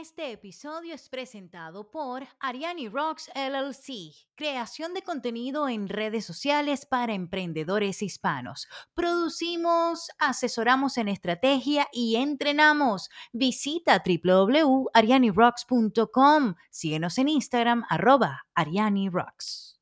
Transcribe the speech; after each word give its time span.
Este 0.00 0.32
episodio 0.32 0.94
es 0.94 1.10
presentado 1.10 1.90
por 1.90 2.26
Ariani 2.40 2.88
Rocks 2.88 3.30
LLC, 3.34 4.14
creación 4.34 4.94
de 4.94 5.02
contenido 5.02 5.68
en 5.68 5.86
redes 5.86 6.24
sociales 6.24 6.86
para 6.86 7.12
emprendedores 7.12 8.00
hispanos. 8.00 8.68
Producimos, 8.94 10.08
asesoramos 10.18 10.96
en 10.96 11.08
estrategia 11.08 11.88
y 11.92 12.16
entrenamos. 12.16 13.10
Visita 13.34 14.02
www.arianirocks.com. 14.02 16.54
Síguenos 16.70 17.18
en 17.18 17.28
Instagram, 17.28 17.84
arroba 17.90 18.46
Ariani 18.54 19.10
Rocks. 19.10 19.78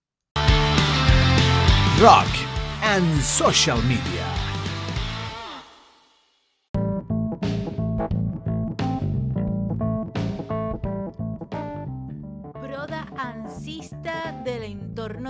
Rock 2.00 2.27
and 2.82 3.22
Social 3.22 3.80
Media. 3.84 4.49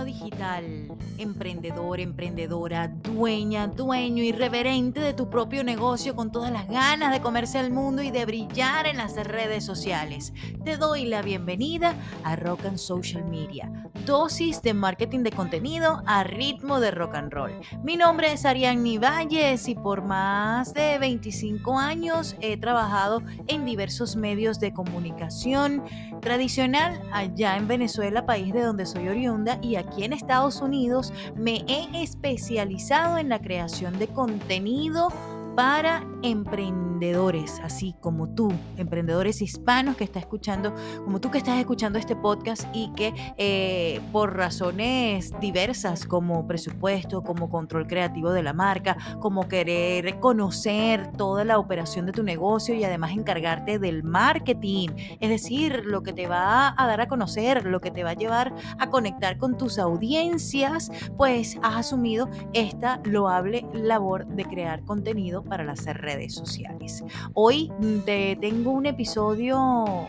Digital. 0.03 0.87
Emprendedor, 1.17 1.99
emprendedora, 1.99 2.87
dueña, 2.87 3.67
dueño, 3.67 4.23
irreverente 4.23 4.99
de 4.99 5.13
tu 5.13 5.29
propio 5.29 5.63
negocio 5.63 6.15
con 6.15 6.31
todas 6.31 6.51
las 6.51 6.67
ganas 6.67 7.11
de 7.11 7.21
comerse 7.21 7.59
al 7.59 7.71
mundo 7.71 8.01
y 8.01 8.11
de 8.11 8.25
brillar 8.25 8.87
en 8.87 8.97
las 8.97 9.15
redes 9.15 9.65
sociales. 9.65 10.33
Te 10.63 10.77
doy 10.77 11.05
la 11.05 11.21
bienvenida 11.21 11.95
a 12.23 12.35
Rock 12.35 12.65
and 12.65 12.77
Social 12.77 13.25
Media. 13.25 13.71
Dosis 14.05 14.61
de 14.61 14.73
marketing 14.73 15.19
de 15.19 15.31
contenido 15.31 16.01
a 16.05 16.23
ritmo 16.23 16.79
de 16.79 16.91
rock 16.91 17.15
and 17.15 17.31
roll. 17.31 17.51
Mi 17.83 17.97
nombre 17.97 18.31
es 18.31 18.45
Ariadne 18.45 18.97
Valles 18.97 19.67
y 19.67 19.75
por 19.75 20.01
más 20.03 20.73
de 20.73 20.97
25 20.97 21.77
años 21.77 22.35
he 22.39 22.57
trabajado 22.57 23.21
en 23.47 23.65
diversos 23.65 24.15
medios 24.15 24.59
de 24.59 24.73
comunicación 24.73 25.83
tradicional 26.21 27.01
allá 27.11 27.57
en 27.57 27.67
Venezuela, 27.67 28.25
país 28.25 28.53
de 28.53 28.61
donde 28.61 28.85
soy 28.85 29.07
oriunda, 29.07 29.59
y 29.61 29.75
aquí 29.75 29.90
en 29.97 30.13
Estados 30.13 30.61
Unidos 30.61 31.13
me 31.35 31.63
he 31.67 32.01
especializado 32.01 33.17
en 33.17 33.29
la 33.29 33.39
creación 33.39 33.99
de 33.99 34.07
contenido 34.07 35.09
para 35.55 36.05
emprendedores, 36.23 37.59
así 37.63 37.95
como 37.99 38.29
tú, 38.29 38.51
emprendedores 38.77 39.41
hispanos 39.41 39.95
que 39.97 40.03
está 40.03 40.19
escuchando, 40.19 40.73
como 41.03 41.19
tú 41.19 41.31
que 41.31 41.39
estás 41.39 41.59
escuchando 41.59 41.97
este 41.97 42.15
podcast 42.15 42.63
y 42.73 42.91
que 42.93 43.13
eh, 43.37 44.01
por 44.11 44.35
razones 44.35 45.33
diversas 45.41 46.05
como 46.05 46.47
presupuesto, 46.47 47.23
como 47.23 47.49
control 47.49 47.87
creativo 47.87 48.31
de 48.31 48.43
la 48.43 48.53
marca, 48.53 48.97
como 49.19 49.47
querer 49.47 50.19
conocer 50.19 51.11
toda 51.17 51.43
la 51.43 51.57
operación 51.57 52.05
de 52.05 52.11
tu 52.11 52.23
negocio 52.23 52.75
y 52.75 52.83
además 52.83 53.11
encargarte 53.11 53.79
del 53.79 54.03
marketing, 54.03 54.89
es 55.19 55.29
decir, 55.29 55.83
lo 55.85 56.03
que 56.03 56.13
te 56.13 56.27
va 56.27 56.73
a 56.77 56.87
dar 56.87 57.01
a 57.01 57.07
conocer, 57.07 57.65
lo 57.65 57.81
que 57.81 57.91
te 57.91 58.03
va 58.03 58.11
a 58.11 58.15
llevar 58.15 58.53
a 58.77 58.89
conectar 58.89 59.37
con 59.37 59.57
tus 59.57 59.79
audiencias, 59.79 60.91
pues 61.17 61.57
has 61.61 61.75
asumido 61.77 62.29
esta 62.53 63.01
loable 63.03 63.65
labor 63.73 64.27
de 64.27 64.45
crear 64.45 64.83
contenido 64.83 65.40
para 65.43 65.63
las 65.63 65.85
redes 65.85 66.33
sociales. 66.33 67.03
Hoy 67.33 67.71
te 68.05 68.35
tengo 68.39 68.71
un 68.71 68.85
episodio 68.85 70.07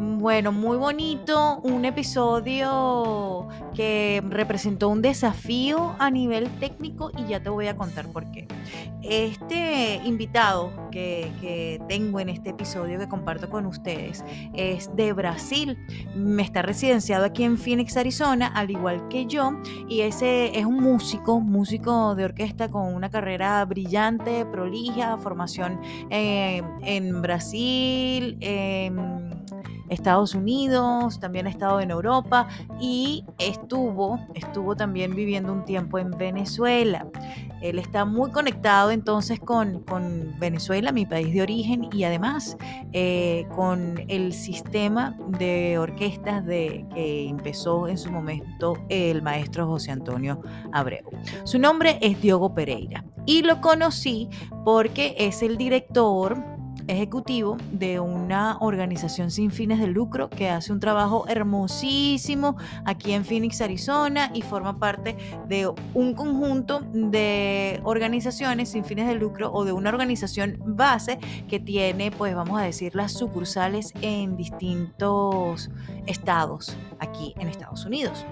bueno, 0.00 0.50
muy 0.50 0.78
bonito, 0.78 1.60
un 1.62 1.84
episodio 1.84 3.48
que 3.74 4.22
representó 4.30 4.88
un 4.88 5.02
desafío 5.02 5.94
a 5.98 6.10
nivel 6.10 6.48
técnico 6.58 7.10
y 7.18 7.28
ya 7.28 7.42
te 7.42 7.50
voy 7.50 7.66
a 7.66 7.76
contar 7.76 8.06
por 8.08 8.30
qué. 8.30 8.48
Este 9.02 10.00
invitado 10.06 10.72
que, 10.90 11.78
tengo 11.86 12.18
en 12.18 12.30
este 12.30 12.50
episodio 12.50 12.98
que 12.98 13.08
comparto 13.08 13.50
con 13.50 13.66
ustedes 13.66 14.24
es 14.54 14.88
de 14.96 15.12
Brasil, 15.12 15.76
me 16.14 16.42
está 16.42 16.62
residenciado 16.62 17.26
aquí 17.26 17.44
en 17.44 17.58
Phoenix, 17.58 17.98
Arizona, 17.98 18.46
al 18.46 18.70
igual 18.70 19.06
que 19.08 19.26
yo, 19.26 19.52
y 19.86 20.00
ese 20.00 20.58
es 20.58 20.64
un 20.64 20.82
músico, 20.82 21.40
músico 21.40 22.14
de 22.14 22.24
orquesta 22.24 22.70
con 22.70 22.94
una 22.94 23.10
carrera 23.10 23.62
brillante, 23.66 24.46
prolija, 24.46 25.18
formación 25.18 25.78
eh, 26.08 26.62
en 26.82 27.20
Brasil. 27.20 28.38
Estados 29.90 30.34
Unidos, 30.34 31.20
también 31.20 31.46
ha 31.46 31.50
estado 31.50 31.80
en 31.80 31.90
Europa 31.90 32.48
y 32.80 33.24
estuvo, 33.38 34.18
estuvo 34.34 34.76
también 34.76 35.14
viviendo 35.14 35.52
un 35.52 35.64
tiempo 35.64 35.98
en 35.98 36.12
Venezuela. 36.12 37.06
Él 37.60 37.78
está 37.78 38.04
muy 38.04 38.30
conectado 38.30 38.90
entonces 38.90 39.38
con, 39.38 39.80
con 39.80 40.34
Venezuela, 40.38 40.92
mi 40.92 41.04
país 41.04 41.34
de 41.34 41.42
origen, 41.42 41.88
y 41.92 42.04
además 42.04 42.56
eh, 42.92 43.46
con 43.54 44.02
el 44.08 44.32
sistema 44.32 45.16
de 45.38 45.78
orquestas 45.78 46.46
de, 46.46 46.86
que 46.94 47.28
empezó 47.28 47.86
en 47.86 47.98
su 47.98 48.10
momento 48.10 48.74
el 48.88 49.20
maestro 49.22 49.66
José 49.66 49.90
Antonio 49.90 50.40
Abreu. 50.72 51.04
Su 51.44 51.58
nombre 51.58 51.98
es 52.00 52.20
Diogo 52.22 52.54
Pereira 52.54 53.04
y 53.26 53.42
lo 53.42 53.60
conocí 53.60 54.28
porque 54.64 55.14
es 55.18 55.42
el 55.42 55.56
director 55.56 56.42
ejecutivo 56.90 57.56
de 57.72 58.00
una 58.00 58.58
organización 58.60 59.30
sin 59.30 59.50
fines 59.50 59.78
de 59.78 59.86
lucro 59.86 60.28
que 60.28 60.50
hace 60.50 60.72
un 60.72 60.80
trabajo 60.80 61.24
hermosísimo 61.28 62.56
aquí 62.84 63.12
en 63.12 63.24
Phoenix, 63.24 63.60
Arizona 63.60 64.30
y 64.34 64.42
forma 64.42 64.78
parte 64.78 65.16
de 65.48 65.70
un 65.94 66.14
conjunto 66.14 66.80
de 66.92 67.80
organizaciones 67.84 68.70
sin 68.70 68.84
fines 68.84 69.06
de 69.06 69.14
lucro 69.14 69.52
o 69.52 69.64
de 69.64 69.72
una 69.72 69.90
organización 69.90 70.60
base 70.66 71.18
que 71.48 71.60
tiene, 71.60 72.10
pues 72.10 72.34
vamos 72.34 72.60
a 72.60 72.64
decir, 72.64 72.94
las 72.94 73.12
sucursales 73.12 73.92
en 74.02 74.36
distintos 74.36 75.70
estados 76.06 76.76
aquí 76.98 77.34
en 77.38 77.48
Estados 77.48 77.84
Unidos 77.84 78.26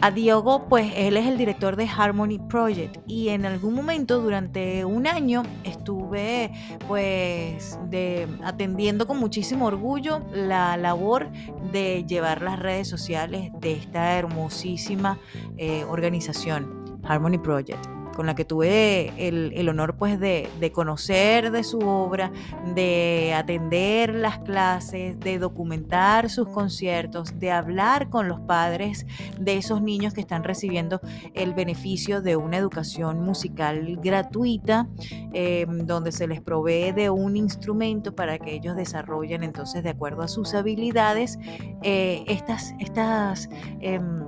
a 0.00 0.10
Diogo, 0.10 0.68
pues 0.68 0.92
él 0.96 1.16
es 1.16 1.26
el 1.26 1.38
director 1.38 1.76
de 1.76 1.88
Harmony 1.88 2.38
Project 2.38 2.98
y 3.06 3.30
en 3.30 3.44
algún 3.44 3.74
momento 3.74 4.20
durante 4.20 4.84
un 4.84 5.06
año 5.06 5.42
estuve 5.64 6.52
pues 6.86 7.78
de, 7.90 8.28
atendiendo 8.44 9.06
con 9.06 9.18
muchísimo 9.18 9.66
orgullo 9.66 10.22
la 10.32 10.76
labor 10.76 11.30
de 11.72 12.04
llevar 12.06 12.42
las 12.42 12.58
redes 12.58 12.88
sociales 12.88 13.50
de 13.60 13.72
esta 13.72 14.16
hermosísima 14.18 15.18
eh, 15.56 15.84
organización, 15.84 17.00
Harmony 17.02 17.38
Project 17.38 17.97
con 18.18 18.26
la 18.26 18.34
que 18.34 18.44
tuve 18.44 19.12
el, 19.16 19.68
honor 19.68 19.94
pues 19.96 20.18
de, 20.18 20.72
conocer 20.74 21.52
de 21.52 21.62
su 21.62 21.78
obra, 21.78 22.32
de 22.74 23.32
atender 23.32 24.12
las 24.12 24.40
clases, 24.40 25.20
de 25.20 25.38
documentar 25.38 26.28
sus 26.28 26.48
conciertos, 26.48 27.38
de 27.38 27.52
hablar 27.52 28.10
con 28.10 28.26
los 28.26 28.40
padres 28.40 29.06
de 29.38 29.56
esos 29.56 29.82
niños 29.82 30.14
que 30.14 30.20
están 30.20 30.42
recibiendo 30.42 31.00
el 31.32 31.54
beneficio 31.54 32.20
de 32.20 32.34
una 32.34 32.56
educación 32.56 33.20
musical 33.20 33.96
gratuita, 34.02 34.88
em, 35.32 35.86
donde 35.86 36.10
se 36.10 36.26
les 36.26 36.40
provee 36.40 36.90
de 36.90 37.10
un 37.10 37.36
instrumento 37.36 38.16
para 38.16 38.40
que 38.40 38.52
ellos 38.52 38.74
desarrollen 38.74 39.44
entonces 39.44 39.84
de 39.84 39.90
acuerdo 39.90 40.22
a 40.22 40.28
sus 40.28 40.54
habilidades 40.54 41.38
eh, 41.84 42.24
estas, 42.26 42.74
estas 42.80 43.48
em, 43.80 44.24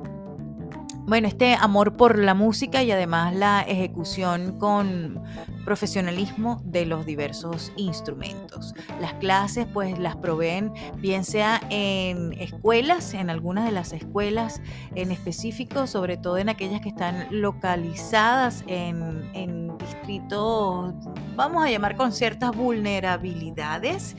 bueno, 1.06 1.28
este 1.28 1.54
amor 1.54 1.96
por 1.96 2.18
la 2.18 2.34
música 2.34 2.82
y 2.82 2.92
además 2.92 3.34
la 3.34 3.62
ejecución 3.62 4.58
con 4.58 5.22
profesionalismo 5.64 6.62
de 6.64 6.86
los 6.86 7.06
diversos 7.06 7.72
instrumentos. 7.76 8.74
Las 9.00 9.14
clases 9.14 9.66
pues 9.72 9.98
las 9.98 10.16
proveen 10.16 10.72
bien 10.96 11.24
sea 11.24 11.60
en 11.70 12.32
escuelas, 12.34 13.14
en 13.14 13.30
algunas 13.30 13.64
de 13.64 13.72
las 13.72 13.92
escuelas 13.92 14.60
en 14.94 15.10
específico, 15.10 15.86
sobre 15.86 16.16
todo 16.16 16.38
en 16.38 16.48
aquellas 16.48 16.80
que 16.80 16.88
están 16.88 17.26
localizadas 17.30 18.64
en, 18.66 19.70
distritos, 19.78 20.94
vamos 21.36 21.64
a 21.64 21.70
llamar 21.70 21.96
con 21.96 22.12
ciertas 22.12 22.54
vulnerabilidades. 22.54 24.14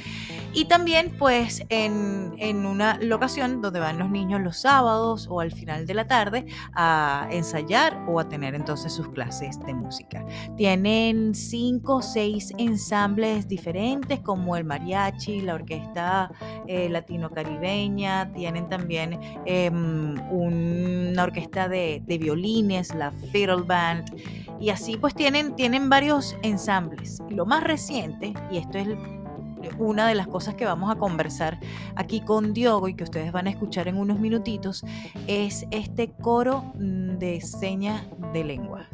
Y 0.53 0.65
también 0.65 1.15
pues 1.17 1.63
en, 1.69 2.33
en, 2.37 2.65
una 2.65 2.97
locación 2.97 3.61
donde 3.61 3.79
van 3.79 3.97
los 3.97 4.09
niños 4.09 4.41
los 4.41 4.57
sábados 4.57 5.27
o 5.29 5.39
al 5.39 5.51
final 5.51 5.87
de 5.87 5.93
la 5.93 6.07
tarde 6.07 6.45
a 6.73 7.27
ensayar 7.31 8.03
o 8.07 8.19
a 8.19 8.27
tener 8.27 8.53
entonces 8.53 8.91
sus 8.91 9.07
clases 9.09 9.59
de 9.65 9.73
música. 9.73 10.25
Tienen 10.57 11.33
cinco 11.35 11.97
o 11.97 12.01
seis 12.01 12.51
ensambles 12.57 13.47
diferentes 13.47 14.19
como 14.19 14.57
el 14.57 14.65
mariachi, 14.65 15.41
la 15.41 15.53
orquesta 15.55 16.31
eh, 16.67 16.89
latino-caribeña, 16.89 18.33
tienen 18.33 18.67
también 18.67 19.19
em, 19.45 20.15
una 20.31 21.23
orquesta 21.23 21.69
de, 21.69 22.03
de, 22.05 22.17
violines, 22.17 22.93
la 22.93 23.11
Fiddle 23.31 23.63
Band. 23.63 24.13
Y 24.59 24.69
así 24.69 24.97
pues 24.97 25.15
tienen, 25.15 25.55
tienen 25.55 25.89
varios 25.89 26.35
ensambles. 26.43 27.23
Lo 27.29 27.45
más 27.45 27.63
reciente, 27.63 28.33
y 28.51 28.57
esto 28.57 28.77
es 28.77 28.87
una 29.77 30.07
de 30.07 30.15
las 30.15 30.27
cosas 30.27 30.55
que 30.55 30.65
vamos 30.65 30.91
a 30.91 30.95
conversar 30.95 31.59
aquí 31.95 32.21
con 32.21 32.53
Diogo 32.53 32.87
y 32.87 32.93
que 32.93 33.03
ustedes 33.03 33.31
van 33.31 33.47
a 33.47 33.49
escuchar 33.49 33.87
en 33.87 33.97
unos 33.97 34.19
minutitos 34.19 34.83
es 35.27 35.65
este 35.71 36.11
coro 36.11 36.73
mm, 36.75 37.17
de 37.17 37.41
señas 37.41 38.03
de 38.33 38.43
lenguas. 38.43 38.87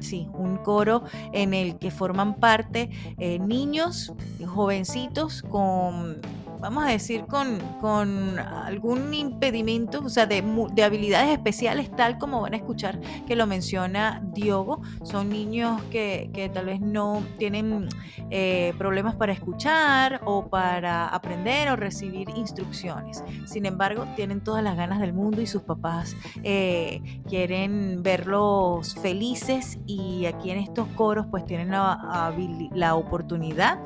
sí, 0.00 0.28
un 0.34 0.58
coro 0.58 1.04
en 1.32 1.54
el 1.54 1.78
que 1.78 1.90
forman 1.90 2.34
parte 2.34 2.90
eh, 3.18 3.38
niños, 3.38 4.12
jovencitos 4.46 5.42
con 5.42 6.20
vamos 6.60 6.84
a 6.84 6.88
decir, 6.88 7.24
con, 7.26 7.58
con 7.80 8.38
algún 8.38 9.14
impedimento, 9.14 10.00
o 10.04 10.08
sea, 10.08 10.26
de, 10.26 10.42
de, 10.72 10.82
habilidades 10.82 11.30
especiales, 11.30 11.90
tal 11.94 12.18
como 12.18 12.40
van 12.40 12.54
a 12.54 12.56
escuchar 12.56 13.00
que 13.26 13.36
lo 13.36 13.46
menciona 13.46 14.22
Diogo. 14.32 14.82
Son 15.02 15.28
niños 15.28 15.80
que, 15.90 16.30
que 16.32 16.48
tal 16.48 16.66
vez 16.66 16.80
no 16.80 17.22
tienen 17.38 17.88
eh, 18.30 18.74
problemas 18.78 19.14
para 19.14 19.32
escuchar 19.32 20.20
o 20.24 20.48
para 20.48 21.08
aprender 21.08 21.68
o 21.68 21.76
recibir 21.76 22.28
instrucciones. 22.30 23.22
Sin 23.46 23.66
embargo, 23.66 24.06
tienen 24.16 24.42
todas 24.42 24.62
las 24.62 24.76
ganas 24.76 25.00
del 25.00 25.12
mundo 25.12 25.40
y 25.40 25.46
sus 25.46 25.62
papás 25.62 26.16
eh, 26.42 27.20
quieren 27.28 28.02
verlos 28.02 28.94
felices 28.96 29.78
y 29.86 30.26
aquí 30.26 30.50
en 30.50 30.58
estos 30.58 30.88
coros 30.88 31.26
pues 31.30 31.44
tienen 31.44 31.70
la, 31.70 32.32
la 32.74 32.94
oportunidad 32.94 33.78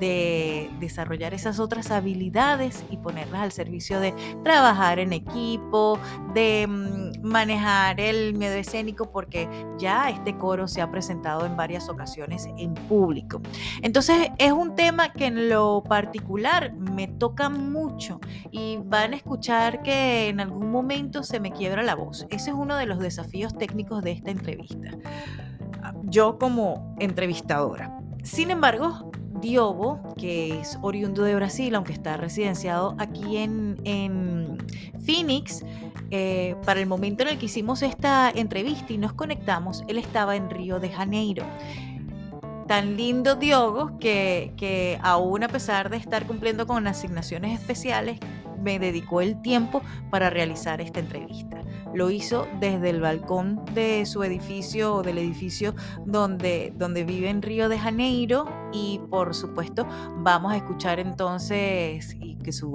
de 0.00 0.70
desarrollar 0.80 1.34
esas 1.34 1.58
otras 1.58 1.90
habilidades 1.90 2.09
y 2.90 2.96
ponerlas 2.96 3.42
al 3.42 3.52
servicio 3.52 4.00
de 4.00 4.14
trabajar 4.42 4.98
en 4.98 5.12
equipo, 5.12 5.98
de 6.34 6.66
mm, 6.66 7.22
manejar 7.22 8.00
el 8.00 8.34
miedo 8.34 8.54
escénico, 8.54 9.10
porque 9.10 9.48
ya 9.78 10.10
este 10.10 10.36
coro 10.36 10.68
se 10.68 10.80
ha 10.80 10.90
presentado 10.90 11.46
en 11.46 11.56
varias 11.56 11.88
ocasiones 11.88 12.48
en 12.58 12.74
público. 12.74 13.40
Entonces 13.82 14.28
es 14.38 14.52
un 14.52 14.74
tema 14.74 15.12
que 15.12 15.26
en 15.26 15.48
lo 15.48 15.82
particular 15.82 16.72
me 16.74 17.08
toca 17.08 17.48
mucho 17.48 18.20
y 18.50 18.78
van 18.84 19.12
a 19.12 19.16
escuchar 19.16 19.82
que 19.82 20.28
en 20.28 20.40
algún 20.40 20.70
momento 20.70 21.22
se 21.22 21.40
me 21.40 21.52
quiebra 21.52 21.82
la 21.82 21.94
voz. 21.94 22.26
Ese 22.30 22.50
es 22.50 22.56
uno 22.56 22.76
de 22.76 22.86
los 22.86 22.98
desafíos 22.98 23.56
técnicos 23.56 24.02
de 24.02 24.12
esta 24.12 24.30
entrevista. 24.30 24.90
Yo 26.04 26.38
como 26.38 26.94
entrevistadora. 26.98 27.96
Sin 28.22 28.50
embargo, 28.50 29.10
Diogo, 29.40 30.00
que 30.16 30.60
es 30.60 30.78
oriundo 30.82 31.22
de 31.22 31.34
Brasil, 31.34 31.74
aunque 31.74 31.92
está 31.92 32.16
residenciado 32.16 32.94
aquí 32.98 33.36
en, 33.36 34.58
Phoenix, 35.04 35.64
eh, 36.10 36.54
para 36.64 36.80
el 36.80 36.86
momento 36.86 37.22
en 37.22 37.30
el 37.30 37.38
que 37.38 37.46
hicimos 37.46 37.82
esta 37.82 38.30
entrevista 38.30 38.92
y 38.92 38.98
nos 38.98 39.12
conectamos, 39.12 39.82
él 39.88 39.98
estaba 39.98 40.36
en 40.36 40.50
Río 40.50 40.78
de 40.78 40.90
Janeiro. 40.90 41.44
Tan 42.66 42.96
lindo 42.96 43.34
Diogo 43.34 43.98
que, 43.98 44.52
que 44.56 44.98
aún 45.02 45.42
a 45.42 45.48
pesar 45.48 45.90
de 45.90 45.96
estar 45.96 46.26
cumpliendo 46.26 46.66
con 46.66 46.86
asignaciones 46.86 47.58
especiales, 47.58 48.20
me 48.62 48.78
dedicó 48.78 49.20
el 49.20 49.40
tiempo 49.40 49.82
para 50.10 50.30
realizar 50.30 50.80
esta 50.80 51.00
entrevista. 51.00 51.62
Lo 51.94 52.10
hizo 52.10 52.46
desde 52.60 52.90
el 52.90 53.00
balcón 53.00 53.64
de 53.74 54.06
su 54.06 54.22
edificio 54.22 54.94
o 54.94 55.02
del 55.02 55.18
edificio 55.18 55.74
donde, 56.04 56.72
donde 56.76 57.04
vive 57.04 57.28
en 57.28 57.42
Río 57.42 57.68
de 57.68 57.78
Janeiro 57.78 58.46
y 58.72 59.00
por 59.10 59.34
supuesto 59.34 59.86
vamos 60.18 60.52
a 60.52 60.56
escuchar 60.56 61.00
entonces 61.00 62.16
y 62.20 62.36
que 62.36 62.52
su 62.52 62.70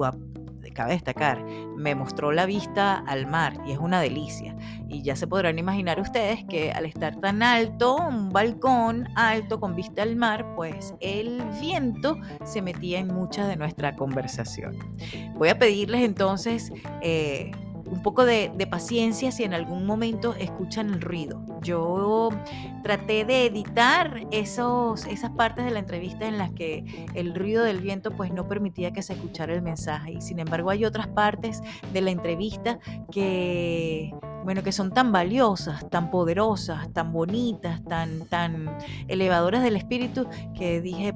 cabe 0.76 0.92
destacar, 0.92 1.44
me 1.76 1.96
mostró 1.96 2.32
la 2.32 2.46
vista 2.46 2.98
al 3.08 3.26
mar 3.26 3.54
y 3.66 3.72
es 3.72 3.80
una 3.80 4.00
delicia. 4.00 4.56
Y 4.88 5.02
ya 5.02 5.16
se 5.16 5.26
podrán 5.26 5.58
imaginar 5.58 6.00
ustedes 6.00 6.44
que 6.48 6.72
al 6.72 6.86
estar 6.86 7.20
tan 7.20 7.42
alto, 7.42 7.96
un 7.96 8.30
balcón 8.30 9.08
alto 9.16 9.60
con 9.60 9.76
vista 9.76 10.04
al 10.04 10.16
mar, 10.16 10.46
pues 10.56 10.94
el 11.00 11.42
viento 11.60 12.18
se 12.44 12.62
metía 12.62 13.00
en 13.00 13.08
mucha 13.08 13.48
de 13.48 13.56
nuestra 13.56 13.96
conversación. 13.96 14.78
Voy 15.34 15.50
a 15.50 15.58
pedirles 15.58 16.04
entonces... 16.04 16.72
Eh, 17.02 17.52
un 17.86 18.02
poco 18.02 18.26
de, 18.26 18.52
paciencia 18.70 19.32
si 19.32 19.44
en 19.44 19.54
algún 19.54 19.86
momento 19.86 20.34
escuchan 20.34 20.90
el 20.90 21.02
ruido. 21.02 21.46
Yo 21.62 22.30
traté 22.84 23.26
de 23.26 23.46
editar 23.46 24.26
esos, 24.32 25.06
esas 25.06 25.32
partes 25.32 25.66
de 25.66 25.72
la 25.72 25.80
entrevista 25.80 26.28
en 26.28 26.38
las 26.38 26.52
que 26.52 27.08
el 27.14 27.36
ruido 27.36 27.64
del 27.64 27.80
viento 27.80 28.12
pues 28.12 28.34
no 28.34 28.48
permitía 28.48 28.92
que 28.92 29.04
se 29.04 29.14
escuchara 29.14 29.54
el 29.54 29.62
mensaje 29.62 30.14
y 30.14 30.22
sin 30.22 30.40
embargo 30.40 30.72
hay 30.72 30.84
otras 30.84 31.08
partes 31.08 31.62
de 31.94 32.02
la 32.02 32.10
entrevista 32.10 32.80
que 33.12 34.14
bueno, 34.44 34.62
que 34.62 34.72
son 34.72 34.92
tan 34.92 35.12
valiosas, 35.12 35.90
tan 35.90 36.12
poderosas, 36.12 36.94
tan 36.94 37.12
bonitas, 37.12 37.84
tan, 37.84 38.28
tan 38.28 38.78
elevadoras 39.08 39.64
del 39.64 39.76
espíritu, 39.76 40.28
que 40.54 40.82
dije, 40.82 41.16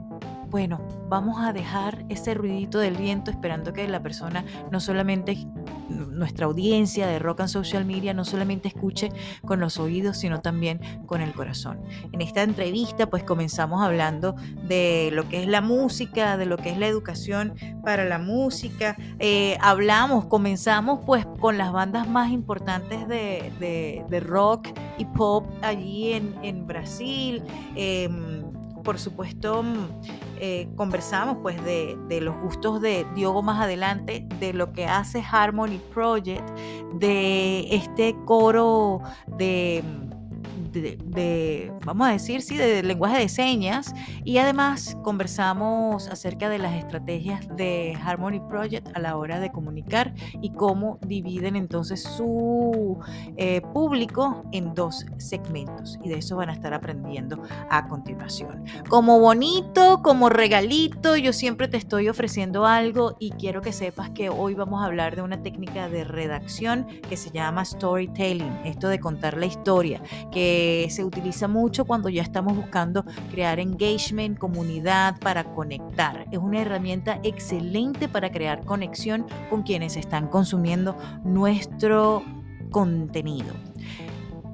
bueno, 0.50 0.82
vamos 1.08 1.42
a 1.42 1.54
dejar 1.54 2.06
ese 2.10 2.34
ruidito 2.34 2.80
del 2.80 2.96
viento 2.96 3.32
esperando 3.32 3.74
que 3.74 3.88
la 3.88 4.02
persona 4.02 4.44
no 4.72 4.80
solamente 4.80 5.48
nuestra 5.90 6.46
audiencia 6.46 7.08
de 7.08 7.20
Rock 7.20 7.42
and 7.42 7.50
Social 7.50 7.86
Media 7.86 8.14
no 8.14 8.26
solamente 8.26 8.68
escuche 8.68 9.10
con 9.46 9.60
los 9.60 9.80
oídos, 9.80 10.18
sino 10.18 10.42
también 10.42 10.80
con 11.06 11.22
el 11.22 11.34
corazón. 11.34 11.82
En 12.12 12.22
esta 12.22 12.44
entrevista 12.44 13.10
pues 13.10 13.24
comenzamos 13.24 13.82
hablando 13.82 14.36
de 14.68 15.10
lo 15.14 15.28
que 15.30 15.44
es 15.44 15.48
la 15.48 15.62
música, 15.62 16.38
de 16.38 16.46
lo 16.46 16.58
que 16.58 16.70
es 16.72 16.78
la 16.78 16.88
educación 16.88 17.54
para 17.84 18.06
la 18.06 18.20
música. 18.20 18.98
Eh, 19.20 19.58
hablamos, 19.62 20.26
comenzamos 20.26 21.00
pues 21.06 21.26
con 21.40 21.58
las 21.58 21.72
bandas 21.72 22.08
más 22.08 22.32
importantes 22.32 23.08
de, 23.08 24.04
rock 24.20 24.68
y 24.98 25.06
pop 25.06 25.46
allí 25.62 26.14
en, 26.14 26.68
Brasil. 26.68 27.42
Em, 27.76 28.49
por 28.90 28.98
supuesto, 28.98 29.64
eh, 30.40 30.68
conversamos 30.76 31.38
pues 31.44 31.64
de, 31.64 31.96
de, 32.08 32.22
los 32.22 32.36
gustos 32.42 32.82
de 32.82 33.06
Diogo 33.14 33.44
más 33.44 33.62
adelante, 33.62 34.26
de 34.40 34.52
lo 34.52 34.74
que 34.74 34.88
hace 34.88 35.22
Harmony 35.22 35.80
Project, 35.94 36.50
de 36.96 37.68
este 37.70 38.16
coro 38.26 39.04
de 39.38 39.84
de, 40.72 41.72
vamos 41.86 42.08
a 42.08 42.12
decir, 42.12 42.42
sí, 42.42 42.58
de 42.58 42.84
lenguaje 42.84 43.20
de 43.20 43.30
señas 43.30 43.94
y 44.24 44.38
además 44.38 44.98
conversamos 45.04 46.08
acerca 46.08 46.50
de 46.50 46.60
las 46.60 46.74
estrategias 46.74 47.48
de 47.56 47.98
Harmony 48.04 48.40
Project 48.48 48.96
a 48.96 49.00
la 49.00 49.18
hora 49.18 49.40
de 49.40 49.52
comunicar 49.52 50.14
y 50.42 50.52
cómo 50.52 51.00
dividen 51.06 51.56
entonces 51.56 52.04
su 52.04 53.00
eh, 53.38 53.62
público 53.74 54.44
en 54.52 54.74
dos 54.74 55.06
segmentos 55.18 56.00
y 56.04 56.10
de 56.10 56.20
eso 56.20 56.36
van 56.36 56.50
a 56.50 56.54
estar 56.54 56.74
aprendiendo 56.74 57.42
a 57.70 57.88
continuación. 57.88 58.64
Como 58.90 59.20
bonito, 59.20 60.02
como 60.04 60.30
regalito, 60.30 61.16
yo 61.16 61.34
siempre 61.34 61.68
te 61.68 61.78
estoy 61.78 62.10
ofreciendo 62.10 62.66
algo 62.66 63.16
y 63.20 63.32
quiero 63.32 63.62
que 63.62 63.74
sepas 63.74 64.10
que 64.12 64.30
hoy 64.30 64.54
vamos 64.54 64.82
a 64.82 64.86
hablar 64.86 65.16
de 65.16 65.22
una 65.22 65.42
técnica 65.42 65.90
de 65.90 66.04
redacción 66.04 66.88
que 67.10 67.18
se 67.18 67.32
llama 67.32 67.66
storytelling, 67.66 68.62
esto 68.66 68.88
de 68.88 69.00
contar 69.00 69.38
la 69.38 69.46
historia, 69.46 70.02
que 70.32 70.59
se 70.90 71.04
utiliza 71.04 71.48
mucho 71.48 71.86
cuando 71.86 72.10
ya 72.10 72.22
estamos 72.22 72.56
buscando 72.56 73.06
crear 73.32 73.60
engagement, 73.60 74.38
comunidad, 74.38 75.20
para 75.20 75.44
conectar. 75.44 76.26
Es 76.32 76.40
una 76.40 76.62
herramienta 76.62 77.20
excelente 77.24 78.08
para 78.08 78.32
crear 78.32 78.66
conexión 78.66 79.26
con 79.50 79.64
quienes 79.64 79.96
están 79.96 80.28
consumiendo 80.28 80.96
nuestro 81.24 82.24
contenido. 82.72 83.69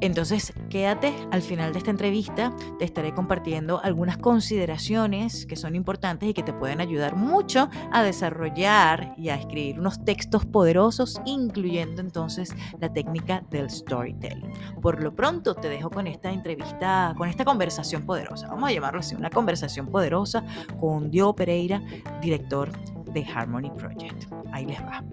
Entonces, 0.02 0.54
quédate 0.70 1.14
al 1.32 1.42
final 1.42 1.72
de 1.74 1.80
esta 1.80 1.92
entrevista, 1.92 2.54
te 2.80 2.86
estaré 2.86 3.14
compartiendo 3.14 3.82
algunas 3.84 4.18
consideraciones 4.18 5.46
que 5.46 5.56
son 5.56 5.75
importantes 5.75 6.30
y 6.30 6.34
que 6.34 6.44
te 6.44 6.54
pueden 6.54 6.82
ayudar 6.82 7.16
mucho 7.16 7.70
a 7.92 8.04
desarrollar 8.04 9.14
y 9.18 9.30
a 9.30 9.36
escribir 9.36 9.80
unos 9.80 10.04
textos 10.04 10.46
poderosos, 10.46 11.22
incluyendo 11.25 12.02
entonces 12.02 12.54
la 12.80 12.92
técnica 12.92 13.44
del 13.50 13.70
storytelling. 13.70 14.52
Por 14.82 15.02
lo 15.02 15.16
pronto, 15.16 15.56
te 15.56 15.70
dejo 15.70 15.90
con 15.90 16.08
esta 16.08 16.32
entrevista, 16.32 17.14
con 17.18 17.30
esta 17.30 17.46
conversación 17.46 18.06
poderosa. 18.06 18.48
Vamos 18.48 18.70
a 18.70 18.74
llamarlo 18.74 19.00
así, 19.00 19.16
una 19.16 19.30
conversación 19.30 19.88
poderosa 19.88 20.44
con 20.80 21.10
Dio 21.10 21.34
Pereira, 21.34 21.82
director 22.22 22.72
de 23.14 23.25
Harmony 23.25 23.72
Project. 23.72 24.25
Ahí 24.52 24.66
les 24.66 24.80
va. 24.82 25.04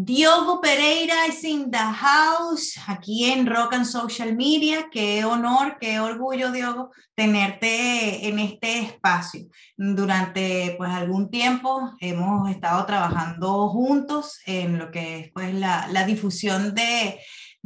Diogo 0.00 0.60
Pereira 0.60 1.26
es 1.26 1.42
in 1.42 1.72
the 1.72 1.76
house, 1.76 2.78
aquí 2.86 3.32
en 3.32 3.48
Rock 3.48 3.74
and 3.74 3.84
Social 3.84 4.36
Media. 4.36 4.86
Qué 4.92 5.24
honor, 5.24 5.76
qué 5.80 5.98
orgullo, 5.98 6.52
Diogo, 6.52 6.92
tenerte 7.16 8.28
en 8.28 8.38
este 8.38 8.78
espacio. 8.78 9.48
Durante 9.76 10.76
pues 10.78 10.90
algún 10.92 11.32
tiempo 11.32 11.96
hemos 11.98 12.48
estado 12.48 12.86
trabajando 12.86 13.70
juntos 13.70 14.38
en 14.46 14.78
lo 14.78 14.92
que 14.92 15.18
es 15.18 15.32
pues 15.32 15.52
la, 15.52 15.88
la 15.88 16.04
difusión 16.04 16.76
de 16.76 17.18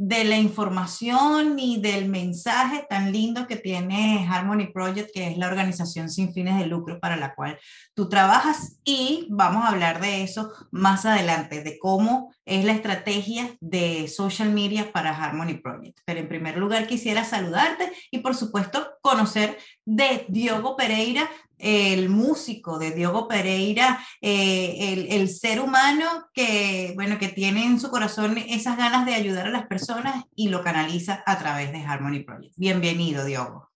de 0.05 0.25
la 0.25 0.35
información 0.35 1.57
y 1.57 1.79
del 1.79 2.09
mensaje 2.09 2.85
tan 2.89 3.13
lindo 3.13 3.47
que 3.47 3.55
tiene 3.55 4.27
Harmony 4.29 4.67
Project, 4.67 5.11
que 5.13 5.29
es 5.29 5.37
la 5.37 5.47
organización 5.47 6.09
sin 6.09 6.33
fines 6.33 6.59
de 6.59 6.65
lucro 6.65 6.99
para 6.99 7.15
la 7.15 7.33
cual 7.33 7.57
tú 7.93 8.09
trabajas. 8.09 8.79
Y 8.83 9.27
vamos 9.29 9.63
a 9.63 9.69
hablar 9.69 10.01
de 10.01 10.23
eso 10.23 10.51
más 10.71 11.05
adelante, 11.05 11.63
de 11.63 11.79
cómo 11.79 12.33
es 12.43 12.65
la 12.65 12.73
estrategia 12.73 13.55
de 13.61 14.09
social 14.09 14.51
media 14.51 14.91
para 14.91 15.15
Harmony 15.15 15.53
Project. 15.53 15.99
Pero 16.03 16.19
en 16.19 16.27
primer 16.27 16.57
lugar 16.57 16.85
quisiera 16.85 17.23
saludarte 17.23 17.89
y 18.11 18.17
por 18.19 18.35
supuesto 18.35 18.85
conocer 19.01 19.57
de 19.85 20.25
Diogo 20.27 20.75
Pereira, 20.75 21.29
el 21.57 22.09
músico 22.09 22.79
de 22.79 22.91
Diogo 22.91 23.27
Pereira, 23.27 23.99
eh, 24.21 25.07
el, 25.09 25.29
ser 25.29 25.59
humano 25.59 26.05
que, 26.33 26.91
bueno, 26.95 27.17
que 27.17 27.29
tiene 27.29 27.65
en 27.65 27.79
su 27.79 27.89
corazón 27.89 28.37
esas 28.37 28.77
ganas 28.77 29.05
de 29.05 29.13
ayudar 29.13 29.47
a 29.47 29.51
las 29.51 29.67
personas 29.67 30.25
y 30.35 30.49
lo 30.49 30.63
canaliza 30.63 31.23
a 31.25 31.39
través 31.39 31.71
de 31.71 31.79
Harmony 31.79 32.23
Project. 32.23 32.53
Bienvenido, 32.57 33.25
Diogo. 33.25 33.69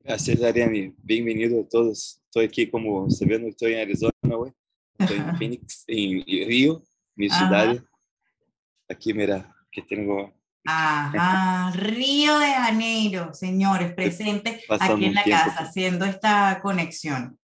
Gracias, 0.00 0.42
Ariane. 0.42 0.94
Bienvenido 1.02 1.60
a 1.60 1.68
todos. 1.68 2.20
Estoy 2.24 2.46
aquí, 2.46 2.70
como 2.70 3.10
se 3.10 3.26
ve, 3.26 3.48
estoy 3.48 3.74
en 3.74 3.80
Arizona. 3.80 4.12
Estoy 4.98 5.18
en 5.18 5.36
Phoenix, 5.38 5.84
en 5.86 6.24
Río, 6.24 6.82
mi 7.14 7.28
ciudad. 7.28 7.82
Aquí, 8.88 9.12
mira, 9.12 9.54
que 9.70 9.82
tengo 9.82 10.35
Ajá, 10.66 11.70
Río 11.72 12.38
de 12.38 12.52
Janeiro, 12.52 13.32
señores, 13.32 13.94
presentes 13.94 14.62
aquí 14.68 15.06
en 15.06 15.14
la 15.14 15.24
casa 15.24 15.56
haciendo 15.60 16.04
esta 16.04 16.60
conexión. 16.62 17.38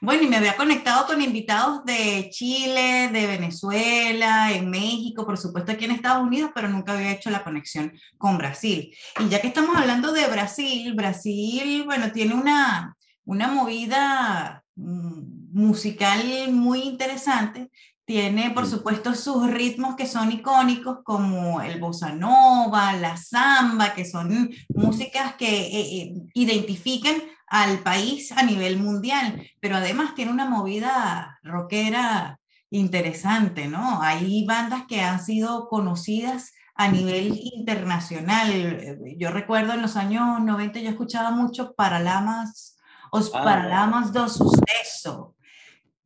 Bueno, 0.00 0.22
y 0.22 0.28
me 0.28 0.36
había 0.36 0.56
conectado 0.56 1.06
con 1.06 1.20
invitados 1.20 1.84
de 1.84 2.28
Chile, 2.30 3.10
de 3.12 3.26
Venezuela, 3.26 4.50
en 4.52 4.70
México, 4.70 5.26
por 5.26 5.36
supuesto 5.36 5.72
aquí 5.72 5.84
en 5.84 5.90
Estados 5.90 6.26
Unidos, 6.26 6.50
pero 6.54 6.68
nunca 6.68 6.94
había 6.94 7.12
hecho 7.12 7.30
la 7.30 7.44
conexión 7.44 7.92
con 8.16 8.38
Brasil. 8.38 8.94
Y 9.20 9.28
ya 9.28 9.40
que 9.40 9.48
estamos 9.48 9.76
hablando 9.76 10.12
de 10.12 10.26
Brasil, 10.28 10.94
Brasil, 10.94 11.84
bueno, 11.84 12.10
tiene 12.10 12.34
una, 12.34 12.96
una 13.24 13.48
movida 13.48 14.64
mm, 14.76 15.52
musical 15.52 16.52
muy 16.52 16.82
interesante 16.82 17.70
tiene, 18.06 18.52
por 18.52 18.66
supuesto, 18.66 19.14
sus 19.14 19.50
ritmos 19.50 19.96
que 19.96 20.06
son 20.06 20.30
icónicos, 20.30 20.98
como 21.02 21.60
el 21.60 21.80
bossa 21.80 22.12
nova, 22.12 22.92
la 22.94 23.16
samba, 23.16 23.94
que 23.94 24.04
son 24.04 24.48
músicas 24.68 25.34
que 25.34 25.66
eh, 25.66 26.02
eh, 26.02 26.12
identifican 26.32 27.16
al 27.48 27.80
país 27.80 28.30
a 28.32 28.44
nivel 28.44 28.78
mundial, 28.78 29.42
pero 29.60 29.76
además 29.76 30.14
tiene 30.14 30.30
una 30.30 30.48
movida 30.48 31.38
rockera 31.42 32.38
interesante, 32.70 33.66
¿no? 33.66 34.00
Hay 34.02 34.44
bandas 34.44 34.84
que 34.86 35.00
han 35.00 35.22
sido 35.22 35.68
conocidas 35.68 36.52
a 36.76 36.88
nivel 36.88 37.38
internacional. 37.54 38.98
Yo 39.16 39.30
recuerdo 39.30 39.72
en 39.72 39.82
los 39.82 39.96
años 39.96 40.40
90 40.40 40.78
yo 40.80 40.90
escuchaba 40.90 41.30
mucho 41.30 41.74
Paralamas, 41.74 42.78
Os 43.10 43.30
ah, 43.34 43.42
Paralamas 43.42 44.12
do 44.12 44.28
Suceso, 44.28 45.35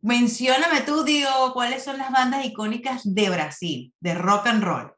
Mencióname 0.02 0.80
tú, 0.86 1.04
digo, 1.04 1.28
cuáles 1.52 1.84
son 1.84 1.98
las 1.98 2.10
bandas 2.10 2.46
icónicas 2.46 3.02
de 3.04 3.28
Brasil, 3.28 3.92
de 4.00 4.14
rock 4.14 4.46
and 4.46 4.62
roll. 4.62 4.92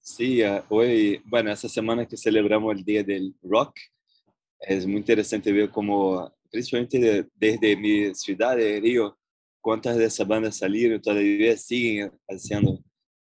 Sí, 0.00 0.40
hoy, 0.68 1.20
bueno, 1.24 1.50
esta 1.50 1.68
semana 1.68 2.06
que 2.06 2.16
celebramos 2.16 2.76
el 2.76 2.84
Día 2.84 3.02
del 3.02 3.34
Rock, 3.42 3.78
es 4.60 4.86
muy 4.86 4.98
interesante 4.98 5.52
ver 5.52 5.70
cómo, 5.70 6.32
principalmente 6.50 7.28
desde 7.34 7.76
mi 7.76 8.14
ciudad 8.14 8.56
de 8.56 8.80
Río, 8.80 9.18
cuántas 9.60 9.96
de 9.96 10.04
esas 10.04 10.26
bandas 10.26 10.56
salieron, 10.56 11.02
todavía 11.02 11.56
siguen 11.56 12.12
haciendo, 12.28 12.80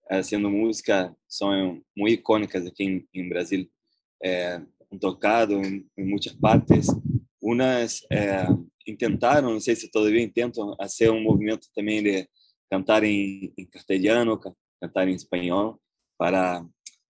haciendo 0.10 0.50
música, 0.50 1.16
son 1.28 1.86
muy 1.96 2.14
icónicas 2.14 2.66
aquí 2.66 3.08
en, 3.14 3.30
Brasil. 3.30 3.72
Eh, 4.22 4.60
han 4.92 5.00
tocado 5.00 5.62
en, 5.62 5.90
muchas 5.96 6.34
partes. 6.36 6.88
Unas 7.40 8.06
eh, 8.10 8.48
intentaram, 8.90 9.52
não 9.54 9.60
sei 9.60 9.76
se 9.76 9.90
todavia 9.90 10.22
intentam, 10.22 10.76
fazer 10.78 11.10
um 11.10 11.22
movimento 11.22 11.68
também 11.74 12.04
de 12.04 12.28
cantar 12.70 13.04
em, 13.04 13.54
em 13.58 13.66
castelhano, 13.66 14.40
cantar 14.82 15.08
em 15.08 15.16
espanhol, 15.16 15.80
para 16.18 16.66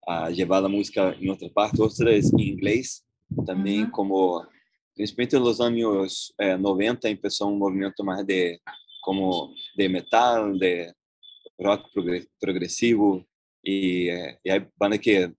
a, 0.07 0.27
levar 0.27 0.63
a 0.63 0.69
música 0.69 1.15
em 1.19 1.29
outra 1.29 1.49
parte, 1.49 1.81
outras 1.81 2.31
em 2.33 2.49
inglês, 2.49 3.03
também 3.45 3.83
uhum. 3.83 3.91
como, 3.91 4.45
principalmente 4.95 5.37
nos 5.37 5.59
anos 5.59 6.33
é, 6.39 6.57
90, 6.57 7.15
começou 7.17 7.51
um 7.51 7.57
movimento 7.57 8.03
mais 8.03 8.25
de, 8.25 8.59
como 9.01 9.53
de 9.75 9.87
metal, 9.89 10.53
de 10.53 10.93
rock 11.59 11.89
progressivo, 12.39 13.25
e, 13.63 14.09
é, 14.09 14.39
e 14.45 14.51
aí 14.51 14.65
banda 14.77 14.97
que 14.97 15.31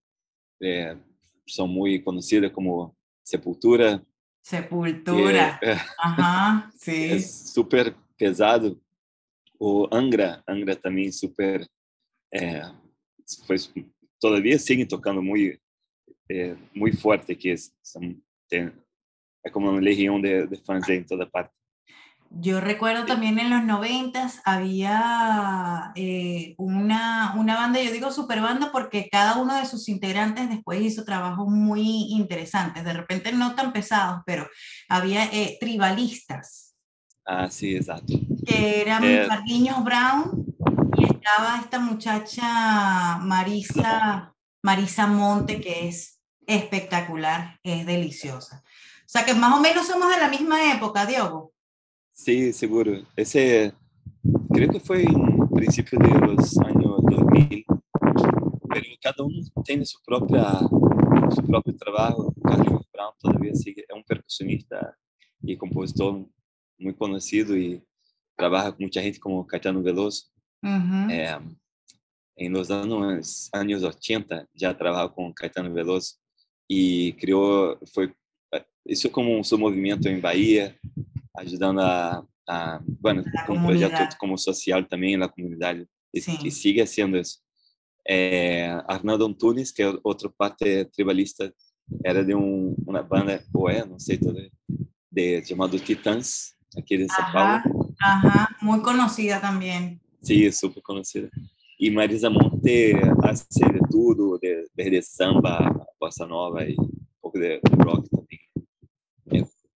é, 0.62 0.96
são 1.48 1.66
muito 1.66 2.04
conhecidas 2.04 2.52
como 2.52 2.94
Sepultura, 3.24 4.04
Sepultura. 4.42 5.58
É, 5.62 5.76
sim. 6.76 7.12
É 7.12 7.18
super 7.20 7.94
pesado. 8.18 8.80
O 9.58 9.88
Angra, 9.92 10.42
Angra 10.48 10.74
também 10.74 11.10
super. 11.12 11.64
É, 12.34 12.62
foi, 13.46 13.56
todavia 14.20 14.58
seguem 14.58 14.86
tocando 14.86 15.22
muito, 15.22 15.60
é, 16.30 16.56
muito 16.74 16.98
forte 17.00 17.30
aqui. 17.30 17.54
São, 17.82 18.16
tem, 18.48 18.72
é 19.44 19.50
como 19.50 19.70
uma 19.70 19.80
legião 19.80 20.20
de, 20.20 20.46
de 20.46 20.56
fãs 20.64 20.88
em 20.88 21.04
toda 21.04 21.26
parte. 21.26 21.61
Yo 22.34 22.60
recuerdo 22.60 23.04
también 23.04 23.38
en 23.38 23.50
los 23.50 23.62
noventas 23.62 24.40
había 24.46 25.92
eh, 25.94 26.54
una, 26.56 27.34
una, 27.36 27.56
banda, 27.56 27.82
yo 27.82 27.92
digo 27.92 28.10
super 28.10 28.40
banda 28.40 28.70
porque 28.72 29.10
cada 29.12 29.36
uno 29.36 29.54
de 29.54 29.66
sus 29.66 29.86
integrantes 29.90 30.48
después 30.48 30.80
hizo 30.80 31.04
trabajos 31.04 31.48
muy 31.48 32.06
interesantes, 32.10 32.84
de 32.84 32.94
repente 32.94 33.32
no 33.32 33.54
tan 33.54 33.72
pesados, 33.72 34.22
pero 34.24 34.48
había 34.88 35.26
eh, 35.26 35.58
tribalistas. 35.60 36.74
Ah, 37.26 37.48
sí, 37.50 37.76
exacto. 37.76 38.14
Que 38.46 38.80
eran 38.80 39.04
eh, 39.04 39.28
Brown 39.84 40.46
y 40.96 41.04
estaba 41.04 41.58
esta 41.60 41.78
muchacha 41.80 43.18
Marisa, 43.18 44.34
Marisa 44.62 45.06
Monte, 45.06 45.60
que 45.60 45.88
es 45.88 46.18
espectacular, 46.46 47.60
es 47.62 47.84
deliciosa. 47.84 48.62
O 48.64 49.08
sea 49.12 49.26
que 49.26 49.34
más 49.34 49.52
o 49.54 49.60
menos 49.60 49.86
somos 49.86 50.08
de 50.08 50.18
la 50.18 50.28
misma 50.28 50.72
época, 50.72 51.04
Diogo. 51.04 51.52
Sí, 52.12 52.52
seguro. 52.52 53.02
Ese 53.16 53.72
creo 54.52 54.68
que 54.68 54.80
fue 54.80 55.02
en 55.02 55.48
principio 55.48 55.98
de 55.98 56.26
los 56.26 56.58
años 56.58 57.00
2000, 57.10 57.64
pero 58.68 58.86
cada 59.02 59.24
uno 59.24 59.40
tiene 59.64 59.84
su 59.84 59.98
propia 60.04 60.60
su 61.34 61.42
propio 61.42 61.74
trabajo. 61.76 62.32
Carlos 62.42 62.86
Brown 62.92 63.14
todavía 63.18 63.54
sigue, 63.54 63.84
es 63.88 63.96
un 63.96 64.04
percusionista 64.04 64.96
y 65.42 65.56
compositor 65.56 66.26
muy 66.78 66.94
conocido 66.94 67.56
y 67.56 67.82
trabaja 68.36 68.72
con 68.72 68.84
mucha 68.84 69.02
gente 69.02 69.18
como 69.18 69.46
Caetano 69.46 69.82
Veloso. 69.82 70.26
eh, 71.10 71.38
en 72.36 72.52
los 72.52 72.70
años, 72.70 73.48
años 73.52 73.82
80 73.82 74.48
ya 74.54 74.76
trabajó 74.76 75.14
con 75.14 75.32
Caetano 75.32 75.72
Veloso 75.72 76.16
y 76.68 77.12
creó, 77.14 77.78
fue, 77.92 78.14
hizo 78.84 79.10
como 79.10 79.42
su 79.44 79.58
movimiento 79.58 80.08
en 80.08 80.20
Bahía, 80.20 80.76
ajudando 81.36 81.80
a, 81.80 82.24
a 82.48 82.80
bueno, 83.00 83.24
com 83.46 83.54
um 83.54 83.64
projeto 83.64 84.16
como 84.18 84.36
social 84.38 84.84
também 84.84 85.16
na 85.16 85.28
comunidade 85.28 85.86
e, 86.14 86.18
e 86.18 86.50
sigue 86.50 86.86
sendo 86.86 87.16
isso. 87.16 87.38
É, 88.06 88.70
Arnaldo 88.86 89.24
Antunes, 89.24 89.70
que 89.70 89.82
é 89.82 89.92
outra 90.02 90.28
parte 90.28 90.84
tribalista, 90.86 91.54
era 92.04 92.24
de 92.24 92.34
um, 92.34 92.74
uma 92.86 93.02
banda, 93.02 93.44
ou 93.54 93.68
é, 93.68 93.84
não 93.84 93.98
sei, 93.98 94.18
de, 95.10 95.44
chamado 95.44 95.78
Titãs, 95.78 96.54
aqui 96.76 96.96
de 96.96 97.12
São 97.12 97.32
Paulo. 97.32 97.94
Aham, 98.02 98.48
muito 98.62 98.84
conhecida 98.84 99.40
também. 99.40 100.00
Sim, 100.20 100.50
super 100.50 100.82
conhecida. 100.82 101.30
E 101.78 101.90
Marisa 101.90 102.30
Monte 102.30 102.94
hace 103.24 103.46
de 103.60 103.80
tudo, 103.90 104.38
de, 104.40 104.68
desde 104.74 105.02
samba, 105.02 105.86
bossa 106.00 106.26
nova 106.26 106.64
e 106.64 106.74
um 106.78 106.90
pouco 107.20 107.38
de 107.38 107.60
rock 107.84 108.08
também. 108.08 108.38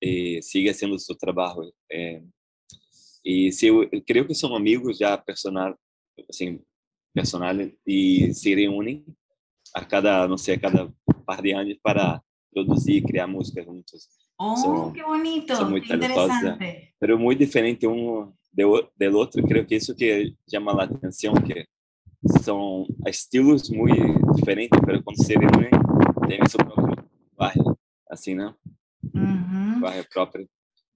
Eh, 0.09 0.41
sigue 0.41 0.71
haciendo 0.71 0.97
su 1.01 1.17
trabajo. 1.17 1.65
Eh, 1.89 2.23
y 3.25 3.51
sí, 3.51 3.69
creo 4.07 4.25
que 4.25 4.37
son 4.37 4.55
amigos 4.55 5.01
ya 5.01 5.21
personal, 5.21 5.75
assim, 6.29 6.63
personal 7.13 7.77
y 7.85 8.33
se 8.33 8.55
reúnen 8.55 9.05
a 9.75 9.85
cada, 9.85 10.29
no 10.29 10.39
sé, 10.39 10.53
a 10.53 10.61
cada 10.61 10.95
par 11.25 11.43
de 11.43 11.55
años 11.55 11.79
para 11.83 12.23
producir 12.53 12.99
y 12.99 13.03
crear 13.03 13.29
música 13.29 13.65
juntos. 13.65 14.09
Oh, 14.37 14.57
son, 14.57 14.93
qué 14.93 15.03
bonito, 15.03 15.57
son 15.57 15.71
muy 15.73 15.83
qué 15.83 15.95
interesante. 15.95 16.95
Pero 17.01 17.19
muy 17.19 17.35
diferente 17.35 17.85
uno 17.85 18.39
de, 18.53 18.65
del 18.95 19.17
otro. 19.17 19.43
Creo 19.43 19.67
que 19.67 19.75
eso 19.75 19.93
que 19.97 20.37
llama 20.47 20.73
la 20.73 20.85
atención, 20.85 21.35
que 21.43 21.67
son 22.45 22.87
estilos 23.05 23.73
muy 23.73 23.91
diferentes, 24.37 24.81
pero 24.87 25.03
cuando 25.03 25.25
se 25.25 25.35
reúnen, 25.35 25.71
tienen 26.29 26.49
su 26.49 26.59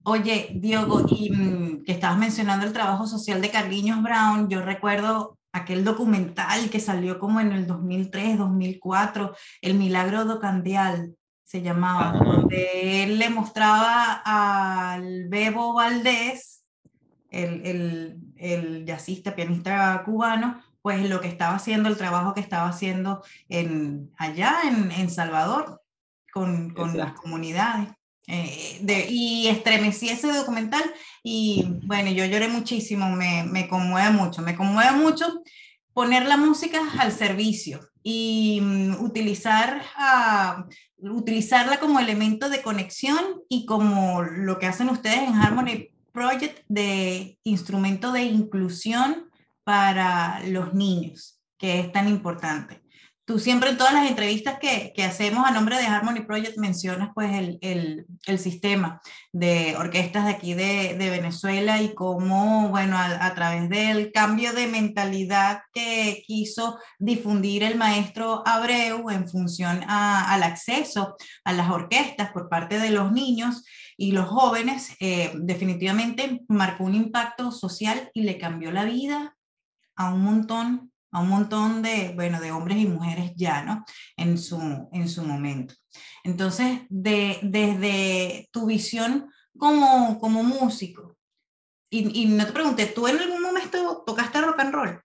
Oye, 0.03 0.49
Diogo, 0.55 1.05
y 1.07 1.29
mm, 1.31 1.83
que 1.83 1.91
estabas 1.91 2.17
mencionando 2.17 2.65
el 2.65 2.73
trabajo 2.73 3.05
social 3.05 3.39
de 3.41 3.51
Carliños 3.51 4.01
Brown, 4.01 4.49
yo 4.49 4.61
recuerdo 4.61 5.37
aquel 5.51 5.83
documental 5.83 6.69
que 6.69 6.79
salió 6.79 7.19
como 7.19 7.39
en 7.39 7.51
el 7.51 7.67
2003, 7.67 8.37
2004, 8.37 9.35
El 9.61 9.75
Milagro 9.75 10.25
do 10.25 10.39
Candial, 10.39 11.15
se 11.43 11.61
llamaba, 11.61 12.17
donde 12.17 13.03
él 13.03 13.19
le 13.19 13.29
mostraba 13.29 14.21
al 14.23 15.27
Bebo 15.27 15.73
Valdés, 15.73 16.63
el, 17.29 17.65
el, 17.65 18.17
el 18.37 18.85
jazzista, 18.85 19.35
pianista 19.35 20.01
cubano, 20.05 20.61
pues 20.81 21.07
lo 21.09 21.19
que 21.19 21.27
estaba 21.27 21.55
haciendo, 21.55 21.89
el 21.89 21.97
trabajo 21.97 22.33
que 22.33 22.39
estaba 22.39 22.69
haciendo 22.69 23.23
en, 23.49 24.11
allá 24.17 24.61
en, 24.63 24.91
en 24.91 25.09
Salvador 25.09 25.81
con, 26.33 26.73
con 26.73 26.97
las 26.97 27.13
comunidades. 27.13 27.89
Eh, 28.33 29.07
y 29.09 29.47
estremecí 29.49 30.07
ese 30.07 30.31
documental 30.31 30.83
y 31.21 31.65
bueno, 31.83 32.11
yo 32.11 32.23
lloré 32.23 32.47
muchísimo, 32.47 33.09
me, 33.09 33.43
me 33.43 33.67
conmueve 33.67 34.09
mucho, 34.11 34.41
me 34.41 34.55
conmueve 34.55 34.91
mucho 34.91 35.43
poner 35.91 36.25
la 36.25 36.37
música 36.37 36.79
al 36.99 37.11
servicio 37.11 37.81
y 38.03 38.59
um, 38.61 39.03
utilizar, 39.03 39.81
uh, 39.97 41.09
utilizarla 41.13 41.81
como 41.81 41.99
elemento 41.99 42.49
de 42.49 42.61
conexión 42.61 43.19
y 43.49 43.65
como 43.65 44.21
lo 44.23 44.59
que 44.59 44.67
hacen 44.67 44.89
ustedes 44.89 45.19
en 45.19 45.35
Harmony 45.35 45.89
Project 46.13 46.63
de 46.69 47.37
instrumento 47.43 48.13
de 48.13 48.23
inclusión 48.23 49.29
para 49.65 50.41
los 50.47 50.73
niños, 50.73 51.41
que 51.57 51.81
es 51.81 51.91
tan 51.91 52.07
importante. 52.07 52.80
Tú 53.31 53.39
siempre 53.39 53.69
en 53.69 53.77
todas 53.77 53.93
las 53.93 54.09
entrevistas 54.09 54.59
que, 54.59 54.91
que 54.93 55.05
hacemos 55.05 55.47
a 55.47 55.51
nombre 55.51 55.77
de 55.77 55.85
Harmony 55.85 56.25
Project 56.27 56.57
mencionas 56.57 57.11
pues 57.15 57.31
el, 57.31 57.59
el, 57.61 58.39
sistema 58.39 59.01
de 59.31 59.77
orquestas 59.77 60.25
de 60.25 60.31
aquí 60.31 60.53
de, 60.53 60.97
Venezuela 60.97 61.81
y 61.81 61.93
cómo, 61.93 62.67
bueno, 62.67 62.97
a, 62.97 63.33
través 63.33 63.69
del 63.69 64.11
cambio 64.11 64.51
de 64.51 64.67
mentalidad 64.67 65.61
que 65.71 66.25
quiso 66.27 66.77
difundir 66.99 67.63
el 67.63 67.77
maestro 67.77 68.43
Abreu 68.45 69.09
en 69.09 69.29
función 69.29 69.81
al 69.87 70.43
acceso 70.43 71.15
a 71.45 71.53
las 71.53 71.69
orquestas 71.69 72.33
por 72.33 72.49
parte 72.49 72.79
de 72.79 72.89
los 72.89 73.13
niños 73.13 73.63
y 73.95 74.11
los 74.11 74.27
jóvenes, 74.27 74.97
eh, 74.99 75.31
definitivamente 75.35 76.41
marcó 76.49 76.83
un 76.83 76.95
impacto 76.95 77.53
social 77.53 78.11
y 78.13 78.23
le 78.23 78.37
cambió 78.37 78.73
la 78.73 78.83
vida 78.83 79.37
a 79.95 80.13
un 80.13 80.21
montón 80.21 80.90
a 81.11 81.19
un 81.19 81.29
montón 81.29 81.81
de, 81.81 82.13
bueno, 82.15 82.39
de 82.39 82.51
hombres 82.51 82.77
y 82.77 82.85
mujeres 82.85 83.33
ya, 83.35 83.63
¿no? 83.63 83.85
En 84.17 84.37
su, 84.37 84.89
en 84.91 85.09
su 85.09 85.23
momento. 85.23 85.73
Entonces, 86.23 86.81
de, 86.89 87.39
desde 87.43 88.49
tu 88.51 88.65
visión 88.65 89.29
como, 89.57 90.19
como 90.19 90.43
músico, 90.43 91.17
y, 91.93 92.21
y, 92.21 92.25
no 92.25 92.45
te 92.45 92.53
pregunté, 92.53 92.85
¿tú 92.85 93.05
en 93.07 93.19
algún 93.19 93.41
momento 93.41 94.03
tocaste 94.05 94.39
rock 94.39 94.59
and 94.61 94.73
roll? 94.73 95.01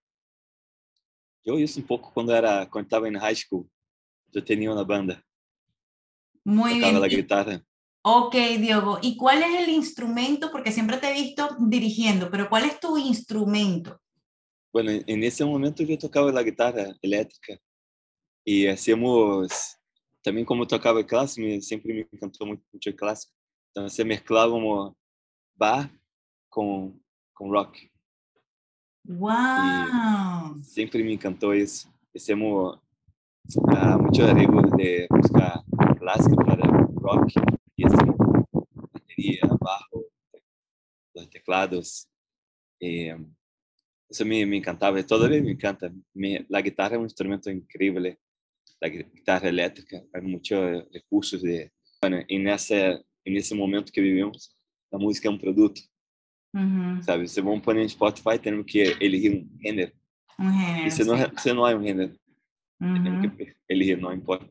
Yo 1.45 1.59
hice 1.59 1.81
un 1.81 1.87
poco 1.87 2.13
cuando, 2.15 2.35
era, 2.35 2.69
cuando 2.71 2.87
estaba 2.87 3.09
en 3.09 3.19
high 3.19 3.35
school. 3.35 3.69
Yo 4.33 4.45
tenía 4.45 4.71
una 4.71 4.85
banda. 4.85 5.21
Muy 6.45 6.75
tocaba 6.75 6.91
bien. 6.91 7.01
la 7.01 7.09
guitarra. 7.09 7.63
Ok, 8.03 8.37
Diogo. 8.61 9.01
¿Y 9.03 9.17
cuál 9.17 9.43
es 9.43 9.63
el 9.63 9.69
instrumento? 9.69 10.53
Porque 10.53 10.71
siempre 10.71 10.99
te 10.99 11.11
he 11.11 11.13
visto 11.13 11.57
dirigiendo, 11.59 12.31
pero 12.31 12.49
¿cuál 12.49 12.65
es 12.65 12.79
tu 12.79 12.97
instrumento? 12.97 14.01
Bueno, 14.77 14.91
en 15.07 15.25
ese 15.25 15.43
momento 15.43 15.83
yo 15.83 15.97
tocaba 15.97 16.31
la 16.31 16.43
guitarra 16.43 16.95
eléctrica 17.01 17.59
y 18.45 18.67
hacíamos, 18.67 19.79
también 20.23 20.45
como 20.45 20.67
tocaba 20.67 21.03
clásico, 21.03 21.63
siempre 21.63 21.95
me 21.95 22.07
encantó 22.13 22.45
mucho 22.45 22.91
el 22.91 22.95
clásico. 22.95 23.35
Entonces 23.69 24.05
mezclábamos 24.05 24.95
bar 25.55 25.91
con, 26.51 27.03
con 27.33 27.51
rock. 27.51 27.75
¡Wow! 29.05 30.59
Y 30.59 30.63
siempre 30.63 31.03
me 31.03 31.15
encantó 31.15 31.55
eso. 31.55 31.89
Hacemos 32.15 32.79
uh, 33.55 33.99
muchos 33.99 34.29
arreglos 34.29 34.71
de 34.73 35.07
música 35.09 35.65
clásica 35.99 36.37
para 36.45 36.69
rock 36.97 37.31
y 37.77 37.87
hacemos 37.87 38.15
batería, 38.93 39.41
bajo, 39.59 40.05
los 41.15 41.31
teclados. 41.31 42.11
Y, 42.79 43.09
eso 44.09 44.25
me, 44.25 44.45
me 44.47 44.57
encantaba, 44.59 45.03
todavía 45.03 45.43
me 45.43 45.53
encanta. 45.53 45.93
Me, 46.15 46.45
la 46.49 46.63
guitarra 46.63 46.95
es 46.95 46.99
un 46.99 47.05
instrumento 47.05 47.51
increíble, 47.51 48.19
la 48.81 48.89
guitarra 48.89 49.49
eléctrica, 49.49 50.03
hay 50.13 50.23
muchos 50.23 50.85
recursos 50.93 51.43
de... 51.43 51.73
Bueno, 52.01 52.19
en 52.29 52.49
ese, 52.49 53.05
en 53.25 53.37
ese 53.37 53.55
momento 53.55 53.91
que 53.93 54.01
vivimos, 54.01 54.57
la 54.91 54.99
música 54.99 55.29
es 55.29 55.35
un 55.35 55.41
producto, 55.41 55.81
Ujú, 56.53 57.03
sabe? 57.03 57.27
Se 57.27 57.41
vamos 57.41 57.63
poner 57.63 57.83
en 57.83 57.87
Spotify, 57.87 58.39
tenemos 58.41 58.67
que 58.67 58.93
elegir 59.01 59.33
un 59.33 59.59
género. 59.61 59.93
Un 60.39 60.53
género. 60.53 60.87
Y 60.87 60.91
si 60.91 61.05
no, 61.05 61.17
sí. 61.17 61.25
si 61.39 61.53
no 61.53 61.67
hay 61.67 61.75
un 61.75 61.85
género, 61.85 62.15
tenemos 62.79 63.21
Ujú, 63.21 63.37
que 63.37 63.57
elegir, 63.69 63.99
no 63.99 64.13
importa 64.13 64.47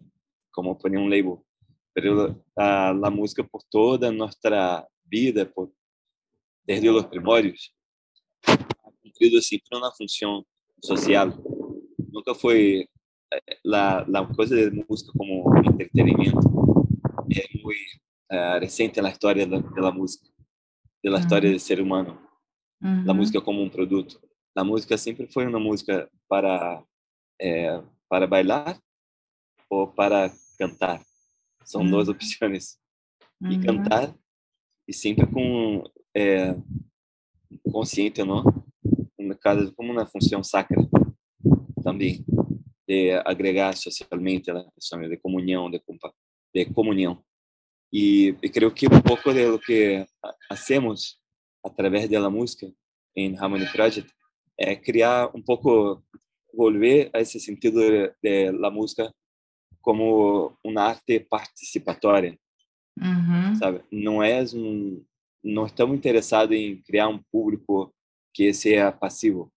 cómo 0.52 0.78
poner 0.78 1.00
un 1.00 1.10
label. 1.10 1.38
Pero 1.94 2.44
la, 2.56 2.94
la 2.94 3.10
música 3.10 3.44
por 3.44 3.62
toda 3.70 4.12
nuestra 4.12 4.86
vida, 5.04 5.50
por, 5.50 5.72
desde 6.66 6.92
los 6.92 7.06
primorios, 7.06 7.74
ha 9.15 9.17
cumplido 9.17 9.41
siempre 9.41 9.78
una 9.78 9.91
función 9.91 10.43
social. 10.82 11.34
Nunca 12.12 12.34
fue 12.34 12.82
eh, 12.82 12.88
la, 13.63 14.06
la 14.08 14.28
cosa 14.28 14.56
de 14.56 14.71
música 14.88 15.12
como 15.17 15.56
entretenimiento. 15.63 16.39
Es 17.30 17.45
muy 17.63 17.75
eh, 18.30 18.60
reciente 18.60 18.99
en 18.99 19.06
la 19.06 19.12
historia 19.12 19.45
de, 19.45 19.58
de 19.58 19.82
la 19.82 19.91
música, 19.91 20.30
de 21.01 21.10
la 21.10 21.19
historia 21.19 21.49
Ujú. 21.49 21.51
del 21.51 21.60
ser 21.60 21.82
humano. 21.82 22.19
La 22.82 23.13
ujú, 23.13 23.13
música 23.13 23.41
como 23.41 23.62
un 23.62 23.69
producto. 23.69 24.19
La 24.54 24.63
música 24.63 24.97
siempre 24.97 25.28
fue 25.28 25.45
una 25.45 25.60
música 25.60 26.10
para, 26.28 26.86
eh, 27.39 27.82
para 28.08 28.25
bailar 28.28 28.80
o 29.69 29.93
para 29.93 30.32
cantar. 30.58 31.01
Son 31.63 31.89
dos 31.89 32.08
Ujú. 32.08 32.15
opciones. 32.17 32.80
Y 33.47 33.58
ujú, 33.58 33.65
cantar, 33.65 34.15
y 34.88 34.93
siempre 34.93 35.30
con 35.30 35.84
eh, 36.13 36.56
consciente, 37.71 38.25
¿no? 38.25 38.43
Una- 39.36 39.38
cada- 39.38 39.71
como 39.74 39.91
una 39.91 40.06
función 40.06 40.43
sacra 40.43 40.82
también, 41.84 42.24
de 42.88 43.15
agregar 43.26 43.76
socialmente 43.76 44.52
a 44.52 44.56
las 44.56 44.71
personas, 44.74 45.10
de 45.10 45.19
comunión, 45.19 45.71
de, 45.71 45.80
compa- 45.84 46.13
de 46.54 46.65
comunión. 46.74 47.21
Y, 47.91 48.30
y 48.45 48.50
creo 48.50 48.74
que 48.74 48.88
un 48.88 49.02
poco 49.02 49.34
de 49.34 49.48
lo 49.48 49.60
que 49.60 50.06
ha- 50.24 50.36
hacemos 50.50 51.21
a 51.63 51.69
través 51.74 52.10
de 52.10 52.19
la 52.19 52.30
música 52.30 52.67
en 53.15 53.36
Harmony 53.38 53.65
Project 53.74 54.10
es 54.58 54.80
crear 54.82 55.30
un 55.34 55.43
poco, 55.43 56.04
volver 56.54 57.10
a 57.13 57.19
ese 57.19 57.39
sentido 57.39 57.80
de, 57.82 58.13
de 58.21 58.52
la 58.54 58.69
música 58.69 59.12
como 59.82 60.58
una 60.63 60.88
arte 60.88 61.19
participatória, 61.19 62.38
ujú, 62.98 63.56
sabe? 63.60 63.84
Não 63.91 64.24
é 64.24 64.41
um, 64.54 65.04
não 65.43 65.65
estamos 65.65 65.95
interessados 65.95 66.56
em 66.56 66.82
criar 66.82 67.08
um 67.10 67.21
público 67.32 67.93
que 68.36 68.54
seja 68.54 68.91
passivo 68.91 69.50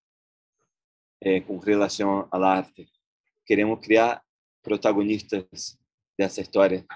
eh, 1.20 1.40
com 1.40 1.58
relação 1.58 2.28
à 2.30 2.38
arte. 2.38 2.88
Queremos 3.44 3.80
criar 3.80 4.22
protagonistas 4.62 5.76
dessa 6.16 6.40
história, 6.40 6.86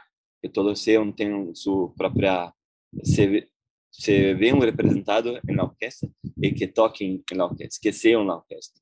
que 0.40 0.48
todos 0.48 0.80
sejam 0.80 1.10
tenham 1.10 1.52
sua 1.54 1.90
própria 1.94 2.54
se, 3.02 3.48
se 3.90 4.32
vejam 4.34 4.60
representados 4.60 5.40
na 5.44 5.64
orquestra 5.64 6.08
e 6.40 6.52
que 6.52 6.68
toquem 6.68 7.22
na 7.32 7.46
orquestra, 7.46 7.80
que 7.82 7.92
sejam 7.92 8.24
na 8.24 8.36
orquestra. 8.36 8.80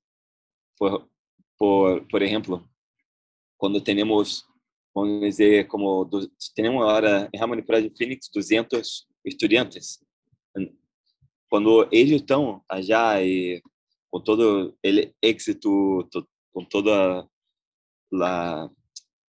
Por, 0.79 1.09
por, 1.59 2.07
por 2.07 2.23
exemplo, 2.23 2.69
quando 3.57 3.81
temos, 3.81 4.45
vamos 4.95 5.21
dizer, 5.21 5.67
como 5.69 6.05
du- 6.05 6.31
temos 6.55 6.83
agora 6.83 7.31
em 7.33 7.41
Harmony 7.41 7.63
Project 7.63 7.97
Phoenix 7.97 8.29
200 8.33 9.07
estudantes. 9.25 10.05
Quando 11.51 11.89
eles 11.91 12.21
estão 12.23 12.63
já 12.81 13.21
e 13.23 13.61
com 14.11 14.21
todo 14.21 14.77
ele 14.83 15.15
êxito, 15.23 16.05
to- 16.11 16.27
com 16.53 16.65
toda 16.65 17.29
la, 18.13 18.71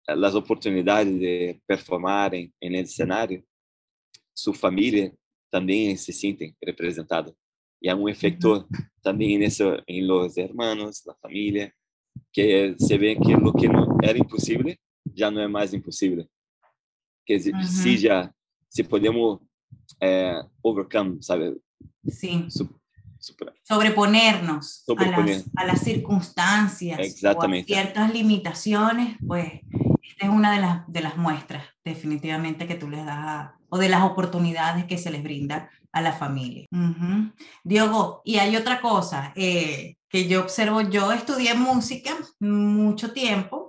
as 0.08 0.36
oportunidades 0.36 1.18
de 1.20 1.60
performarem 1.68 2.54
em 2.62 2.76
el 2.76 2.86
cenário, 2.88 3.44
sua 4.34 4.54
família 4.54 5.14
também 5.52 5.96
se 5.96 6.12
sentem 6.14 6.56
representada. 6.64 7.36
E 7.82 7.90
há 7.90 7.96
um 7.96 8.10
efeito 8.10 8.68
também 9.02 9.38
nesse 9.38 9.64
em 9.88 10.06
los 10.06 10.38
hermanos, 10.38 11.04
la 11.06 11.16
família, 11.16 11.74
que 12.34 12.76
se 12.80 12.98
vê 12.98 13.16
que 13.16 13.34
o 13.36 13.54
que 13.54 13.68
não 13.68 13.98
era 14.04 14.18
impossível 14.18 14.76
já 15.16 15.30
não 15.30 15.42
é 15.42 15.48
mais 15.48 15.74
impossível. 15.74 16.28
Que 17.26 17.40
se- 17.40 17.52
Uhum. 17.52 17.62
se 17.64 17.98
já 17.98 18.34
se 18.70 18.84
podemos 18.84 19.40
é, 20.02 20.42
overcome, 20.64 21.22
sabe, 21.24 21.56
Sí. 22.08 22.48
Sobreponernos 23.64 24.84
a 24.98 25.06
las, 25.22 25.46
a 25.56 25.66
las 25.66 25.80
circunstancias 25.82 27.00
Exactamente. 27.00 27.74
o 27.74 27.76
a 27.76 27.82
ciertas 27.82 28.14
limitaciones, 28.14 29.18
pues 29.26 29.54
esta 30.04 30.26
es 30.28 30.30
una 30.30 30.52
de 30.54 30.62
las, 30.62 30.88
de 30.88 31.02
las 31.02 31.18
muestras 31.18 31.64
definitivamente 31.84 32.68
que 32.68 32.76
tú 32.76 32.90
les 32.90 33.06
das 33.06 33.18
a- 33.18 33.56
o 33.70 33.78
de 33.80 33.90
las 33.90 34.04
oportunidades 34.04 34.86
que 34.86 34.98
se 34.98 35.10
les 35.10 35.24
brinda 35.24 35.70
a 35.92 36.02
la 36.02 36.14
familia. 36.14 36.68
Ujú. 36.72 37.32
Diogo, 37.64 38.22
y 38.24 38.38
hay 38.38 38.56
otra 38.56 38.80
cosa 38.80 39.34
eh, 39.36 39.96
que 40.08 40.28
yo 40.28 40.42
observo, 40.42 40.82
yo 40.82 41.12
estudié 41.12 41.56
música 41.56 42.12
mucho 42.40 43.12
tiempo, 43.12 43.65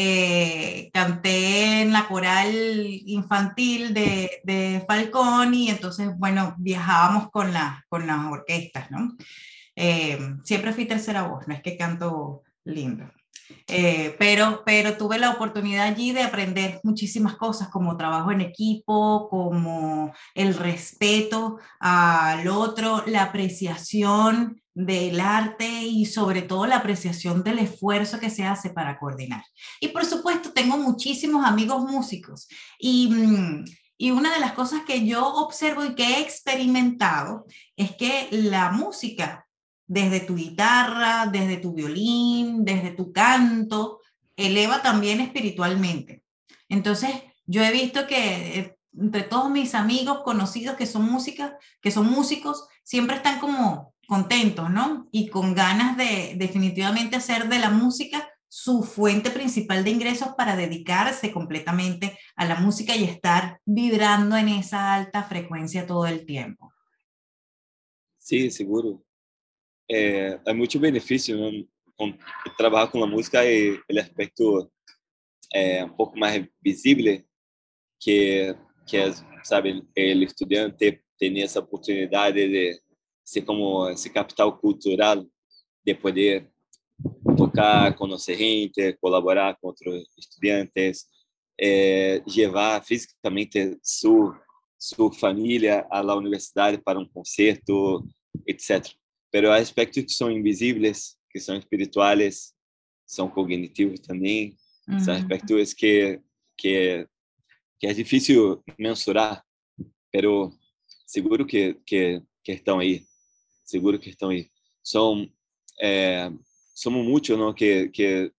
eh, 0.00 0.90
canté 0.92 1.82
en 1.82 1.92
la 1.92 2.06
coral 2.06 2.54
infantil 2.54 3.92
de, 3.92 4.40
de 4.44 4.84
Falcón 4.86 5.54
y 5.54 5.70
entonces, 5.70 6.16
bueno, 6.16 6.54
viajábamos 6.56 7.32
con, 7.32 7.52
con 7.88 8.06
las 8.06 8.26
orquestas, 8.26 8.92
¿no? 8.92 9.16
Eh, 9.74 10.16
siempre 10.44 10.72
fui 10.72 10.84
tercera 10.84 11.22
voz, 11.22 11.48
no 11.48 11.54
es 11.54 11.62
que 11.62 11.76
canto 11.76 12.44
lindo. 12.64 13.10
Eh, 13.66 14.16
pero, 14.18 14.62
pero 14.64 14.96
tuve 14.96 15.18
la 15.18 15.30
oportunidad 15.30 15.86
allí 15.86 16.12
de 16.12 16.22
aprender 16.22 16.80
muchísimas 16.82 17.36
cosas 17.36 17.68
como 17.68 17.96
trabajo 17.96 18.30
en 18.32 18.40
equipo, 18.40 19.28
como 19.28 20.12
el 20.34 20.54
respeto 20.54 21.58
al 21.80 22.48
otro, 22.48 23.04
la 23.06 23.24
apreciación 23.24 24.60
del 24.74 25.20
arte 25.20 25.82
y 25.82 26.06
sobre 26.06 26.42
todo 26.42 26.66
la 26.66 26.76
apreciación 26.76 27.42
del 27.42 27.58
esfuerzo 27.58 28.20
que 28.20 28.30
se 28.30 28.44
hace 28.44 28.70
para 28.70 28.98
coordinar. 28.98 29.42
Y 29.80 29.88
por 29.88 30.04
supuesto, 30.04 30.52
tengo 30.52 30.76
muchísimos 30.76 31.44
amigos 31.44 31.82
músicos 31.82 32.48
y... 32.78 33.08
Mm, 33.08 33.64
y 34.00 34.12
una 34.12 34.32
de 34.32 34.38
las 34.38 34.52
cosas 34.52 34.82
que 34.86 35.04
yo 35.04 35.26
observo 35.26 35.84
y 35.84 35.96
que 35.96 36.04
he 36.04 36.20
experimentado 36.20 37.46
es 37.76 37.96
que 37.96 38.28
la 38.30 38.70
música 38.70 39.47
desde 39.88 40.20
tu 40.20 40.36
guitarra, 40.36 41.26
desde 41.26 41.56
tu 41.56 41.72
violín, 41.72 42.64
desde 42.64 42.90
tu 42.90 43.10
canto, 43.10 44.00
eleva 44.36 44.82
también 44.82 45.20
espiritualmente. 45.20 46.22
Entonces, 46.68 47.10
yo 47.46 47.64
he 47.64 47.72
visto 47.72 48.06
que 48.06 48.58
eh, 48.58 48.78
entre 48.96 49.22
todos 49.22 49.50
mis 49.50 49.74
amigos 49.74 50.20
conocidos 50.22 50.76
que 50.76 50.86
son 50.86 51.10
músicas, 51.10 51.52
que 51.80 51.90
son 51.90 52.08
músicos, 52.10 52.68
siempre 52.84 53.16
están 53.16 53.40
como 53.40 53.94
contentos, 54.06 54.70
¿no? 54.70 55.08
Y 55.10 55.28
con 55.28 55.54
ganas 55.54 55.96
de 55.96 56.34
definitivamente 56.36 57.16
hacer 57.16 57.48
de 57.48 57.58
la 57.58 57.70
música 57.70 58.28
su 58.48 58.82
fuente 58.82 59.30
principal 59.30 59.84
de 59.84 59.90
ingresos 59.90 60.28
para 60.36 60.56
dedicarse 60.56 61.32
completamente 61.32 62.18
a 62.34 62.46
la 62.46 62.56
música 62.56 62.96
y 62.96 63.04
estar 63.04 63.60
vibrando 63.64 64.36
en 64.36 64.48
esa 64.48 64.94
alta 64.94 65.22
frecuencia 65.22 65.86
todo 65.86 66.06
el 66.06 66.24
tiempo. 66.24 66.72
Sí, 68.18 68.50
seguro. 68.50 69.02
É, 69.90 70.38
é 70.46 70.52
muito 70.52 70.78
benefício 70.78 71.36
né, 71.38 71.64
com, 71.96 72.12
trabalhar 72.56 72.88
com 72.88 73.02
a 73.02 73.06
música 73.06 73.44
e 73.44 73.72
o 73.90 73.98
aspecto 73.98 74.70
é 75.52 75.84
um 75.84 75.90
pouco 75.90 76.18
mais 76.18 76.46
visível 76.62 77.22
que 77.98 78.54
que 78.86 78.96
é, 78.96 79.12
sabe 79.42 79.84
o 79.96 80.22
estudante 80.22 81.02
ter 81.18 81.38
essa 81.38 81.60
oportunidade 81.60 82.48
de 82.48 82.80
ser 83.22 83.42
como 83.42 83.88
esse 83.90 84.08
capital 84.08 84.56
cultural 84.56 85.26
de 85.84 85.94
poder 85.94 86.50
tocar, 87.36 87.94
conhecer 87.96 88.36
gente, 88.36 88.94
colaborar 88.94 89.58
com 89.60 89.68
outros 89.68 90.06
estudantes, 90.16 91.04
é, 91.60 92.22
levar 92.26 92.82
fisicamente 92.82 93.78
sua 93.82 94.40
sua 94.78 95.12
família 95.12 95.86
à 95.90 96.00
universidade 96.14 96.78
para 96.78 97.00
um 97.00 97.08
concerto, 97.08 98.06
etc 98.46 98.96
pero 99.30 99.50
há 99.50 99.56
aspectos 99.56 100.04
que 100.04 100.12
são 100.12 100.30
invisíveis, 100.30 101.16
que 101.30 101.40
são 101.40 101.56
espirituais, 101.56 102.54
são 103.06 103.28
cognitivos 103.28 104.00
também, 104.00 104.56
uhum. 104.88 104.98
são 104.98 105.14
aspectos 105.14 105.72
que 105.74 106.20
que 106.56 107.06
que 107.80 107.86
é 107.86 107.94
difícil 107.94 108.62
mensurar, 108.78 109.44
pero 110.10 110.52
seguro 111.06 111.46
que 111.46 111.74
que 111.86 112.22
que 112.44 112.52
estão 112.52 112.78
aí, 112.78 113.04
seguro 113.64 113.98
que 113.98 114.10
estão 114.10 114.30
aí. 114.30 114.50
São 114.82 115.30
é, 115.80 116.30
somos 116.74 117.06
muitos, 117.06 117.36
não 117.38 117.52
que 117.52 117.88
que 117.90 118.32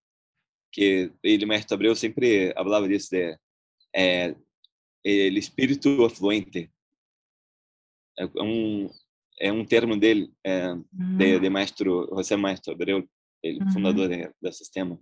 que 0.72 1.12
ele 1.24 1.46
mestre 1.46 1.74
Abreu 1.74 1.96
sempre 1.96 2.54
falava 2.54 2.88
disso 2.88 3.10
de 3.12 3.38
é, 3.96 4.36
o 5.06 5.38
espírito 5.38 6.06
afluente 6.06 6.70
é 8.20 8.26
um 8.44 8.90
é 9.40 9.52
um 9.52 9.66
termo 9.66 9.98
dele, 9.98 10.32
é, 10.44 10.74
de, 10.74 11.38
hum. 11.38 11.40
de 11.40 11.50
maestro, 11.50 12.10
José 12.14 12.36
Maestro 12.36 12.74
Abreu, 12.74 13.08
ele 13.42 13.64
uhum. 13.64 13.72
fundador 13.72 14.10
do 14.42 14.52
sistema, 14.52 15.00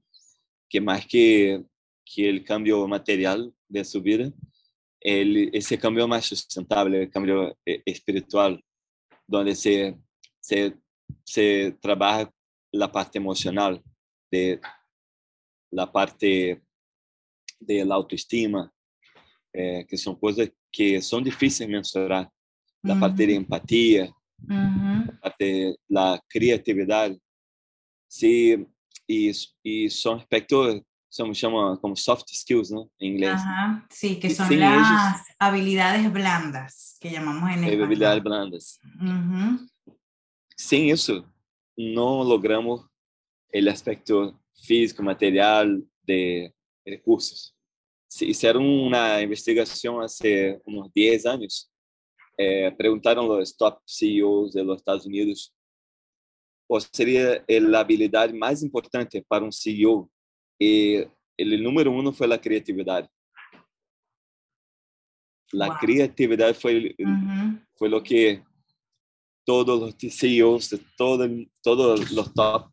que 0.70 0.80
mais 0.80 1.06
que 1.06 1.64
que 2.10 2.22
ele 2.22 2.40
cambio 2.40 2.88
material 2.88 3.52
de 3.70 3.84
sua 3.84 4.02
vida, 4.02 4.34
ele 5.02 5.50
esse 5.54 5.78
cambio 5.78 6.08
mais 6.08 6.26
sustentável, 6.26 7.04
o 7.04 7.10
cambio 7.10 7.56
espiritual, 7.86 8.58
onde 9.34 9.56
se 9.56 9.98
se 10.42 10.78
se 11.26 11.72
trabalha 11.82 12.32
a 12.82 12.88
parte 12.88 13.18
emocional 13.18 13.82
de 14.32 14.60
a 15.78 15.88
parte 15.88 16.62
de 17.60 17.84
la 17.84 17.96
autoestima, 17.96 18.72
é, 19.54 19.84
que 19.84 19.98
são 19.98 20.16
coisas 20.16 20.50
que 20.72 21.02
são 21.02 21.22
difíceis 21.22 21.68
de 21.68 21.76
mensurar, 21.76 22.32
da 22.84 22.94
uhum. 22.94 23.00
parte 23.00 23.26
de 23.26 23.34
empatia, 23.34 24.14
uhum. 24.50 25.08
até 25.22 25.74
a 25.96 26.20
criatividade, 26.30 27.18
se 28.10 28.68
e, 29.10 29.32
e 29.64 29.90
são 29.90 30.16
aspectos 30.16 30.82
se 31.10 31.34
chama 31.34 31.78
como 31.78 31.96
soft 31.96 32.30
skills, 32.32 32.70
¿no? 32.70 32.90
En 33.00 33.14
inglés. 33.14 33.42
Ajá, 33.42 33.86
sí, 33.90 34.20
que 34.20 34.30
son 34.30 34.60
las 34.60 34.88
ellos, 34.88 35.36
habilidades 35.40 36.12
blandas 36.12 36.98
que 37.00 37.10
llamamos 37.10 37.50
en 37.50 37.64
español. 37.64 37.84
Habilidades 37.84 38.24
blandas. 38.24 38.80
Uhum. 39.02 39.68
Sem 40.56 40.92
isso, 40.92 41.26
não 41.78 42.22
logramos 42.24 42.82
o 43.54 43.70
aspecto 43.70 44.38
físico, 44.66 45.02
material 45.02 45.68
de 46.04 46.52
recursos. 46.86 47.54
Fizeram 48.12 48.62
uma 48.62 49.22
investigação 49.22 50.00
há 50.00 50.06
uns 50.68 50.92
10 50.94 51.26
anos 51.26 51.70
eh, 52.38 52.72
preguntaron 52.78 53.28
los 53.28 53.58
top 53.58 53.80
CEOs 53.86 54.54
de 54.54 54.64
los 54.64 54.78
Estados 54.78 55.06
Unidos 55.06 55.54
cuál 56.68 56.82
sería 56.92 57.44
la 57.48 57.80
habilidad 57.80 58.32
más 58.34 58.62
importante 58.62 59.24
para 59.28 59.46
un 59.46 59.52
CEO. 59.52 60.10
Y 60.60 60.98
el 61.38 61.64
número 61.64 61.92
uno 61.92 62.12
fue 62.12 62.28
la 62.28 62.40
creatividad. 62.40 63.10
La 65.52 65.68
wow. 65.68 65.78
creatividad 65.80 66.54
fue, 66.54 66.96
uh 67.00 67.04
-huh. 67.04 67.66
fue 67.72 67.90
lo 67.90 68.04
que 68.04 68.44
todos 69.46 69.80
los 69.80 69.96
CEOs 69.98 70.76
todo, 70.98 71.26
todos 71.64 72.12
los 72.12 72.34
top, 72.34 72.70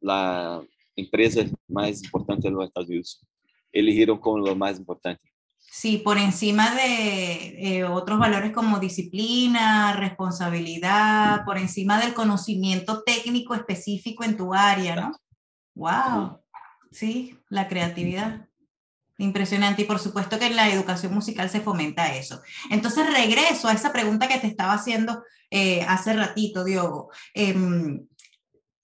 la 0.00 0.66
empresa 0.96 1.44
más 1.68 2.02
importante 2.02 2.48
de 2.48 2.54
los 2.54 2.64
Estados 2.64 2.88
Unidos, 2.88 3.24
eligieron 3.70 4.18
como 4.18 4.38
lo 4.38 4.56
más 4.56 4.78
importante. 4.78 5.31
Sí, 5.74 5.96
por 5.96 6.18
encima 6.18 6.74
de 6.74 7.78
eh, 7.78 7.84
otros 7.84 8.18
valores 8.18 8.52
como 8.52 8.78
disciplina, 8.78 9.94
responsabilidad, 9.94 11.46
por 11.46 11.56
encima 11.56 11.98
del 11.98 12.12
conocimiento 12.12 13.02
técnico 13.04 13.54
específico 13.54 14.22
en 14.22 14.36
tu 14.36 14.52
área, 14.52 14.96
¿no? 14.96 15.18
¡Wow! 15.74 16.42
Sí, 16.90 17.38
la 17.48 17.68
creatividad. 17.68 18.46
Impresionante. 19.16 19.80
Y 19.80 19.84
por 19.86 19.98
supuesto 19.98 20.38
que 20.38 20.48
en 20.48 20.56
la 20.56 20.68
educación 20.68 21.14
musical 21.14 21.48
se 21.48 21.62
fomenta 21.62 22.14
eso. 22.16 22.42
Entonces 22.70 23.10
regreso 23.10 23.66
a 23.66 23.72
esa 23.72 23.94
pregunta 23.94 24.28
que 24.28 24.40
te 24.40 24.48
estaba 24.48 24.74
haciendo 24.74 25.22
eh, 25.50 25.86
hace 25.88 26.12
ratito, 26.12 26.64
Diogo. 26.64 27.10
Em, 27.32 28.06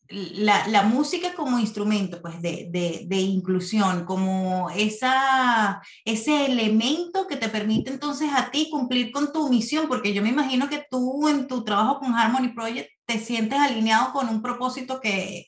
la, 0.08 0.66
la, 0.68 0.82
música 0.84 1.34
como 1.34 1.58
instrumento 1.58 2.22
pues, 2.22 2.40
de, 2.40 2.68
de, 2.70 3.16
inclusión, 3.16 4.04
como 4.04 4.70
esa, 4.70 5.82
ese 6.04 6.46
elemento 6.46 7.26
que 7.26 7.36
te 7.36 7.48
permite 7.48 7.90
entonces 7.90 8.30
a 8.34 8.50
ti 8.50 8.68
cumplir 8.70 9.12
con 9.12 9.32
tu 9.32 9.48
misión, 9.50 9.86
porque 9.86 10.14
yo 10.14 10.22
me 10.22 10.30
imagino 10.30 10.68
que 10.68 10.86
tú 10.90 11.28
en 11.28 11.46
tu 11.46 11.62
trabajo 11.62 12.00
con 12.00 12.14
Harmony 12.14 12.54
Project 12.54 12.90
te 13.04 13.18
sientes 13.18 13.58
alineado 13.58 14.12
con 14.12 14.28
un 14.28 14.40
propósito 14.40 15.00
que, 15.00 15.46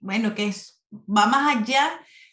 bueno, 0.00 0.34
que 0.34 0.46
es, 0.46 0.82
va 0.92 1.26
más 1.26 1.56
allá 1.56 1.90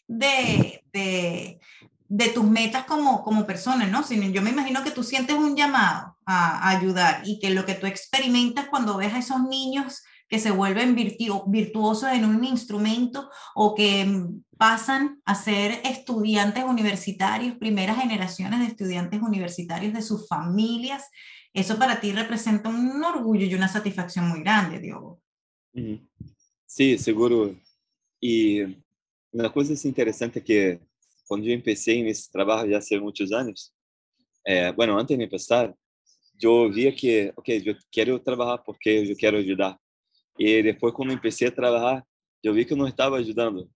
de, 0.07 0.83
de, 0.93 1.59
de 2.07 2.27
tus 2.29 2.45
metas 2.45 2.85
como, 2.85 3.23
como 3.23 3.45
persona, 3.45 3.87
¿no? 3.87 4.03
Sino 4.03 4.25
yo 4.29 4.41
me 4.41 4.51
imagino 4.51 4.83
que 4.83 4.91
tú 4.91 5.03
sientes 5.03 5.35
un 5.35 5.57
llamado 5.57 6.17
a, 6.25 6.59
a 6.59 6.69
ayudar 6.69 7.23
y 7.25 7.39
que 7.39 7.49
lo 7.49 7.65
que 7.65 7.73
tú 7.75 7.87
experimentas 7.87 8.67
cuando 8.69 8.97
ves 8.97 9.13
a 9.13 9.19
esos 9.19 9.41
niños 9.41 10.01
que 10.27 10.39
se 10.39 10.51
vuelven 10.51 10.95
virtuosos 10.95 12.09
en 12.11 12.25
un 12.25 12.43
instrumento 12.43 13.29
o 13.53 13.75
que 13.75 14.05
mm, 14.05 14.43
pasan 14.57 15.21
a 15.25 15.35
ser 15.35 15.81
estudiantes 15.83 16.63
universitarios, 16.63 17.57
primeras 17.57 17.97
generaciones 17.97 18.59
de 18.59 18.65
estudiantes 18.65 19.21
universitarios 19.21 19.93
de 19.93 20.01
sus 20.01 20.27
familias. 20.27 21.09
Eso 21.53 21.77
para 21.77 21.99
ti 21.99 22.11
representa 22.11 22.69
un 22.69 23.03
orgullo 23.03 23.45
y 23.45 23.53
una 23.53 23.67
satisfacción 23.67 24.27
muy 24.27 24.41
grande, 24.41 24.79
Diogo. 24.79 25.21
Sí, 26.65 26.97
seguro. 26.97 27.55
Y 28.19 28.61
una 29.31 29.51
cosa 29.51 29.73
es 29.73 29.85
interesante 29.85 30.43
que 30.43 30.79
cuando 31.27 31.47
yo 31.47 31.53
empecé 31.53 31.99
en 31.99 32.07
ese 32.07 32.31
trabajo 32.31 32.65
ya 32.65 32.77
hace 32.77 32.99
muchos 32.99 33.31
años, 33.31 33.73
eh, 34.43 34.71
bueno, 34.75 34.97
antes 34.97 35.17
de 35.17 35.23
empezar, 35.23 35.75
yo 36.37 36.69
vi 36.69 36.93
que, 36.95 37.31
ok, 37.35 37.49
yo 37.63 37.73
quiero 37.91 38.21
trabajar 38.21 38.61
porque 38.65 39.05
yo 39.05 39.15
quiero 39.15 39.37
ayudar. 39.37 39.79
E 40.37 40.61
depois, 40.61 40.93
quando 40.93 41.17
comecei 41.17 41.47
a 41.47 41.51
trabalhar, 41.51 42.05
eu 42.43 42.53
vi 42.53 42.65
que 42.65 42.73
eu 42.73 42.77
não 42.77 42.87
estava 42.87 43.17
ajudando. 43.17 43.69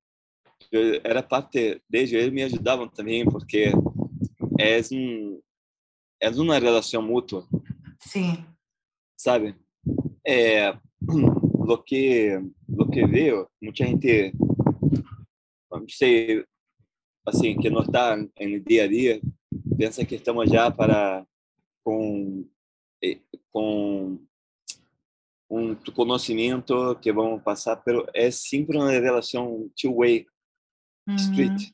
Eu 0.72 1.02
era 1.04 1.24
parte 1.24 1.82
deles, 1.90 2.12
eles 2.12 2.32
me 2.32 2.44
ajudavam 2.44 2.88
também, 2.88 3.26
porque 3.26 3.72
é, 4.60 4.80
um, 4.94 5.42
é 6.22 6.30
uma 6.30 6.60
relação 6.60 7.02
mútua. 7.02 7.48
Sim. 8.00 8.46
Sabe? 9.18 9.56
É, 10.28 10.78
lo 11.02 11.82
que, 11.84 12.40
lo 12.68 12.90
que 12.90 13.06
veo, 13.06 13.48
muita 13.62 13.86
gente 13.86 14.34
vamos 15.70 15.94
dizer, 15.94 16.48
assim, 17.26 17.56
que 17.58 17.70
não 17.70 17.82
está 17.82 18.18
no 18.18 18.60
dia 18.68 18.84
a 18.84 18.88
dia, 18.88 19.22
pensa 19.78 20.04
que 20.04 20.16
estamos 20.16 20.50
já 20.50 20.70
para 20.72 21.26
com 21.84 22.46
com 23.52 24.20
um 25.50 25.76
conhecimento 25.76 26.96
que 27.02 27.12
vamos 27.12 27.42
passar, 27.42 27.78
pero 27.78 28.06
é 28.14 28.30
sempre 28.30 28.78
uma 28.78 28.92
relação 28.92 29.70
two-way 29.80 30.26
street. 31.16 31.72